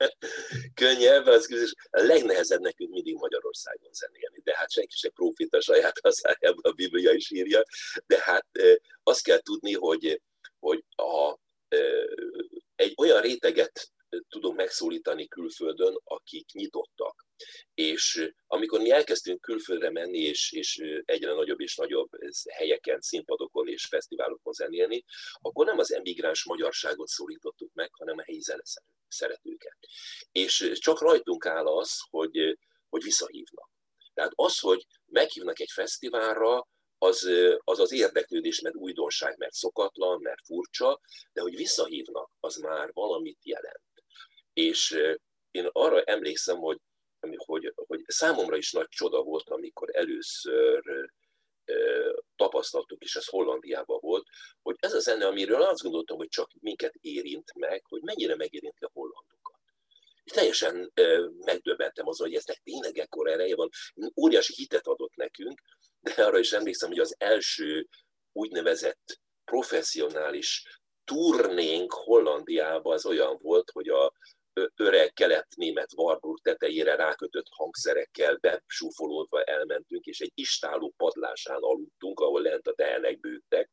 könnyebb, 0.80 1.26
az 1.26 1.74
a 1.90 2.02
legnehezebb 2.02 2.60
nekünk 2.60 2.90
mindig 2.90 3.14
Magyarországon 3.14 3.92
zenélni, 3.92 4.40
de 4.44 4.56
hát 4.56 4.70
senki 4.70 4.96
se 4.96 5.08
profita 5.08 5.60
saját 5.60 6.00
hazájában, 6.02 6.72
a 6.72 6.72
Biblia 6.72 7.12
is 7.12 7.30
írja, 7.30 7.62
de 8.06 8.20
hát 8.20 8.46
azt 9.02 9.22
kell 9.22 9.38
tudni, 9.38 9.72
hogy, 9.72 10.22
hogy 10.58 10.84
a, 10.96 11.38
egy 12.76 12.94
olyan 12.96 13.20
réteget 13.20 13.90
tudunk 14.28 14.56
megszólítani 14.56 15.28
külföldön, 15.28 16.00
akik 16.04 16.52
nyitottak. 16.52 17.26
És 17.74 18.32
amikor 18.46 18.80
mi 18.80 18.90
elkezdtünk 18.90 19.40
külföldre 19.40 19.90
menni, 19.90 20.18
és, 20.18 20.52
és 20.52 20.82
egyre 21.04 21.32
nagyobb 21.32 21.60
és 21.60 21.76
nagyobb 21.76 22.08
helyeken, 22.48 23.00
színpadokon 23.00 23.68
és 23.68 23.86
fesztiválokon 23.86 24.52
zenélni, 24.52 25.04
akkor 25.40 25.66
nem 25.66 25.78
az 25.78 25.92
emigráns 25.92 26.44
magyarságot 26.44 27.08
szólítottuk 27.08 27.72
meg, 27.72 27.90
hanem 27.92 28.18
a 28.18 28.22
helyi 28.22 28.40
zeneszeretőket. 28.40 29.76
És 30.32 30.70
csak 30.74 31.00
rajtunk 31.00 31.46
áll 31.46 31.66
az, 31.66 31.98
hogy, 32.10 32.58
hogy 32.88 33.02
visszahívnak. 33.02 33.70
Tehát 34.14 34.32
az, 34.34 34.58
hogy 34.58 34.86
meghívnak 35.06 35.60
egy 35.60 35.70
fesztiválra, 35.72 36.68
az, 37.02 37.30
az 37.58 37.78
az 37.78 37.92
érdeklődés, 37.92 38.60
mert 38.60 38.74
újdonság, 38.74 39.38
mert 39.38 39.52
szokatlan, 39.52 40.20
mert 40.20 40.44
furcsa, 40.44 41.00
de 41.32 41.40
hogy 41.40 41.56
visszahívnak, 41.56 42.30
az 42.40 42.56
már 42.56 42.90
valamit 42.92 43.38
jelent. 43.42 43.82
És 44.60 44.96
én 45.50 45.68
arra 45.72 46.02
emlékszem, 46.02 46.56
hogy, 46.56 46.78
hogy, 47.36 47.72
hogy 47.74 48.02
számomra 48.06 48.56
is 48.56 48.72
nagy 48.72 48.88
csoda 48.88 49.22
volt, 49.22 49.48
amikor 49.48 49.88
először 49.92 50.82
tapasztaltuk, 52.36 53.02
és 53.02 53.16
ez 53.16 53.26
Hollandiában 53.26 53.98
volt, 54.00 54.26
hogy 54.62 54.76
ez 54.78 54.94
a 54.94 54.98
zene, 54.98 55.26
amiről 55.26 55.62
azt 55.62 55.82
gondoltam, 55.82 56.16
hogy 56.16 56.28
csak 56.28 56.50
minket 56.60 56.94
érint 57.00 57.54
meg, 57.54 57.84
hogy 57.88 58.02
mennyire 58.02 58.36
megérinti 58.36 58.84
a 58.84 58.90
hollandokat. 58.92 59.60
És 60.24 60.32
teljesen 60.32 60.92
megdöbbentem 61.38 62.06
azon, 62.06 62.26
hogy 62.26 62.36
eznek 62.36 62.56
tényleg 62.56 62.98
ekkor 62.98 63.30
ereje 63.30 63.54
van. 63.54 63.68
Óriási 64.16 64.52
hitet 64.54 64.86
adott 64.86 65.14
nekünk, 65.14 65.60
de 66.00 66.24
arra 66.24 66.38
is 66.38 66.52
emlékszem, 66.52 66.88
hogy 66.88 66.98
az 66.98 67.14
első 67.18 67.88
úgynevezett 68.32 69.20
professzionális 69.44 70.80
turnénk 71.04 71.92
Hollandiában 71.92 72.92
az 72.92 73.06
olyan 73.06 73.38
volt, 73.42 73.70
hogy 73.70 73.88
a, 73.88 74.12
öreg 74.76 75.12
kelet-német 75.12 75.92
Warburg 75.96 76.40
tetejére 76.42 76.94
rákötött 76.94 77.46
hangszerekkel 77.50 78.36
besúfolódva 78.36 79.42
elmentünk, 79.42 80.04
és 80.04 80.20
egy 80.20 80.32
istáló 80.34 80.94
padlásán 80.96 81.62
aludtunk, 81.62 82.20
ahol 82.20 82.42
lent 82.42 82.66
a 82.66 82.74
tehenek 82.74 83.20
bőgtek, 83.20 83.70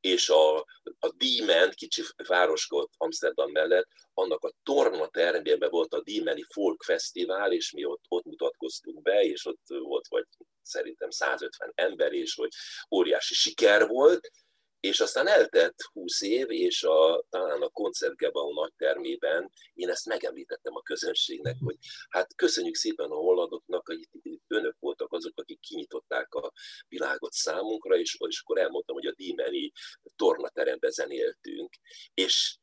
és 0.00 0.28
a, 0.28 0.56
a 0.98 1.12
Diemen, 1.16 1.70
kicsi 1.70 2.02
városkot 2.26 2.90
Amsterdam 2.96 3.50
mellett, 3.50 3.88
annak 4.14 4.44
a 4.44 4.52
torna 4.62 5.08
termében 5.08 5.70
volt 5.70 5.94
a 5.94 6.02
Diemeni 6.02 6.44
Folk 6.48 6.82
Fesztivál, 6.82 7.52
és 7.52 7.72
mi 7.72 7.84
ott, 7.84 8.04
ott 8.08 8.24
mutatkoztunk 8.24 9.02
be, 9.02 9.22
és 9.22 9.46
ott 9.46 9.62
volt 9.66 10.08
vagy 10.08 10.24
szerintem 10.62 11.10
150 11.10 11.72
ember, 11.74 12.12
és 12.12 12.34
hogy 12.34 12.52
óriási 12.90 13.34
siker 13.34 13.86
volt, 13.86 14.30
és 14.80 15.00
aztán 15.00 15.26
eltett 15.26 15.76
20 15.92 16.20
év, 16.20 16.50
és 16.50 16.82
a, 16.82 17.24
talán 17.28 17.62
a 17.62 17.68
Koncertgebau 17.68 18.52
nagytermében 18.52 19.50
én 19.74 19.88
ezt 19.88 20.06
megemlítettem 20.06 20.74
a 20.74 20.82
közönségnek, 20.82 21.56
hogy 21.64 21.76
hát 22.08 22.34
köszönjük 22.34 22.74
szépen 22.74 23.10
a 23.10 23.14
hollandoknak, 23.14 23.86
hogy 23.86 24.08
önök 24.46 24.76
voltak 24.78 25.12
azok, 25.12 25.32
akik 25.36 25.60
kinyitották 25.60 26.34
a 26.34 26.52
világot 26.88 27.32
számunkra, 27.32 27.96
és, 27.96 28.16
és 28.28 28.40
akkor 28.40 28.58
elmondtam, 28.58 28.96
hogy 28.96 29.06
a 29.06 29.14
Dímeni 29.14 29.72
tornateremben 30.16 30.90
zenéltünk, 30.90 31.74
és 32.14 32.58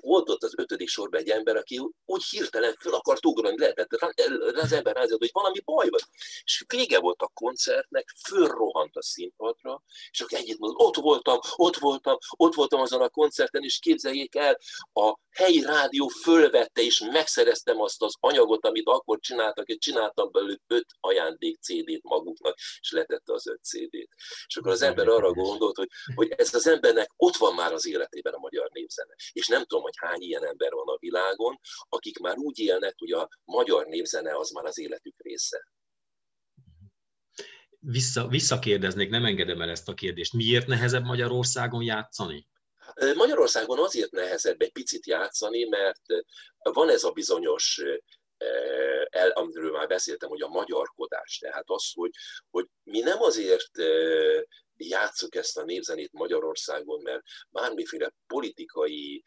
volt 0.00 0.28
ott 0.28 0.42
az 0.42 0.54
ötödik 0.56 0.88
sorban 0.88 1.20
egy 1.20 1.28
ember, 1.28 1.56
aki 1.56 1.80
úgy 2.04 2.24
hirtelen 2.24 2.76
fel 2.78 2.92
akart 2.92 3.26
ugrani, 3.26 3.58
lehetett 3.58 3.92
az 4.54 4.72
ember 4.72 4.94
rázad, 4.94 5.18
hogy 5.18 5.30
valami 5.32 5.60
baj 5.64 5.88
van. 5.88 6.00
És 6.42 6.64
vége 6.68 7.00
volt 7.00 7.22
a 7.22 7.30
koncertnek, 7.34 8.14
fölrohant 8.26 8.96
a 8.96 9.02
színpadra, 9.02 9.82
és 10.10 10.20
akkor 10.20 10.38
egyet 10.38 10.58
mondott, 10.58 10.86
ott 10.86 10.96
voltam, 10.96 11.38
ott 11.56 11.76
voltam, 11.76 12.16
ott 12.36 12.54
voltam 12.54 12.80
azon 12.80 13.00
a 13.00 13.08
koncerten, 13.08 13.62
és 13.62 13.78
képzeljék 13.78 14.34
el, 14.34 14.58
a 14.92 15.18
helyi 15.30 15.60
rádió 15.60 16.08
fölvette, 16.08 16.82
és 16.82 17.04
megszereztem 17.12 17.80
azt 17.80 18.02
az 18.02 18.14
anyagot, 18.20 18.66
amit 18.66 18.88
akkor 18.88 19.18
csináltak, 19.20 19.68
és 19.68 19.78
csináltam 19.78 20.30
belőle 20.30 20.58
öt 20.66 20.86
ajándék 21.00 21.58
CD-t 21.60 22.02
maguknak, 22.02 22.56
és 22.80 22.90
letette 22.90 23.32
az 23.32 23.46
öt 23.46 23.64
CD-t. 23.64 24.08
És 24.46 24.56
akkor 24.56 24.70
az 24.70 24.82
ember 24.82 25.08
arra 25.08 25.32
gondolt, 25.32 25.76
hogy, 25.76 25.88
hogy 26.14 26.30
ez 26.36 26.54
az 26.54 26.66
embernek 26.66 27.10
ott 27.16 27.36
van 27.36 27.54
már 27.54 27.72
az 27.72 27.86
életében 27.86 28.32
a 28.32 28.38
magyar 28.38 28.70
népzene. 28.72 29.14
És 29.32 29.46
nem 29.46 29.64
tudom, 29.64 29.79
hogy 29.80 29.94
hány 29.96 30.20
ilyen 30.20 30.44
ember 30.44 30.72
van 30.72 30.88
a 30.88 30.98
világon, 30.98 31.60
akik 31.88 32.18
már 32.18 32.36
úgy 32.36 32.58
élnek, 32.58 32.94
hogy 32.98 33.12
a 33.12 33.28
magyar 33.44 33.86
népzene 33.86 34.36
az 34.36 34.50
már 34.50 34.64
az 34.64 34.78
életük 34.78 35.14
része. 35.22 35.68
vissza, 37.80 38.28
visszakérdeznék, 38.28 39.10
nem 39.10 39.24
engedem 39.24 39.60
el 39.60 39.70
ezt 39.70 39.88
a 39.88 39.94
kérdést. 39.94 40.32
Miért 40.32 40.66
nehezebb 40.66 41.04
Magyarországon 41.04 41.82
játszani? 41.82 42.48
Magyarországon 43.14 43.78
azért 43.78 44.10
nehezebb 44.10 44.60
egy 44.60 44.72
picit 44.72 45.06
játszani, 45.06 45.64
mert 45.64 46.02
van 46.58 46.88
ez 46.88 47.04
a 47.04 47.10
bizonyos 47.10 47.82
el, 49.10 49.30
amiről 49.30 49.70
már 49.70 49.86
beszéltem, 49.86 50.28
hogy 50.28 50.42
a 50.42 50.48
magyarkodás. 50.48 51.38
Tehát 51.38 51.64
az, 51.66 51.90
hogy, 51.94 52.10
hogy 52.50 52.66
mi 52.82 53.00
nem 53.00 53.22
azért 53.22 53.70
játszuk 54.76 55.34
ezt 55.34 55.58
a 55.58 55.64
népzenét 55.64 56.12
Magyarországon, 56.12 57.02
mert 57.02 57.22
bármiféle 57.50 58.14
politikai 58.26 59.24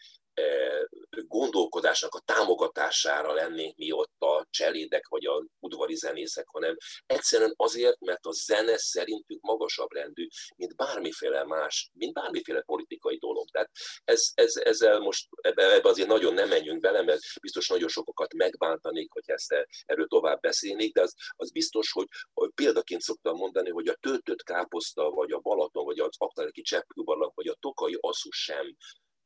gondolkodásnak 1.28 2.13
a 2.13 2.19
támogatására 2.19 3.34
lennénk 3.34 3.78
mi 3.78 3.91
ott 3.91 4.15
a 4.19 4.48
cselédek 4.50 5.08
vagy 5.08 5.26
a 5.26 5.46
udvari 5.60 5.96
zenészek, 5.96 6.48
hanem 6.48 6.78
egyszerűen 7.06 7.54
azért, 7.56 8.00
mert 8.00 8.26
a 8.26 8.32
zene 8.32 8.78
szerintünk 8.78 9.41
magasabb 9.41 9.91
rendű, 9.91 10.28
mint 10.56 10.76
bármiféle 10.76 11.43
más, 11.46 11.89
mint 11.93 12.13
bármiféle 12.13 12.62
politikai 12.62 13.17
dolog. 13.17 13.50
Tehát 13.50 13.69
ez, 14.04 14.32
ez, 14.34 14.56
ezzel 14.56 15.00
most 15.00 15.28
ebbe, 15.41 15.74
ebbe 15.74 15.89
azért 15.89 16.08
nagyon 16.08 16.34
nem 16.34 16.48
menjünk 16.48 16.82
bele, 16.82 17.02
mert 17.02 17.22
biztos 17.41 17.67
nagyon 17.67 17.88
sokakat 17.88 18.34
megbántanék, 18.34 19.12
hogy 19.12 19.24
ezt 19.26 19.54
erről 19.86 20.08
tovább 20.08 20.39
beszélnék, 20.39 20.93
de 20.93 21.02
az, 21.02 21.13
az 21.36 21.52
biztos, 21.52 21.91
hogy, 21.91 22.08
hogy 22.34 22.50
példaként 22.56 23.02
szoktam 23.02 23.36
mondani, 23.36 23.69
hogy 23.69 23.88
a 23.88 23.98
töltött 24.00 24.43
káposzta, 24.43 25.10
vagy 25.10 25.32
a 25.32 25.39
Balaton, 25.39 25.86
vagy 25.86 26.00
az 26.00 26.15
aktareki 26.17 26.62
cseppkőbarlang, 26.62 27.32
vagy 27.36 27.48
a 27.48 27.58
tokai 27.60 27.98
asszus 28.02 28.43
sem 28.43 28.76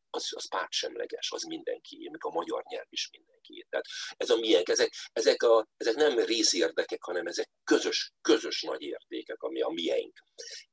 az, 0.10 0.30
az 0.36 0.50
pártsemleges, 0.50 1.32
az 1.32 1.44
mindenki, 1.44 1.98
még 1.98 2.24
a 2.24 2.32
magyar 2.32 2.64
nyelv 2.70 2.86
is 2.90 3.10
mindenki. 3.12 3.66
Tehát 3.70 3.86
ez 4.18 4.30
a 4.30 4.38
miénk, 4.38 4.70
ezek, 4.70 4.94
ezek, 5.14 5.44
a, 5.44 5.68
ezek 5.78 5.96
nem 5.96 6.20
részérdekek, 6.20 7.04
hanem 7.04 7.28
ezek 7.28 7.50
közös, 7.64 8.12
közös 8.22 8.62
nagy 8.62 8.82
értékek, 8.82 9.42
ami 9.42 9.62
a 9.62 9.70
miénk. 9.70 10.18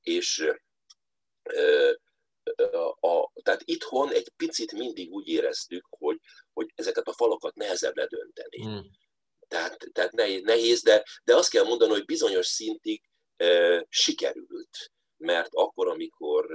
És 0.00 0.46
ö, 1.42 1.92
a, 2.72 3.08
a, 3.08 3.32
tehát 3.42 3.62
itthon 3.64 4.12
egy 4.12 4.32
picit 4.36 4.72
mindig 4.72 5.10
úgy 5.10 5.28
éreztük, 5.28 5.86
hogy, 5.90 6.18
hogy 6.52 6.72
ezeket 6.74 7.06
a 7.06 7.12
falakat 7.12 7.54
nehezebb 7.54 7.96
ledönteni. 7.96 8.66
Mm. 8.66 8.78
Tehát, 9.48 9.76
tehát 9.92 10.12
nehéz, 10.42 10.82
de, 10.82 11.04
de 11.24 11.36
azt 11.36 11.50
kell 11.50 11.64
mondani, 11.64 11.90
hogy 11.90 12.04
bizonyos 12.04 12.46
szintig 12.46 13.02
e, 13.36 13.86
sikerült, 13.88 14.92
mert 15.16 15.48
akkor, 15.50 15.88
amikor 15.88 16.46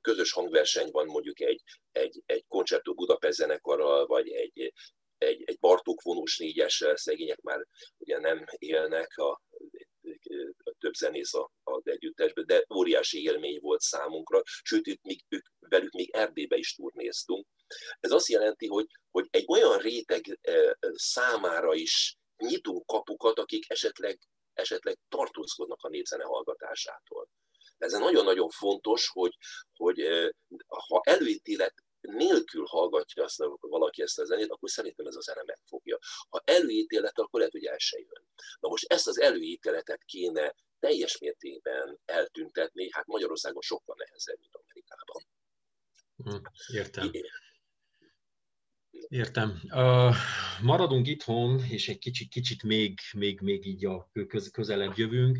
közös 0.00 0.32
hangverseny 0.32 0.90
van 0.90 1.06
mondjuk 1.06 1.40
egy, 1.40 1.62
egy, 1.92 2.22
egy 2.26 2.44
Concerto 2.48 2.94
Budapest 2.94 3.36
zenekarral, 3.36 4.06
vagy 4.06 4.28
egy, 4.28 4.72
egy, 5.18 5.42
egy 5.44 5.58
Bartók 5.58 6.02
vonós 6.02 6.38
négyessel, 6.38 6.96
szegények 6.96 7.40
már 7.40 7.66
ugye 7.98 8.18
nem 8.18 8.44
élnek, 8.58 9.16
a, 9.16 9.42
a 10.64 10.74
több 10.78 10.94
zenész 10.94 11.34
a, 11.34 11.50
a 11.62 11.80
együttesben, 11.84 12.46
de 12.46 12.64
óriási 12.74 13.22
élmény 13.22 13.58
volt 13.60 13.80
számunkra, 13.80 14.42
sőt, 14.44 14.88
ők, 14.88 15.02
még, 15.02 15.24
ők, 15.28 15.46
velük 15.58 15.92
még 15.92 16.10
Erdélybe 16.10 16.56
is 16.56 16.74
turnéztunk. 16.74 17.46
Ez 18.00 18.10
azt 18.10 18.28
jelenti, 18.28 18.66
hogy, 18.66 18.86
hogy 19.10 19.26
egy 19.30 19.44
olyan 19.48 19.78
réteg 19.78 20.40
számára 20.92 21.74
is 21.74 22.16
nyitunk 22.36 22.86
kapukat, 22.86 23.38
akik 23.38 23.70
esetleg, 23.70 24.18
esetleg 24.52 24.98
tartózkodnak 25.08 25.82
a 25.82 25.88
népzene 25.88 26.24
hallgatásától. 26.24 27.28
Ez 27.78 27.92
nagyon-nagyon 27.92 28.48
fontos, 28.48 29.08
hogy, 29.08 29.36
hogy 29.72 30.00
ha 30.66 31.00
előítélet 31.04 31.74
nélkül 32.00 32.64
hallgatja 32.66 33.24
azt 33.24 33.44
valaki 33.60 34.02
ezt 34.02 34.18
a 34.18 34.24
zenét, 34.24 34.50
akkor 34.50 34.70
szerintem 34.70 35.06
ez 35.06 35.16
a 35.16 35.20
zene 35.20 35.42
megfogja. 35.46 35.98
Ha 36.28 36.42
előítélet, 36.44 37.18
akkor 37.18 37.38
lehet, 37.38 37.54
hogy 37.54 37.64
el 37.64 37.78
se 37.78 37.98
jön. 37.98 38.28
Na 38.60 38.68
most 38.68 38.92
ezt 38.92 39.06
az 39.06 39.20
előítéletet 39.20 40.04
kéne 40.04 40.54
teljes 40.78 41.18
mértékben 41.18 42.00
eltüntetni, 42.04 42.88
hát 42.90 43.06
Magyarországon 43.06 43.62
sokkal 43.62 43.96
nehezebb, 43.98 44.38
mint 44.40 44.54
Amerikában. 44.54 45.22
Hm, 46.16 46.76
értem. 46.76 47.10
Értem. 49.08 49.60
Uh, 49.64 50.14
maradunk 50.62 51.06
itthon, 51.06 51.60
és 51.70 51.88
egy 51.88 51.98
kicsit, 51.98 52.28
kicsit 52.28 52.62
még, 52.62 52.98
még, 53.12 53.40
még 53.40 53.66
így 53.66 53.84
a 53.86 54.10
közelebb 54.52 54.98
jövünk 54.98 55.38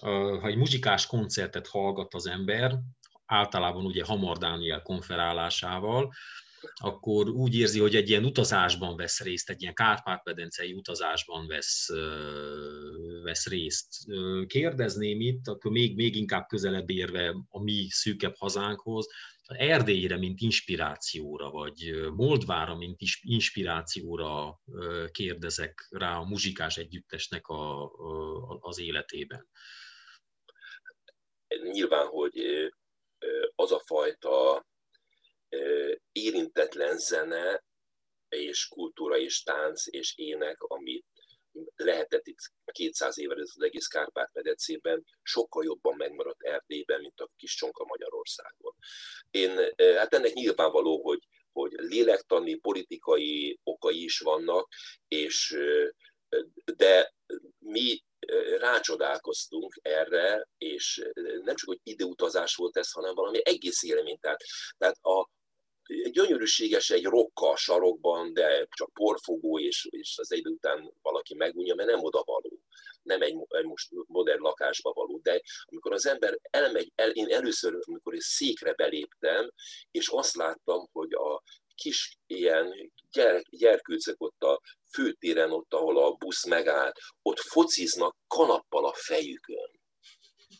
ha 0.00 0.46
egy 0.46 0.56
muzsikás 0.56 1.06
koncertet 1.06 1.66
hallgat 1.66 2.14
az 2.14 2.26
ember, 2.26 2.78
általában 3.26 3.84
ugye 3.84 4.04
Hamar 4.04 4.38
Dániel 4.38 4.82
konferálásával, 4.82 6.12
akkor 6.74 7.28
úgy 7.28 7.54
érzi, 7.54 7.78
hogy 7.78 7.96
egy 7.96 8.08
ilyen 8.08 8.24
utazásban 8.24 8.96
vesz 8.96 9.20
részt, 9.20 9.50
egy 9.50 9.62
ilyen 9.62 9.74
Kárpát-medencei 9.74 10.72
utazásban 10.72 11.46
vesz, 11.46 11.88
vesz 13.22 13.46
részt. 13.46 13.88
Kérdezném 14.46 15.20
itt, 15.20 15.48
akkor 15.48 15.70
még, 15.70 15.96
még 15.96 16.16
inkább 16.16 16.46
közelebb 16.46 16.90
érve 16.90 17.34
a 17.48 17.62
mi 17.62 17.86
szűkebb 17.88 18.34
hazánkhoz, 18.36 19.06
Erdélyre, 19.58 20.16
mint 20.16 20.40
inspirációra, 20.40 21.50
vagy 21.50 22.08
Moldvára, 22.14 22.76
mint 22.76 22.98
inspirációra 23.20 24.60
kérdezek 25.10 25.86
rá 25.90 26.16
a 26.16 26.24
muzsikás 26.24 26.76
együttesnek 26.76 27.46
a, 27.46 27.84
a, 27.84 28.58
az 28.60 28.78
életében 28.78 29.48
nyilván, 31.62 32.06
hogy 32.06 32.68
az 33.54 33.72
a 33.72 33.82
fajta 33.86 34.66
érintetlen 36.12 36.98
zene 36.98 37.64
és 38.28 38.68
kultúra 38.68 39.18
és 39.18 39.42
tánc 39.42 39.86
és 39.86 40.16
ének, 40.16 40.62
amit 40.62 41.06
lehetett 41.76 42.26
itt 42.26 42.38
200 42.72 43.18
évvel 43.18 43.38
az 43.38 43.62
egész 43.62 43.86
Kárpát-medencében, 43.86 45.04
sokkal 45.22 45.64
jobban 45.64 45.96
megmaradt 45.96 46.42
Erdélyben, 46.42 47.00
mint 47.00 47.20
a 47.20 47.30
kis 47.36 47.54
csonka 47.54 47.84
Magyarországon. 47.84 48.74
Én, 49.30 49.74
hát 49.76 50.14
ennek 50.14 50.32
nyilvánvaló, 50.32 51.02
hogy, 51.02 51.28
hogy 51.52 51.72
lélektani, 51.72 52.54
politikai 52.54 53.58
okai 53.62 54.02
is 54.02 54.18
vannak, 54.18 54.68
és 55.08 55.58
de 56.76 57.14
mi 57.58 58.02
rácsodálkoztunk 58.58 59.78
erre, 59.82 60.48
és 60.58 61.10
nem 61.42 61.54
csak, 61.54 61.68
hogy 61.68 61.80
ideutazás 61.82 62.54
volt 62.54 62.76
ez, 62.76 62.90
hanem 62.90 63.14
valami 63.14 63.40
egész 63.42 63.82
élmény. 63.82 64.18
Tehát, 64.20 64.40
tehát 64.78 64.96
a, 65.00 65.28
gyönyörűséges 66.10 66.90
egy 66.90 67.04
rokka 67.04 67.48
a 67.48 67.56
sarokban, 67.56 68.32
de 68.32 68.66
csak 68.70 68.92
porfogó, 68.92 69.58
és, 69.58 69.86
és 69.90 70.18
az 70.18 70.32
idő 70.32 70.50
után 70.50 70.92
valaki 71.02 71.34
megunja, 71.34 71.74
mert 71.74 71.88
nem 71.88 72.02
oda 72.02 72.22
való. 72.24 72.60
Nem 73.02 73.22
egy, 73.22 73.36
egy 73.48 73.64
most 73.64 73.88
modern 74.06 74.42
lakásba 74.42 74.92
való. 74.92 75.20
De 75.22 75.40
amikor 75.64 75.92
az 75.92 76.06
ember 76.06 76.38
elmegy, 76.42 76.92
el, 76.94 77.10
én 77.10 77.32
először, 77.32 77.78
amikor 77.86 78.14
egy 78.14 78.20
székre 78.20 78.72
beléptem, 78.72 79.50
és 79.90 80.08
azt 80.08 80.34
láttam, 80.34 80.88
hogy 80.92 81.12
a 81.12 81.42
kis 81.80 82.18
ilyen 82.26 82.92
gyerek, 83.12 83.46
gyerkőcök 83.50 84.22
ott 84.22 84.42
a 84.42 84.60
főtéren, 84.92 85.50
ott, 85.50 85.74
ahol 85.74 85.98
a 86.04 86.12
busz 86.12 86.46
megállt, 86.46 86.96
ott 87.22 87.38
fociznak 87.38 88.16
kanappal 88.26 88.86
a 88.86 88.94
fejükön. 88.94 89.78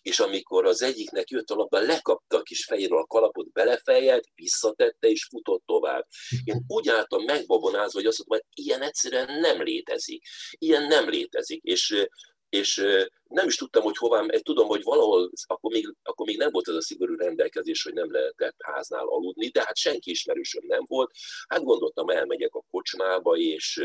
És 0.03 0.21
amikor 0.21 0.67
az 0.67 0.83
egyiknek 0.83 1.29
jött 1.29 1.49
a 1.49 1.55
labda, 1.55 1.81
lekapta 1.81 2.37
a 2.37 2.43
kis 2.43 2.65
fejéről 2.65 2.99
a 2.99 3.07
kalapot, 3.07 3.53
belefejelt, 3.53 4.25
visszatette 4.35 5.09
és 5.09 5.27
futott 5.31 5.63
tovább. 5.67 6.07
Én 6.45 6.65
úgy 6.67 6.89
álltam 6.89 7.25
megbabonázva, 7.25 7.99
hogy 7.99 8.07
azt 8.07 8.19
mondtam, 8.19 8.49
hogy 8.55 8.65
ilyen 8.65 8.83
egyszerűen 8.83 9.41
nem 9.41 9.63
létezik. 9.63 10.23
Ilyen 10.59 10.83
nem 10.87 11.09
létezik. 11.09 11.63
És 11.63 12.07
és 12.51 12.85
nem 13.29 13.47
is 13.47 13.57
tudtam, 13.57 13.83
hogy 13.83 13.97
hová, 13.97 14.27
tudom, 14.43 14.67
hogy 14.67 14.83
valahol, 14.83 15.31
akkor 15.47 15.73
még, 15.73 15.95
akkor 16.03 16.27
még 16.27 16.37
nem 16.37 16.51
volt 16.51 16.69
ez 16.69 16.75
a 16.75 16.83
szigorú 16.83 17.17
rendelkezés, 17.17 17.83
hogy 17.83 17.93
nem 17.93 18.13
lehetett 18.13 18.57
háznál 18.59 19.07
aludni, 19.07 19.49
de 19.49 19.61
hát 19.65 19.77
senki 19.77 20.11
ismerősöm 20.11 20.63
nem 20.67 20.85
volt. 20.87 21.11
Hát 21.49 21.63
gondoltam, 21.63 22.09
elmegyek 22.09 22.55
a 22.55 22.65
kocsmába, 22.71 23.37
és, 23.37 23.83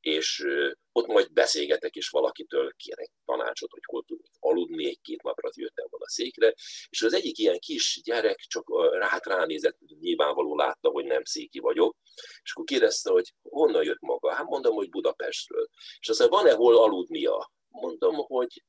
és 0.00 0.46
ott 0.92 1.06
majd 1.06 1.32
beszélgetek, 1.32 1.94
és 1.94 2.08
valakitől 2.08 2.72
kérek 2.76 3.10
tanácsot, 3.24 3.70
hogy 3.70 3.82
hol 3.86 4.04
tudnék 4.06 4.34
aludni, 4.40 4.86
egy-két 4.86 5.22
napra 5.22 5.50
jöttem 5.54 5.86
volna 5.90 6.08
székre, 6.08 6.54
és 6.88 7.02
az 7.02 7.12
egyik 7.12 7.38
ilyen 7.38 7.58
kis 7.58 8.00
gyerek 8.04 8.38
csak 8.38 8.92
rát 8.92 9.26
ránézett, 9.26 9.78
nyilvánvaló 10.00 10.56
látta, 10.56 10.88
hogy 10.88 11.04
nem 11.04 11.24
széki 11.24 11.58
vagyok, 11.58 11.96
és 12.42 12.52
akkor 12.52 12.64
kérdezte, 12.64 13.10
hogy 13.10 13.34
honnan 13.42 13.84
jött 13.84 14.00
maga. 14.00 14.32
Hát 14.32 14.46
mondom, 14.46 14.74
hogy 14.74 14.88
Budapestről. 14.90 15.68
És 15.98 16.08
aztán 16.08 16.28
van-e 16.28 16.52
hol 16.52 16.76
aludnia? 16.76 17.54
Mondom, 17.80 18.14
hogy, 18.14 18.62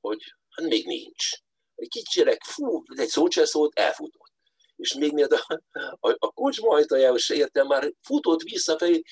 hogy 0.00 0.18
hát 0.50 0.66
még 0.66 0.86
nincs. 0.86 1.30
Egy 1.74 1.88
kicsi 1.88 2.18
gyerek, 2.18 2.42
fú, 2.42 2.82
egy 2.96 3.08
szót 3.08 3.32
se 3.32 3.44
szólt, 3.44 3.78
elfutott. 3.78 4.34
És 4.76 4.94
még 4.94 5.12
miatt 5.12 5.32
a, 5.32 5.60
a, 6.00 6.10
a 6.18 6.32
kocsma 6.32 6.74
ajtajához 6.74 7.22
se 7.22 7.34
értem, 7.34 7.66
már 7.66 7.92
futott 8.02 8.42
visszafelé, 8.42 9.02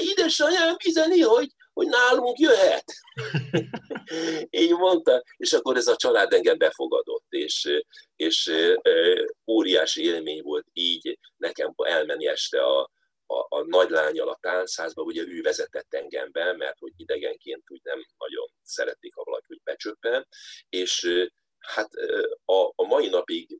édesanyám 0.00 0.76
üzeni, 0.86 1.20
hogy, 1.20 1.52
hogy 1.72 1.86
nálunk 1.86 2.38
jöhet. 2.38 2.84
Így 4.50 4.70
mondta, 4.70 5.22
és 5.36 5.52
akkor 5.52 5.76
ez 5.76 5.86
a 5.86 5.96
család 5.96 6.32
engem 6.32 6.58
befogadott, 6.58 7.26
és, 7.28 7.82
és 8.16 8.52
óriási 9.46 10.04
élmény 10.04 10.42
volt 10.42 10.66
így 10.72 11.18
nekem 11.36 11.72
elmenni 11.76 12.26
este 12.26 12.64
a, 12.64 12.90
a, 13.30 13.56
a 13.56 13.64
nagy 13.66 13.90
lányal 13.90 14.28
a 14.28 14.38
táncházba, 14.40 15.02
ugye 15.02 15.22
ő 15.22 15.40
vezetett 15.40 15.94
engem 15.94 16.32
be, 16.32 16.52
mert 16.52 16.78
hogy 16.78 16.92
idegenként 16.96 17.70
úgy 17.70 17.80
nem 17.82 18.06
nagyon 18.18 18.46
szerették, 18.62 19.14
ha 19.14 19.24
valaki 19.24 19.46
úgy 19.48 19.60
becsöppen, 19.64 20.26
és 20.68 21.28
hát 21.68 21.90
a, 22.44 22.72
a 22.74 22.86
mai 22.86 23.08
napig 23.08 23.58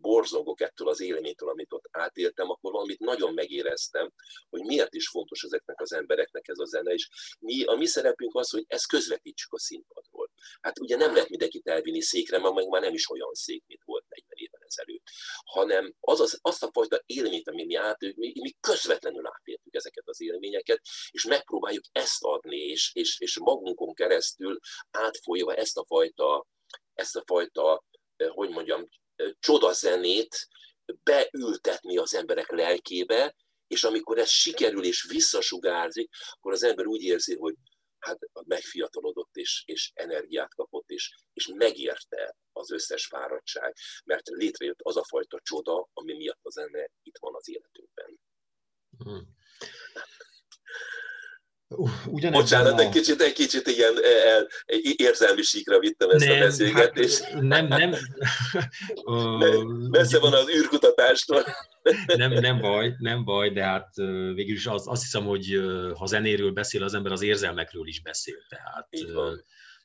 borzongok 0.00 0.60
ettől 0.60 0.88
az 0.88 1.00
élménytől, 1.00 1.48
amit 1.48 1.72
ott 1.72 1.88
átéltem, 1.90 2.50
akkor 2.50 2.72
valamit 2.72 2.98
nagyon 2.98 3.34
megéreztem, 3.34 4.12
hogy 4.50 4.64
miért 4.64 4.94
is 4.94 5.08
fontos 5.08 5.42
ezeknek 5.42 5.80
az 5.80 5.92
embereknek 5.92 6.48
ez 6.48 6.58
a 6.58 6.64
zene, 6.64 6.92
és 6.92 7.08
mi, 7.38 7.64
a 7.64 7.74
mi 7.74 7.86
szerepünk 7.86 8.34
az, 8.34 8.50
hogy 8.50 8.64
ezt 8.68 8.88
közvetítsük 8.88 9.52
a 9.52 9.58
színpadról. 9.58 10.30
Hát 10.60 10.78
ugye 10.78 10.96
nem 10.96 11.12
lehet 11.14 11.28
mindenkit 11.28 11.66
elvinni 11.66 12.00
székre, 12.00 12.38
mert 12.38 12.54
meg 12.54 12.68
már 12.68 12.80
nem 12.80 12.94
is 12.94 13.10
olyan 13.10 13.34
szék, 13.34 13.64
mint 13.66 13.82
volt 13.84 14.04
40 14.08 14.28
évvel 14.34 14.60
ezelőtt, 14.66 15.06
hanem 15.44 15.94
az, 16.00 16.20
az, 16.20 16.38
azt 16.42 16.62
a 16.62 16.70
fajta 16.72 17.02
élményt, 17.06 17.48
amit 17.48 17.66
mi 17.66 17.74
átéltük, 17.74 18.18
mi, 18.18 18.32
mi 18.40 18.56
közvetlenül 18.60 19.26
átéltük 19.26 19.74
ezeket 19.74 20.04
az 20.06 20.20
élményeket, 20.20 20.80
és 21.10 21.24
megpróbáljuk 21.24 21.84
ezt 21.92 22.22
adni, 22.24 22.56
és, 22.56 22.90
és, 22.94 23.20
és 23.20 23.38
magunkon 23.38 23.94
keresztül 23.94 24.58
átfolyva 24.90 25.54
ezt 25.54 25.78
a 25.78 25.84
fajta 25.84 26.46
ezt 27.00 27.16
a 27.16 27.22
fajta, 27.26 27.84
hogy 28.28 28.50
mondjam, 28.50 28.88
csodazenét 29.38 30.48
beültetni 31.02 31.96
az 31.96 32.14
emberek 32.14 32.50
lelkébe, 32.50 33.34
és 33.66 33.84
amikor 33.84 34.18
ez 34.18 34.28
sikerül 34.28 34.84
és 34.84 35.06
visszasugárzik, 35.08 36.10
akkor 36.30 36.52
az 36.52 36.62
ember 36.62 36.86
úgy 36.86 37.02
érzi, 37.02 37.36
hogy 37.36 37.54
hát 37.98 38.18
megfiatalodott 38.46 39.36
és, 39.36 39.62
és 39.66 39.90
energiát 39.94 40.54
kapott, 40.54 40.90
és, 40.90 41.14
és 41.32 41.46
megérte 41.46 42.36
az 42.52 42.70
összes 42.70 43.06
fáradtság, 43.06 43.76
mert 44.04 44.28
létrejött 44.28 44.80
az 44.82 44.96
a 44.96 45.04
fajta 45.04 45.40
csoda, 45.42 45.88
ami 45.92 46.16
miatt 46.16 46.40
az 46.42 46.52
zene 46.52 46.90
itt 47.02 47.18
van 47.18 47.34
az 47.34 47.48
életünkben. 47.48 48.20
Hmm. 48.98 49.36
Ugyanebben 52.06 52.40
Bocsánat, 52.40 52.78
a... 52.78 52.82
egy 52.82 52.88
kicsit, 52.88 53.20
egy 53.20 53.32
kicsit 53.32 53.66
ilyen 53.66 53.92
e, 54.02 54.36
e, 54.66 54.78
érzelmi 54.96 55.42
síkra 55.42 55.78
vittem 55.78 56.10
ezt 56.10 56.26
nem, 56.26 56.36
a 56.36 56.40
beszélgetést. 56.40 57.22
Hát, 57.22 57.42
nem, 57.42 57.66
nem. 57.66 57.94
Messze 59.90 60.18
van 60.18 60.32
az 60.32 60.48
űrkutatástól. 60.48 61.44
nem, 62.16 62.32
nem 62.32 62.60
baj, 62.60 62.94
nem 62.98 63.24
baj, 63.24 63.50
de 63.50 63.62
hát 63.62 63.94
végül 64.34 64.54
is 64.54 64.66
az, 64.66 64.88
azt 64.88 65.02
hiszem, 65.02 65.24
hogy 65.24 65.60
ha 65.94 66.06
zenéről 66.06 66.50
beszél 66.50 66.82
az 66.82 66.94
ember, 66.94 67.12
az 67.12 67.22
érzelmekről 67.22 67.86
is 67.86 68.02
beszél. 68.02 68.36
Tehát 68.48 68.88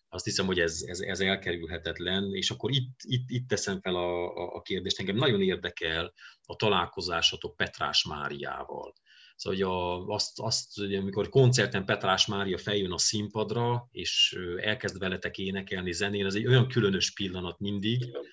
azt 0.10 0.26
hiszem, 0.26 0.46
hogy 0.46 0.60
ez, 0.60 0.82
ez, 0.86 1.00
ez 1.00 1.20
elkerülhetetlen, 1.20 2.34
és 2.34 2.50
akkor 2.50 2.72
itt, 2.72 3.00
itt, 3.02 3.30
itt 3.30 3.48
teszem 3.48 3.80
fel 3.82 3.96
a, 3.96 4.36
a 4.56 4.62
kérdést. 4.62 5.00
Engem 5.00 5.16
nagyon 5.16 5.42
érdekel 5.42 6.14
a 6.46 6.56
találkozásotok 6.56 7.56
Petrás 7.56 8.06
Máriával 8.06 8.94
Szóval, 9.36 9.60
hogy 9.60 9.62
a, 9.62 10.14
azt, 10.14 10.40
azt, 10.40 10.76
hogy 10.76 10.96
amikor 10.96 11.30
koncerten 11.30 11.86
Petrás 11.86 12.26
Mária 12.26 12.58
feljön 12.58 12.92
a 12.92 12.98
színpadra, 12.98 13.88
és 13.92 14.38
elkezd 14.58 15.00
veletek 15.00 15.38
énekelni 15.38 15.92
zenén, 15.92 16.26
ez 16.26 16.36
egy 16.36 16.48
olyan 16.48 16.68
különös 16.68 17.14
pillanat 17.14 17.60
mindig. 17.60 18.02
Igen. 18.02 18.26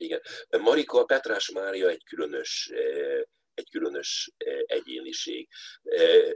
Igen. 0.00 0.20
Marika 0.60 1.04
Petrás 1.04 1.50
Mária 1.50 1.88
egy 1.88 2.04
különös, 2.04 2.72
egy 3.54 3.70
különös 3.70 4.32
egyéniség. 4.66 5.48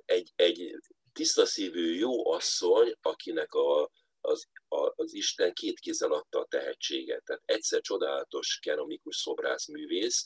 Egy, 0.04 0.32
egy 0.36 0.76
tiszta 1.12 1.46
szívű 1.46 1.94
jó 1.94 2.30
asszony, 2.30 2.94
akinek 3.00 3.52
a, 3.52 3.90
az, 4.20 4.46
a, 4.68 4.92
az 4.96 5.14
Isten 5.14 5.52
két 5.52 5.80
kézzel 5.80 6.12
adta 6.12 6.38
a 6.38 6.46
tehetséget. 6.46 7.24
Tehát 7.24 7.42
egyszer 7.44 7.80
csodálatos 7.80 8.58
keramikus 8.62 9.16
szobrászművész, 9.16 10.22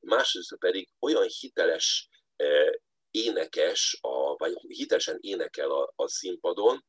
másrészt 0.00 0.58
pedig 0.58 0.88
olyan 0.98 1.28
hiteles 1.40 2.08
énekes, 3.18 3.98
a, 4.00 4.36
vagy 4.36 4.54
hitesen 4.68 5.18
énekel 5.20 5.70
a, 5.70 5.92
a 5.96 6.08
színpadon, 6.08 6.84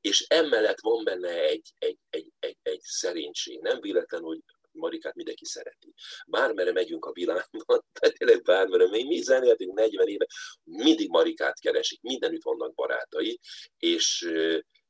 és 0.00 0.26
emellett 0.28 0.80
van 0.80 1.04
benne 1.04 1.42
egy, 1.42 1.72
egy, 1.78 1.98
egy, 2.10 2.32
egy, 2.38 2.56
egy 2.62 2.80
szerénység. 2.80 3.60
Nem 3.60 3.80
véletlen, 3.80 4.22
hogy 4.22 4.38
Marikát 4.74 5.14
mindenki 5.14 5.44
szereti. 5.44 5.94
Bármere 6.26 6.72
megyünk 6.72 7.04
a 7.04 7.12
világban, 7.12 7.84
tényleg 8.18 8.42
bármere, 8.42 8.88
még 8.88 9.06
mi 9.06 9.20
zenéltünk 9.20 9.72
40 9.72 10.08
éve, 10.08 10.26
mindig 10.62 11.08
Marikát 11.08 11.60
keresik, 11.60 12.00
mindenütt 12.00 12.42
vannak 12.42 12.74
barátai, 12.74 13.38
és, 13.78 14.30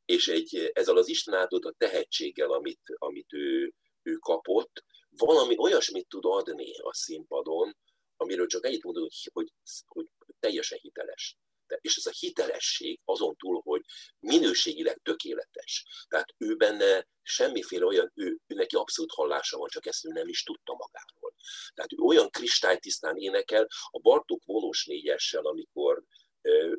és 0.04 0.28
egy, 0.28 0.70
ezzel 0.72 0.96
az 0.96 1.08
Isten 1.08 1.34
áldott 1.34 1.78
tehetséggel, 1.78 2.50
amit, 2.50 2.80
amit 2.94 3.32
ő, 3.32 3.72
ő 4.02 4.14
kapott, 4.14 4.84
valami 5.08 5.54
olyasmit 5.58 6.08
tud 6.08 6.24
adni 6.24 6.72
a 6.78 6.94
színpadon, 6.94 7.76
amiről 8.16 8.46
csak 8.46 8.66
ennyit 8.66 8.84
mondom, 8.84 9.02
hogy, 9.02 9.30
hogy, 9.32 9.52
hogy 9.86 10.06
teljesen 10.44 10.78
hiteles. 10.82 11.36
És 11.80 11.96
ez 11.96 12.06
a 12.06 12.16
hitelesség 12.18 13.00
azon 13.04 13.36
túl, 13.36 13.60
hogy 13.64 13.82
minőségileg 14.18 15.00
tökéletes. 15.02 15.84
Tehát 16.08 16.34
ő 16.38 16.56
benne 16.56 17.06
semmiféle 17.22 17.84
olyan, 17.84 18.12
ő, 18.14 18.38
neki 18.46 18.76
abszolút 18.76 19.12
hallása 19.12 19.58
van, 19.58 19.68
csak 19.68 19.86
ezt 19.86 20.04
ő 20.04 20.08
nem 20.08 20.28
is 20.28 20.42
tudta 20.42 20.72
magáról. 20.72 21.34
Tehát 21.74 21.92
ő 21.92 21.96
olyan 21.96 22.30
kristálytisztán 22.30 23.16
énekel, 23.16 23.66
a 23.90 23.98
Bartók 23.98 24.44
vonós 24.44 24.84
négyessel, 24.84 25.44
amikor 25.44 26.02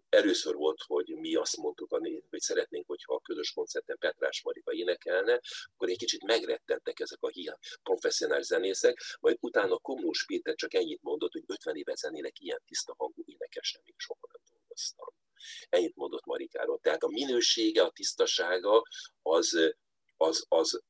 Először 0.09 0.55
volt, 0.55 0.81
hogy 0.87 1.07
mi 1.07 1.35
azt 1.35 1.57
mondtuk, 1.57 1.89
hogy 2.29 2.39
szeretnénk, 2.39 2.87
hogyha 2.87 3.13
a 3.13 3.21
közös 3.21 3.51
koncerten 3.51 3.97
Petrás 3.97 4.41
Marika 4.43 4.73
énekelne, 4.73 5.41
akkor 5.73 5.89
egy 5.89 5.97
kicsit 5.97 6.23
megrettentek 6.23 6.99
ezek 6.99 7.21
a 7.21 7.29
hiány 7.29 7.57
professzionális 7.83 8.45
zenészek, 8.45 9.01
majd 9.19 9.37
utána 9.39 9.77
Komlós 9.77 10.25
Péter 10.25 10.55
csak 10.55 10.73
ennyit 10.73 11.01
mondott, 11.01 11.31
hogy 11.31 11.43
50 11.47 11.75
éve 11.75 11.95
zenélek 11.95 12.39
ilyen 12.39 12.61
tiszta 12.65 12.93
hangú 12.97 13.23
énekesen 13.25 13.81
még 13.85 13.93
soha 13.97 14.29
nem 14.31 14.41
dolgoztam. 14.51 15.07
Ennyit 15.69 15.95
mondott 15.95 16.25
Marikáról. 16.25 16.79
Tehát 16.79 17.03
a 17.03 17.07
minősége, 17.07 17.81
a 17.81 17.91
tisztasága 17.91 18.83
az, 19.21 19.75
az, 20.17 20.45
az 20.47 20.81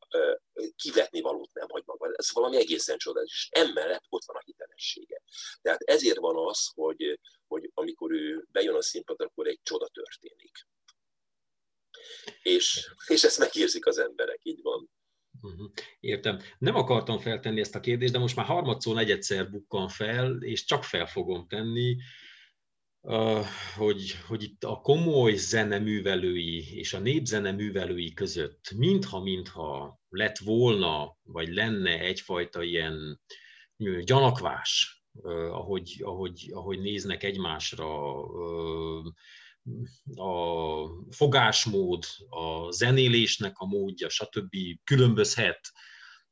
kivetni 0.75 1.21
valót 1.21 1.53
nem 1.53 1.67
hagy 1.69 1.83
maga. 1.85 2.11
Ez 2.15 2.33
valami 2.33 2.57
egészen 2.57 2.97
csodálatos. 2.97 3.33
És 3.33 3.49
emellett 3.51 4.05
ott 4.09 4.23
van 4.25 4.35
a 4.35 4.43
hitelessége. 4.45 5.21
Tehát 5.61 5.81
ezért 5.81 6.17
van 6.17 6.47
az, 6.47 6.71
hogy, 6.73 7.19
hogy 7.47 7.71
amikor 7.73 8.11
ő 8.11 8.45
bejön 8.51 8.75
a 8.75 8.81
színpadra, 8.81 9.25
akkor 9.25 9.47
egy 9.47 9.59
csoda 9.63 9.87
történik. 9.87 10.67
És, 12.41 12.91
és 13.07 13.23
ezt 13.23 13.39
megérzik 13.39 13.85
az 13.85 13.97
emberek, 13.97 14.39
így 14.43 14.61
van. 14.61 14.89
Mhm. 15.41 15.65
Értem. 15.99 16.39
Nem 16.57 16.75
akartam 16.75 17.19
feltenni 17.19 17.59
ezt 17.59 17.75
a 17.75 17.79
kérdést, 17.79 18.11
de 18.11 18.19
most 18.19 18.35
már 18.35 18.45
harmadszor, 18.45 18.95
negyedszer 18.95 19.49
bukkan 19.49 19.87
fel, 19.87 20.37
és 20.41 20.65
csak 20.65 20.83
fel 20.83 21.07
fogom 21.07 21.47
tenni 21.47 21.97
hogy, 23.75 24.15
hogy 24.27 24.43
itt 24.43 24.63
a 24.63 24.75
komoly 24.75 25.33
zeneművelői 25.35 26.77
és 26.77 26.93
a 26.93 26.99
népzeneművelői 26.99 28.13
között 28.13 28.71
mintha-mintha 28.75 29.99
lett 30.09 30.37
volna, 30.37 31.17
vagy 31.23 31.53
lenne 31.53 31.99
egyfajta 31.99 32.63
ilyen 32.63 33.21
gyanakvás, 34.03 35.03
ahogy, 35.51 36.01
ahogy, 36.03 36.49
ahogy 36.53 36.79
néznek 36.79 37.23
egymásra, 37.23 38.21
a 40.15 40.85
fogásmód, 41.09 42.03
a 42.29 42.71
zenélésnek 42.71 43.57
a 43.57 43.65
módja, 43.65 44.09
stb. 44.09 44.55
különbözhet, 44.83 45.71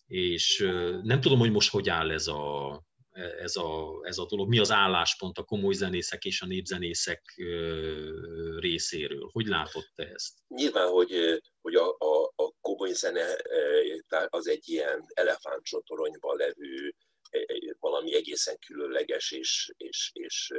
és 0.08 0.66
nem 1.04 1.22
tudom, 1.22 1.40
hogy 1.40 1.52
most 1.52 1.72
hogy 1.72 1.90
áll 1.90 2.12
ez 2.12 2.28
a, 2.28 2.72
ez 3.14 3.56
a, 3.56 4.00
ez 4.04 4.18
a 4.18 4.26
dolog? 4.26 4.48
Mi 4.48 4.60
az 4.60 4.72
álláspont 4.72 5.38
a 5.38 5.44
komoly 5.44 5.74
zenészek 5.74 6.24
és 6.26 6.42
a 6.42 6.46
népzenészek 6.46 7.22
részéről? 8.60 9.30
Hogy 9.32 9.46
látod 9.46 9.84
te 9.96 10.04
ezt? 10.14 10.34
Nyilván, 10.48 10.88
hogy, 10.88 11.42
hogy 11.62 11.76
a, 11.76 11.96
a, 11.98 12.34
a 12.36 12.52
komoly 12.62 12.92
zene 12.92 13.36
az 14.30 14.48
egy 14.48 14.70
ilyen 14.70 15.06
elefántcsotoronyban 15.14 16.38
levő 16.38 16.96
valami 17.80 18.16
egészen 18.16 18.58
különleges 18.66 19.32
és, 19.32 19.72
és, 19.78 20.10
és, 20.14 20.52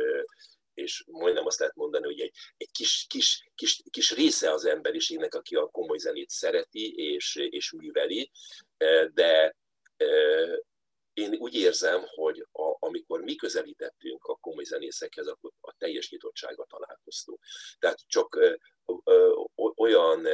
és 0.74 1.04
majdnem 1.06 1.46
azt 1.46 1.58
lehet 1.58 1.74
mondani, 1.74 2.04
hogy 2.04 2.20
egy, 2.20 2.34
egy 2.56 2.70
kis, 2.70 3.06
kis, 3.08 3.50
kis, 3.54 3.82
kis 3.90 4.14
része 4.14 4.52
az 4.52 4.64
emberiségnek, 4.64 5.34
aki 5.34 5.54
a 5.54 5.66
komoly 5.66 5.98
zenét 5.98 6.30
szereti 6.30 6.94
és, 6.96 7.36
és 7.36 7.72
műveli, 7.72 8.30
de 9.12 9.56
én 11.14 11.34
úgy 11.34 11.54
érzem, 11.54 12.04
hogy 12.14 12.46
a, 12.52 12.76
amikor 12.78 13.20
mi 13.20 13.34
közelítettünk 13.34 14.24
a 14.24 14.34
komoly 14.34 14.64
zenészekhez, 14.64 15.26
akkor 15.26 15.52
a 15.60 15.74
teljes 15.78 16.10
nyitottsággal 16.10 16.66
találkoztunk. 16.68 17.40
Tehát 17.78 17.98
csak 18.06 18.34
ö, 18.36 18.54
ö, 19.04 19.32
olyan 19.76 20.26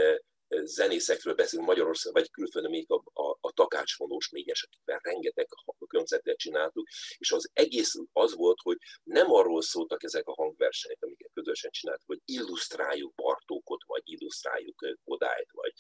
zenészekről 0.65 1.35
beszélünk 1.35 1.69
Magyarország, 1.69 2.13
vagy 2.13 2.31
külföldön 2.31 2.71
még 2.71 2.91
a, 2.91 3.03
a, 3.13 3.37
a 3.41 3.53
takácsfonós 3.53 4.29
négyes, 4.29 4.63
akikben 4.63 4.99
rengeteg 5.03 5.47
koncertet 5.79 6.37
csináltuk, 6.37 6.89
és 7.19 7.33
az 7.33 7.51
egész 7.53 7.95
az 8.13 8.35
volt, 8.35 8.59
hogy 8.63 8.77
nem 9.03 9.33
arról 9.33 9.63
szóltak 9.63 10.03
ezek 10.03 10.29
a 10.29 10.33
hangversenyek, 10.33 10.99
amiket 11.01 11.31
közösen 11.33 11.71
csináltuk, 11.71 12.07
hogy 12.07 12.21
illusztráljuk 12.25 13.15
Bartókot, 13.15 13.85
vagy 13.87 14.03
illusztráljuk 14.05 14.99
Kodályt, 15.05 15.49
vagy, 15.53 15.73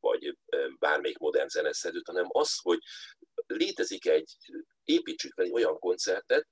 vagy 0.00 0.36
bármelyik 0.78 1.18
modern 1.18 1.48
zeneszedőt, 1.48 2.06
hanem 2.06 2.26
az, 2.28 2.58
hogy 2.62 2.78
létezik 3.48 4.06
egy, 4.06 4.36
építsük 4.84 5.32
fel 5.32 5.44
egy 5.44 5.52
olyan 5.52 5.78
koncertet, 5.78 6.48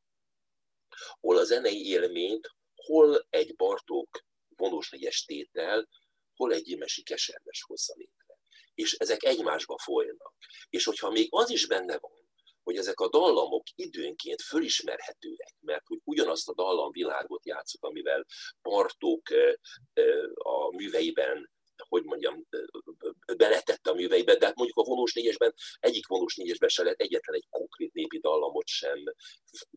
ahol 1.20 1.36
a 1.36 1.44
zenei 1.44 1.88
élményt 1.88 2.50
hol 2.74 3.26
egy 3.30 3.56
Bartók 3.56 4.24
vonós 4.56 4.90
négyes 4.90 5.24
tétel, 5.24 5.88
hol 6.34 6.52
egy 6.52 6.68
imesi 6.68 7.02
keserves 7.02 7.62
hozza 7.62 7.94
létre. 7.96 8.38
És 8.74 8.92
ezek 8.92 9.24
egymásba 9.24 9.78
folynak. 9.78 10.34
És 10.70 10.84
hogyha 10.84 11.10
még 11.10 11.28
az 11.30 11.50
is 11.50 11.66
benne 11.66 11.98
van, 11.98 12.24
hogy 12.62 12.76
ezek 12.76 13.00
a 13.00 13.08
dallamok 13.08 13.62
időnként 13.74 14.42
fölismerhetőek, 14.42 15.54
mert 15.60 15.86
hogy 15.86 16.00
ugyanazt 16.04 16.48
a 16.48 16.54
dallamvilágot 16.54 17.46
játszok, 17.46 17.84
amivel 17.84 18.26
Bartók 18.62 19.28
a 20.34 20.74
műveiben 20.74 21.50
hogy 21.88 22.04
mondjam, 22.04 22.46
beletette 23.36 23.90
a 23.90 23.94
műveibe, 23.94 24.36
de 24.36 24.46
hát 24.46 24.56
mondjuk 24.56 24.78
a 24.78 24.84
vonós 24.84 25.12
négyesben, 25.12 25.54
egyik 25.78 26.06
vonós 26.06 26.34
négyesben 26.36 26.68
se 26.68 26.82
lehet 26.82 27.00
egyetlen 27.00 27.36
egy 27.36 27.46
konkrét 27.50 27.92
népi 27.92 28.18
dallamot 28.18 28.66
sem 28.66 29.04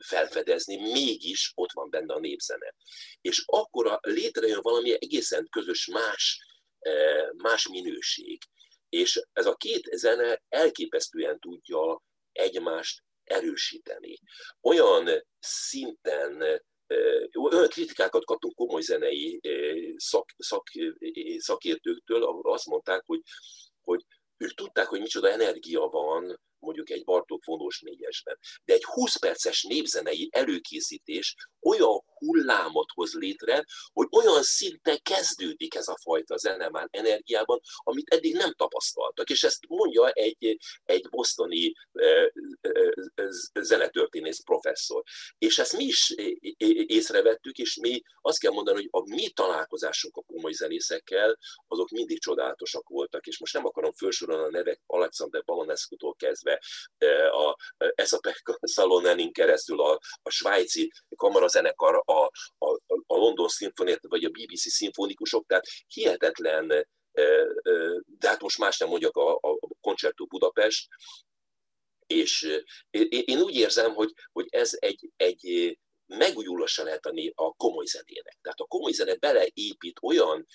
felfedezni, 0.05 0.75
mégis 0.75 1.51
ott 1.55 1.71
van 1.71 1.89
benne 1.89 2.13
a 2.13 2.19
népzene. 2.19 2.75
És 3.21 3.43
akkor 3.45 3.99
létrejön 4.01 4.61
valami 4.61 4.93
egészen 4.93 5.47
közös 5.49 5.87
más, 5.87 6.45
más 7.37 7.67
minőség. 7.67 8.41
És 8.89 9.21
ez 9.33 9.45
a 9.45 9.55
két 9.55 9.89
zene 9.91 10.41
elképesztően 10.49 11.39
tudja 11.39 12.03
egymást 12.31 13.03
erősíteni. 13.23 14.19
Olyan 14.61 15.25
szinten 15.39 16.63
olyan 17.33 17.67
kritikákat 17.67 18.25
kaptunk 18.25 18.55
komoly 18.55 18.81
zenei 18.81 19.39
szak, 19.95 20.29
szak, 20.37 20.63
szakértőktől, 21.37 22.23
azt 22.41 22.65
mondták, 22.65 23.03
hogy, 23.05 23.21
hogy 23.81 24.05
ők 24.37 24.53
tudták, 24.53 24.87
hogy 24.87 24.99
micsoda 24.99 25.29
energia 25.29 25.79
van 25.79 26.39
mondjuk 26.59 26.89
egy 26.89 27.03
Bartók 27.03 27.45
vonós 27.45 27.81
négyesben. 27.81 28.37
De 28.63 28.73
egy 28.73 28.83
20 28.83 29.19
perces 29.19 29.63
népzenei 29.63 30.29
előkészítés 30.31 31.35
olyan 31.61 31.98
hullámot 32.19 32.89
hoz 32.93 33.13
létre, 33.13 33.65
hogy 33.93 34.07
olyan 34.11 34.43
szinten 34.43 34.99
kezdődik 35.01 35.75
ez 35.75 35.87
a 35.87 35.97
fajta 36.01 36.37
zene 36.37 36.69
már 36.69 36.87
energiában, 36.91 37.59
amit 37.77 38.13
eddig 38.13 38.35
nem 38.35 38.53
tapasztaltak. 38.53 39.29
És 39.29 39.43
ezt 39.43 39.67
mondja 39.67 40.09
egy, 40.09 40.57
egy 40.83 41.09
bosztoni 41.09 41.73
zenetörténész 43.53 44.43
professzor. 44.43 45.03
És 45.37 45.59
ezt 45.59 45.77
mi 45.77 45.83
is 45.83 46.13
észrevettük, 46.87 47.57
és 47.57 47.75
mi 47.75 48.01
azt 48.21 48.39
kell 48.39 48.51
mondani, 48.51 48.77
hogy 48.77 48.87
a 48.91 49.15
mi 49.15 49.29
találkozásunk 49.29 50.17
a 50.17 50.21
komoly 50.21 50.51
zenészekkel, 50.51 51.37
azok 51.67 51.89
mindig 51.89 52.19
csodálatosak 52.19 52.89
voltak, 52.89 53.27
és 53.27 53.39
most 53.39 53.53
nem 53.53 53.65
akarom 53.65 53.91
felsorolni 53.91 54.43
a 54.43 54.49
nevek 54.49 54.81
Alexander 54.85 55.43
Balonescu-tól 55.43 56.15
kezdve, 56.15 56.61
a 57.31 57.55
Eszapek 57.77 58.57
Szalonenin 58.61 59.31
keresztül 59.31 59.81
a, 59.81 59.99
a 60.21 60.29
svájci 60.29 60.91
kamarazenekar, 61.19 62.03
a, 62.05 62.25
a, 62.57 62.69
a 63.07 63.15
London 63.15 63.47
Symphony, 63.47 63.97
vagy 64.01 64.23
a 64.23 64.29
BBC 64.29 64.59
szimfonikusok, 64.59 65.45
tehát 65.47 65.65
hihetetlen, 65.87 66.67
de 68.05 68.27
hát 68.27 68.41
most 68.41 68.57
más 68.57 68.77
nem 68.77 68.89
mondjak, 68.89 69.15
a, 69.17 69.33
a 69.35 69.57
Concerto 69.81 70.25
Budapest, 70.25 70.87
és 72.07 72.61
én 73.25 73.41
úgy 73.41 73.55
érzem, 73.55 73.93
hogy, 73.93 74.13
hogy 74.31 74.47
ez 74.49 74.71
egy, 74.79 75.09
egy 75.15 75.77
megújulása 76.05 76.83
lehet 76.83 77.05
a 77.35 77.53
komoly 77.57 77.85
zenének. 77.85 78.37
Tehát 78.41 78.59
a 78.59 78.67
komoly 78.67 78.91
zene 78.91 79.15
beleépít 79.15 79.99
olyan 80.01 80.47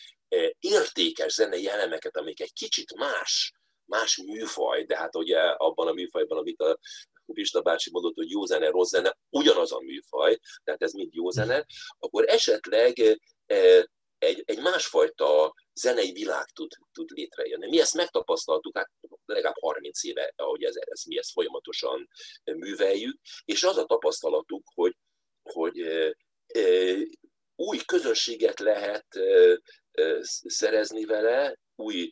értékes 0.59 1.33
zenei 1.33 1.69
elemeket, 1.69 2.17
amik 2.17 2.41
egy 2.41 2.53
kicsit 2.53 2.95
más, 2.95 3.53
más 3.85 4.17
műfaj, 4.17 4.85
de 4.85 4.97
hát 4.97 5.17
ugye 5.17 5.39
abban 5.41 5.89
a 5.89 5.93
műfajban, 5.93 6.39
amit 6.39 6.61
a 6.61 6.79
Pista 7.33 7.61
bácsi 7.61 7.91
mondott, 7.93 8.15
hogy 8.15 8.31
jó 8.31 8.45
zene, 8.45 8.69
rossz 8.69 8.91
zene, 8.91 9.17
ugyanaz 9.31 9.73
a 9.73 9.81
műfaj, 9.81 10.39
tehát 10.65 10.83
ez 10.83 10.93
mind 10.93 11.15
jó 11.15 11.31
zene, 11.31 11.67
akkor 11.99 12.25
esetleg 12.29 12.99
e, 13.47 13.89
egy, 14.19 14.43
egy 14.45 14.61
másfajta 14.61 15.55
zenei 15.73 16.13
világ 16.13 16.45
tud, 16.45 16.71
tud 16.93 17.11
létrejönni. 17.11 17.69
Mi 17.69 17.81
ezt 17.81 17.95
megtapasztaltuk, 17.95 18.77
hát 18.77 18.91
legalább 19.27 19.59
30 19.61 20.05
éve, 20.05 20.33
ahogy 20.37 20.63
ez, 20.63 20.75
ez, 20.77 21.05
mi 21.05 21.19
ezt 21.19 21.33
folyamatosan 21.33 22.09
műveljük, 22.45 23.21
és 23.45 23.63
az 23.63 23.77
a 23.77 23.85
tapasztalatuk, 23.85 24.63
hogy, 24.75 24.97
hogy 25.43 25.81
e, 25.81 26.17
e, 26.47 26.63
új 27.57 27.79
közönséget 27.85 28.61
lehet 28.61 29.07
szerezni 30.43 31.05
vele, 31.05 31.59
új 31.77 32.11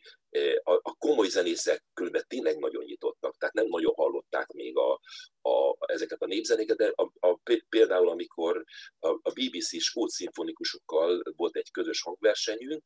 a, 0.63 0.95
komoly 0.97 1.27
zenészek 1.27 1.83
különben 1.93 2.25
tényleg 2.27 2.57
nagyon 2.57 2.83
nyitottak, 2.83 3.37
tehát 3.37 3.53
nem 3.53 3.67
nagyon 3.67 3.93
hallották 3.93 4.51
még 4.51 4.77
a, 4.77 4.99
a, 5.41 5.75
ezeket 5.79 6.21
a 6.21 6.25
népzenéket, 6.25 6.77
de 6.77 6.93
a, 6.95 7.27
a, 7.27 7.39
például 7.69 8.09
amikor 8.09 8.63
a, 8.99 9.07
a 9.07 9.31
BBC 9.31 9.81
skót 9.81 10.09
szimfonikusokkal 10.09 11.23
volt 11.35 11.55
egy 11.55 11.71
közös 11.71 12.01
hangversenyünk, 12.01 12.83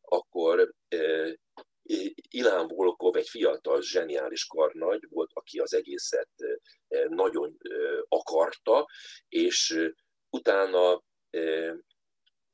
akkor 0.00 0.74
e, 0.88 1.36
Ilán 2.28 2.68
Volkov 2.68 3.16
egy 3.16 3.28
fiatal, 3.28 3.82
zseniális 3.82 4.46
karnagy 4.46 5.06
volt, 5.10 5.30
aki 5.32 5.58
az 5.58 5.74
egészet 5.74 6.30
nagyon 7.08 7.56
akarta, 8.08 8.86
és 9.28 9.90
utána 10.30 11.02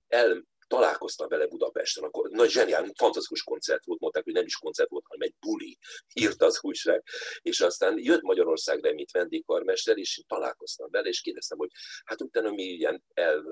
el, 0.09 0.45
találkoztam 0.71 1.29
vele 1.29 1.47
Budapesten, 1.47 2.05
akkor 2.05 2.31
nagy 2.31 2.51
zseniál, 2.51 2.93
fantasztikus 2.95 3.43
koncert 3.43 3.85
volt, 3.85 4.01
mondták, 4.01 4.25
hogy 4.25 4.33
nem 4.33 4.45
is 4.45 4.57
koncert 4.57 4.89
volt, 4.89 5.05
hanem 5.07 5.29
egy 5.29 5.35
buli, 5.41 5.79
írta 6.13 6.47
az 6.47 6.59
újság. 6.63 7.03
És 7.43 7.61
aztán 7.61 7.99
jött 7.99 8.23
Magyarországra, 8.23 8.93
mint 8.93 9.11
vendégkarmester, 9.11 9.99
és 9.99 10.23
találkoztam 10.27 10.91
vele, 10.91 11.09
és 11.09 11.21
kérdeztem, 11.21 11.59
hogy 11.59 11.71
hát 12.05 12.21
utána 12.21 12.51
mi 12.51 12.63
ilyen 12.63 13.03
el, 13.15 13.45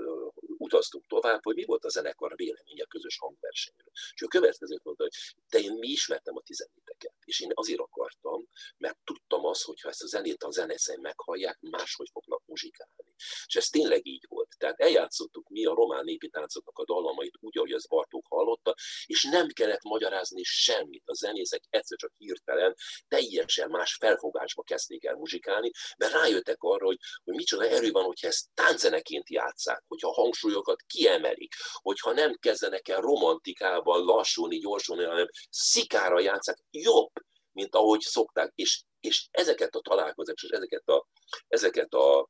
utaztunk 0.59 1.07
tovább, 1.07 1.41
hogy 1.43 1.55
mi 1.55 1.65
volt 1.65 1.85
a 1.85 1.89
zenekar 1.89 2.33
véleménye 2.37 2.83
a 2.83 2.87
közös 2.87 3.19
hangversenyről. 3.19 3.91
És 4.15 4.23
a 4.23 4.27
következőt 4.27 4.85
mondta, 4.85 5.03
hogy 5.03 5.13
de 5.49 5.59
én 5.59 5.73
mi 5.73 5.89
ismertem 5.89 6.37
a 6.37 6.41
tizeniteket, 6.41 7.15
és 7.25 7.41
én 7.41 7.51
azért 7.55 7.81
akartam, 7.81 8.49
mert 8.77 8.99
tudtam 9.05 9.45
azt, 9.45 9.65
hogy 9.65 9.81
ha 9.81 9.89
ezt 9.89 10.03
a 10.03 10.07
zenét 10.07 10.43
a 10.43 10.51
zeneszeim 10.51 11.01
meghallják, 11.01 11.59
máshogy 11.61 12.09
fognak 12.13 12.43
muzsikálni. 12.47 13.15
És 13.47 13.57
ez 13.57 13.69
tényleg 13.69 14.07
így 14.07 14.25
volt. 14.29 14.48
Tehát 14.59 14.81
eljátszottuk 14.81 15.49
mi 15.49 15.65
a 15.65 15.75
román 15.75 16.05
népi 16.05 16.29
táncoknak 16.29 16.79
a 16.79 16.85
dallamait 16.85 17.37
úgy, 17.41 17.57
ahogy 17.59 17.73
az 17.73 17.87
Bartók 17.87 18.27
hallotta, 18.29 18.75
és 19.07 19.25
nem 19.31 19.47
kellett 19.49 19.83
magyarázni 19.83 20.43
semmit. 20.43 21.03
A 21.07 21.15
zenészek 21.15 21.65
egyszer 21.69 21.99
csak 21.99 22.13
hirtelen 22.17 22.75
teljesen 23.09 23.71
más 23.71 23.95
felfogásba 23.95 24.63
kezdték 24.63 25.05
el 25.05 25.15
muzsikálni, 25.15 25.71
mert 25.97 26.13
rájöttek 26.13 26.63
arra, 26.63 26.85
hogy, 26.85 26.99
hogy 27.25 27.35
micsoda 27.35 27.69
erő 27.69 27.91
van, 27.91 28.05
hogyha 28.05 28.27
ezt 28.27 28.47
tánczeneként 28.55 29.31
játszák, 29.31 29.85
hogyha 29.89 30.13
hangsúlyokat 30.13 30.83
kiemelik, 30.87 31.55
hogyha 31.73 32.13
nem 32.13 32.35
kezdenek 32.35 32.89
el 32.89 33.01
romantikában 33.01 34.05
lassulni, 34.05 34.59
gyorsulni, 34.59 35.05
hanem 35.05 35.29
szikára 35.51 36.21
játszák, 36.21 36.59
jobb, 36.71 37.13
mint 37.53 37.75
ahogy 37.75 38.01
szokták, 38.01 38.53
és, 38.55 38.83
és 39.09 39.27
ezeket 39.31 39.75
a 39.75 39.81
találkozásokat, 39.81 40.43
és 40.43 40.57
ezeket 40.57 40.89
a, 40.89 41.09
ezeket 41.49 41.93
a 41.95 42.29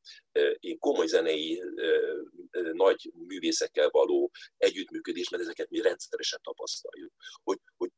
komoly 0.78 1.06
zenei 1.06 1.62
nagy 2.72 3.10
művészekkel 3.14 3.88
való 3.90 4.30
együttműködés, 4.56 5.28
mert 5.28 5.42
ezeket 5.42 5.70
mi 5.70 5.80
rendszeresen 5.80 6.40
tapasztaljuk, 6.42 7.12
hogy, 7.42 7.58
hogy 7.76 7.90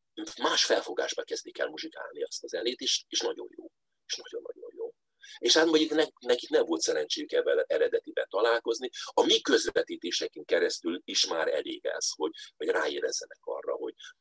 más 0.42 0.64
felfogásba 0.64 1.22
kezdik 1.22 1.58
el 1.58 1.68
muzsikálni 1.68 2.22
azt 2.22 2.44
a 2.44 2.48
zenét, 2.48 2.80
és, 2.80 3.04
és 3.08 3.20
nagyon 3.20 3.48
jó, 3.56 3.70
és 4.06 4.16
nagyon-nagyon 4.16 4.70
jó. 4.76 4.90
És 5.38 5.56
hát 5.56 5.66
mondjuk 5.66 6.08
nekik 6.18 6.48
nem 6.48 6.64
volt 6.64 6.80
szerencséjük 6.80 7.32
ebben 7.32 7.64
eredetiben 7.66 8.26
találkozni. 8.28 8.90
A 9.04 9.24
mi 9.24 9.40
közvetítéseken 9.40 10.44
keresztül 10.44 11.00
is 11.04 11.26
már 11.26 11.48
elég 11.48 11.86
ez, 11.86 12.10
hogy, 12.16 12.32
hogy 12.56 12.68
ráérezzenek 12.68 13.40
arra, 13.40 13.74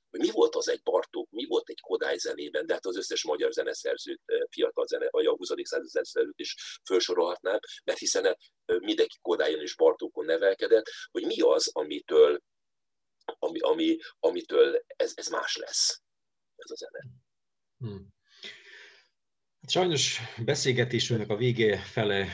hogy, 0.10 0.20
mi 0.20 0.30
volt 0.32 0.56
az 0.56 0.70
egy 0.70 0.82
Bartók, 0.84 1.30
mi 1.30 1.46
volt 1.46 1.70
egy 1.70 1.80
Kodály 1.80 2.18
zenében, 2.18 2.66
de 2.66 2.74
hát 2.74 2.86
az 2.86 2.98
összes 2.98 3.24
magyar 3.24 3.52
zeneszerzőt, 3.52 4.22
fiatal 4.50 4.86
zene, 4.86 5.08
vagy 5.10 5.26
a 5.26 5.36
20. 5.36 5.50
század 5.64 5.88
zeneszerzőt 5.88 6.40
is 6.40 6.80
felsorolhatnám, 6.84 7.60
mert 7.84 8.00
hiszen 8.00 8.38
mindenki 8.66 9.18
Kodályon 9.22 9.62
és 9.62 9.76
Bartókon 9.76 10.26
nevelkedett, 10.26 10.86
hogy 11.12 11.26
mi 11.26 11.42
az, 11.42 11.70
amitől, 11.74 12.40
ami, 13.40 13.60
ami, 13.60 13.98
amitől 14.20 14.84
ez, 14.86 15.14
ez 15.16 15.28
más 15.28 15.56
lesz, 15.56 16.02
ez 16.56 16.72
a 16.72 16.76
zene. 16.76 17.06
Hmm. 17.78 18.18
Sajnos 19.70 20.20
beszélgetésünknek 20.46 21.30
a 21.30 21.36
vége 21.36 21.78
fele 21.78 22.28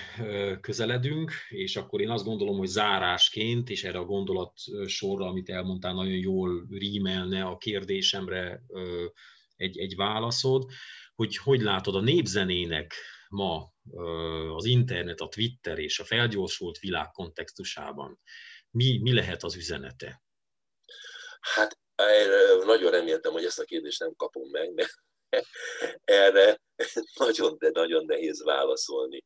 közeledünk, 0.62 1.32
és 1.50 1.76
akkor 1.76 2.02
én 2.02 2.10
azt 2.10 2.24
gondolom, 2.24 2.58
hogy 2.58 2.68
zárásként, 2.68 3.70
és 3.70 3.84
erre 3.84 3.98
a 3.98 4.06
gondolat 4.06 4.54
sorra, 4.86 5.26
amit 5.26 5.50
elmondtál, 5.50 5.94
nagyon 5.94 6.18
jól 6.18 6.68
rímelne 6.70 7.44
a 7.44 7.58
kérdésemre 7.58 8.62
egy, 9.56 9.78
egy 9.78 9.96
válaszod, 9.96 10.72
hogy 11.16 11.38
hogy 11.38 11.62
látod 11.62 11.96
a 11.96 12.02
népzenének 12.02 12.94
ma 13.30 13.74
az 14.56 14.66
internet, 14.66 15.20
a 15.20 15.28
Twitter 15.28 15.80
és 15.80 16.00
a 16.00 16.06
felgyorsult 16.06 16.78
világ 16.78 17.12
kontextusában. 17.12 18.20
Mi, 18.70 19.00
mi 19.02 19.14
lehet 19.14 19.44
az 19.44 19.56
üzenete? 19.56 20.24
Hát 21.40 21.80
nagyon 22.66 22.92
reméltem, 22.92 23.32
hogy 23.32 23.46
ezt 23.46 23.60
a 23.60 23.64
kérdést 23.64 24.00
nem 24.00 24.14
kapom 24.16 24.50
meg, 24.50 24.74
de 24.74 24.88
erre 26.04 26.62
nagyon, 27.20 27.58
de 27.58 27.70
nagyon 27.74 28.06
nehéz 28.06 28.44
válaszolni. 28.44 29.24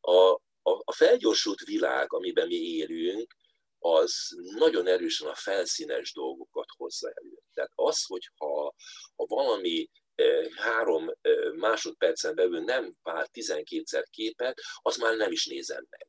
A, 0.00 0.40
a, 0.62 0.82
a 0.84 0.92
felgyorsult 0.92 1.60
világ, 1.60 2.12
amiben 2.12 2.46
mi 2.46 2.54
élünk, 2.54 3.36
az 3.78 4.28
nagyon 4.56 4.86
erősen 4.86 5.28
a 5.28 5.34
felszínes 5.34 6.12
dolgokat 6.12 6.66
hozza 6.76 7.10
elő. 7.14 7.38
Tehát 7.54 7.72
az, 7.74 8.04
hogyha 8.04 8.74
ha 9.16 9.26
valami 9.26 9.90
három 10.56 11.10
másodpercen 11.54 12.34
belül 12.34 12.60
nem 12.60 12.94
vált 13.02 13.30
12-szer 13.32 14.04
képet, 14.10 14.60
az 14.82 14.96
már 14.96 15.16
nem 15.16 15.32
is 15.32 15.46
nézem 15.46 15.86
meg. 15.90 16.08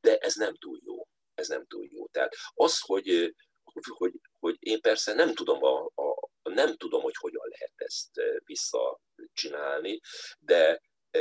De 0.00 0.16
ez 0.16 0.34
nem 0.34 0.54
túl 0.54 0.80
jó. 0.84 1.06
Ez 1.34 1.48
nem 1.48 1.66
túl 1.66 1.88
jó. 1.92 2.06
Tehát 2.06 2.34
az, 2.54 2.80
hogy, 2.80 3.34
hogy, 3.96 4.12
hogy 4.38 4.56
én 4.58 4.80
persze 4.80 5.14
nem 5.14 5.34
tudom, 5.34 5.64
a, 5.64 5.90
nem 6.54 6.76
tudom, 6.76 7.02
hogy 7.02 7.16
hogyan 7.16 7.48
lehet 7.48 7.72
ezt 7.76 8.10
visszacsinálni, 8.44 10.00
de 10.38 10.80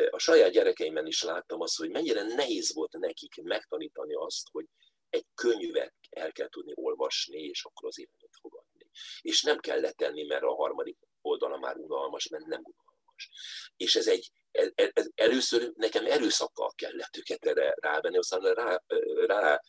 a 0.09 0.19
saját 0.19 0.51
gyerekeimben 0.51 1.05
is 1.05 1.23
láttam 1.23 1.61
azt, 1.61 1.77
hogy 1.77 1.89
mennyire 1.89 2.23
nehéz 2.23 2.73
volt 2.73 2.91
nekik 2.91 3.41
megtanítani 3.43 4.13
azt, 4.13 4.47
hogy 4.51 4.65
egy 5.09 5.25
könyvet 5.35 5.93
el 6.09 6.31
kell 6.31 6.49
tudni 6.49 6.71
olvasni, 6.75 7.41
és 7.41 7.63
akkor 7.63 7.87
az 7.87 7.99
élményt 7.99 8.35
fogadni. 8.41 8.89
És 9.21 9.41
nem 9.41 9.59
kell 9.59 9.79
letenni, 9.79 10.23
mert 10.23 10.43
a 10.43 10.55
harmadik 10.55 10.97
oldala 11.21 11.57
már 11.57 11.77
unalmas, 11.77 12.27
mert 12.27 12.45
nem 12.45 12.61
unalmas. 12.63 13.29
És 13.77 13.95
ez 13.95 14.07
egy, 14.07 14.31
ez, 14.75 15.09
először 15.15 15.71
nekem 15.75 16.05
erőszakkal 16.05 16.71
kellett 16.75 17.17
őket 17.17 17.45
erre 17.45 17.75
rávenni, 17.79 18.17
aztán 18.17 18.53
rá, 18.53 18.83
rá 19.25 19.61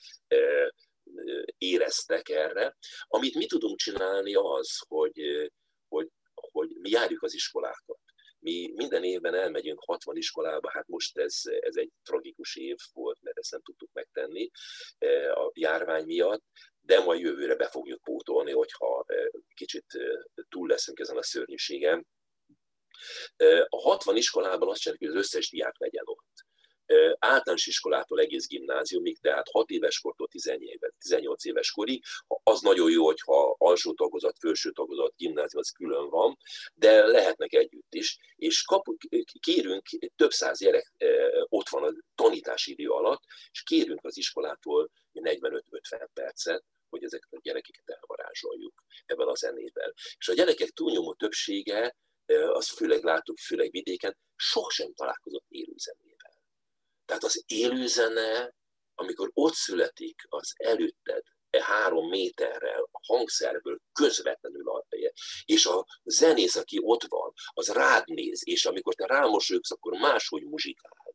éreztek 1.59 2.29
erre. 2.29 2.77
Amit 3.07 3.35
mi 3.35 3.47
tudunk 3.47 3.79
csinálni 3.79 4.35
az, 4.35 4.79
hogy 4.89 5.40
mi 6.81 6.91
járjuk 6.91 7.23
az 7.23 7.35
iskolákat. 7.35 7.99
Mi 8.39 8.73
minden 8.75 9.05
évben 9.05 9.35
elmegyünk 9.35 9.81
60 9.85 10.17
iskolába, 10.17 10.71
hát 10.71 10.87
most 10.87 11.19
ez, 11.19 11.41
ez 11.45 11.77
egy 11.77 11.91
tragikus 12.03 12.57
év 12.57 12.77
volt, 12.93 13.19
mert 13.23 13.39
ezt 13.39 13.51
nem 13.51 13.63
tudtuk 13.63 13.91
megtenni 13.93 14.51
a 15.35 15.51
járvány 15.55 16.05
miatt, 16.05 16.45
de 16.81 17.01
majd 17.01 17.21
jövőre 17.21 17.55
be 17.55 17.69
fogjuk 17.69 18.03
pótolni, 18.03 18.53
hogyha 18.53 19.07
kicsit 19.55 19.87
túl 20.49 20.69
leszünk 20.69 20.99
ezen 20.99 21.17
a 21.17 21.23
szörnyűségen. 21.23 22.07
A 23.69 23.81
60 23.81 24.17
iskolában 24.17 24.69
azt 24.69 24.81
csináljuk, 24.81 25.11
hogy 25.11 25.17
az 25.17 25.25
összes 25.25 25.51
diák 25.51 25.79
legyen 25.79 26.05
ott 26.07 26.49
általános 27.19 27.67
iskolától 27.67 28.21
egész 28.21 28.47
gimnáziumig, 28.47 29.19
tehát 29.19 29.49
6 29.51 29.71
éves 29.71 29.99
kortól 29.99 30.29
18 30.99 31.45
éves 31.45 31.71
korig, 31.71 32.05
az 32.51 32.61
nagyon 32.61 32.91
jó, 32.91 33.05
hogyha 33.05 33.55
alsó 33.59 33.93
tagozat, 33.95 34.39
felső 34.39 34.71
tagozat, 34.71 35.17
gimnázium 35.17 35.63
az 35.63 35.71
külön 35.71 36.09
van, 36.09 36.39
de 36.75 37.07
lehetnek 37.07 37.53
együtt 37.53 37.95
is, 37.95 38.19
és 38.37 38.63
kapunk, 38.63 39.03
kérünk, 39.41 39.89
több 40.17 40.31
száz 40.31 40.59
gyerek 40.59 40.93
ott 41.49 41.69
van 41.69 41.83
a 41.83 41.93
tanítási 42.15 42.71
idő 42.71 42.89
alatt, 42.89 43.23
és 43.51 43.63
kérünk 43.63 44.05
az 44.05 44.17
iskolától 44.17 44.91
45-50 45.15 46.09
percet, 46.13 46.65
hogy 46.89 47.05
ezeket 47.05 47.33
a 47.33 47.41
gyerekeket 47.43 47.89
elvarázsoljuk 47.89 48.85
ebben 49.07 49.29
a 49.29 49.35
zenében. 49.35 49.95
És 50.19 50.29
a 50.29 50.35
gyerekek 50.35 50.69
túlnyomó 50.69 51.15
többsége, 51.15 51.97
azt 52.53 52.71
főleg 52.71 53.03
láttuk, 53.03 53.39
főleg 53.39 53.71
vidéken, 53.71 54.17
sohasem 54.37 54.95
találkozott 54.95 55.45
élőzenével. 55.49 56.43
Tehát 57.05 57.25
az 57.25 57.45
élőzene, 57.47 58.55
amikor 58.95 59.31
ott 59.33 59.55
születik 59.55 60.27
az 60.29 60.53
előtted, 60.57 61.23
e 61.51 61.63
három 61.63 62.09
méterrel 62.09 62.70
a 62.91 63.01
hangszerből 63.07 63.81
közvetlenül 63.93 64.69
a 64.71 64.87
és 65.45 65.67
a 65.67 65.87
zenész, 66.05 66.57
aki 66.57 66.79
ott 66.83 67.05
van, 67.09 67.33
az 67.47 67.69
rád 67.69 68.09
néz, 68.09 68.43
és 68.45 68.65
amikor 68.65 68.95
te 68.95 69.07
rámosolyogsz, 69.07 69.71
akkor 69.71 69.93
máshogy 69.93 70.45
muzsikál. 70.45 71.15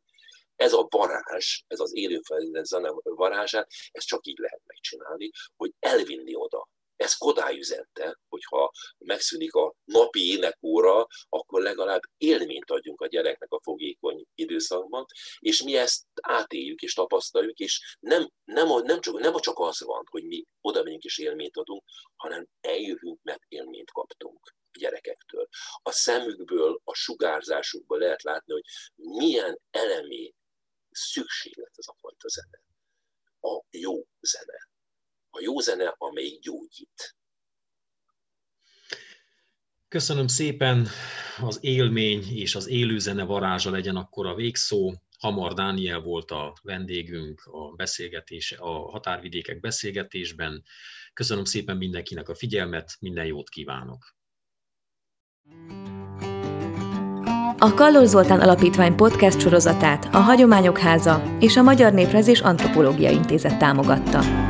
Ez 0.56 0.72
a 0.72 0.86
varázs, 0.90 1.62
ez 1.66 1.80
az 1.80 1.96
élőfelé 1.96 2.62
zene 2.62 2.90
varázsát, 3.02 3.70
ezt 3.90 4.06
csak 4.06 4.26
így 4.26 4.38
lehet 4.38 4.62
megcsinálni, 4.66 5.30
hogy 5.56 5.74
elvinni 5.78 6.34
oda 6.34 6.68
ez 6.96 7.14
Kodály 7.14 7.58
üzente, 7.58 8.18
hogyha 8.28 8.72
megszűnik 8.98 9.54
a 9.54 9.74
napi 9.84 10.28
énekóra, 10.28 11.06
akkor 11.28 11.62
legalább 11.62 12.00
élményt 12.16 12.70
adjunk 12.70 13.00
a 13.00 13.06
gyereknek 13.06 13.52
a 13.52 13.60
fogékony 13.62 14.24
időszakban, 14.34 15.06
és 15.38 15.62
mi 15.62 15.76
ezt 15.76 16.04
átéljük 16.22 16.80
és 16.80 16.94
tapasztaljuk, 16.94 17.58
és 17.58 17.96
nem, 18.00 18.30
nem, 18.44 18.68
nem, 18.82 19.00
csak, 19.00 19.18
nem 19.18 19.36
csak 19.36 19.58
az 19.58 19.80
van, 19.80 20.04
hogy 20.10 20.24
mi 20.24 20.44
oda 20.60 20.82
megyünk 20.82 21.02
és 21.02 21.18
élményt 21.18 21.56
adunk, 21.56 21.82
hanem 22.16 22.46
eljövünk, 22.60 23.18
mert 23.22 23.42
élményt 23.48 23.90
kaptunk 23.90 24.54
a 24.72 24.78
gyerekektől. 24.78 25.48
A 25.82 25.90
szemükből, 25.90 26.80
a 26.84 26.94
sugárzásukból 26.94 27.98
lehet 27.98 28.22
látni, 28.22 28.52
hogy 28.52 28.64
milyen 28.94 29.60
elemé 29.70 30.34
szükséglet 30.90 31.72
ez 31.76 31.86
a 31.88 31.96
fajta 32.00 32.28
zene. 32.28 32.60
A 33.40 33.64
jó 33.70 34.06
zene 34.20 34.74
a 35.36 35.40
jó 35.42 35.60
zene, 35.60 35.94
amely 35.98 36.38
gyógyít. 36.40 37.16
Köszönöm 39.88 40.26
szépen, 40.26 40.86
az 41.40 41.58
élmény 41.60 42.36
és 42.36 42.54
az 42.54 42.68
élőzene 42.68 43.24
varázsa 43.24 43.70
legyen 43.70 43.96
akkor 43.96 44.26
a 44.26 44.34
végszó. 44.34 44.94
Hamar 45.18 45.54
Dániel 45.54 46.00
volt 46.00 46.30
a 46.30 46.54
vendégünk 46.62 47.42
a 47.44 47.74
beszélgetés, 47.74 48.52
a 48.52 48.90
határvidékek 48.90 49.60
beszélgetésben. 49.60 50.62
Köszönöm 51.12 51.44
szépen 51.44 51.76
mindenkinek 51.76 52.28
a 52.28 52.34
figyelmet, 52.34 52.96
minden 53.00 53.26
jót 53.26 53.48
kívánok! 53.48 54.14
A 57.58 57.74
Kallor 57.74 58.06
Zoltán 58.06 58.40
Alapítvány 58.40 58.96
podcast 58.96 59.40
sorozatát 59.40 60.14
a 60.14 60.18
Hagyományok 60.18 60.78
Háza 60.78 61.36
és 61.40 61.56
a 61.56 61.62
Magyar 61.62 61.92
Néprezés 61.92 62.40
Antropológia 62.40 63.10
Intézet 63.10 63.58
támogatta. 63.58 64.45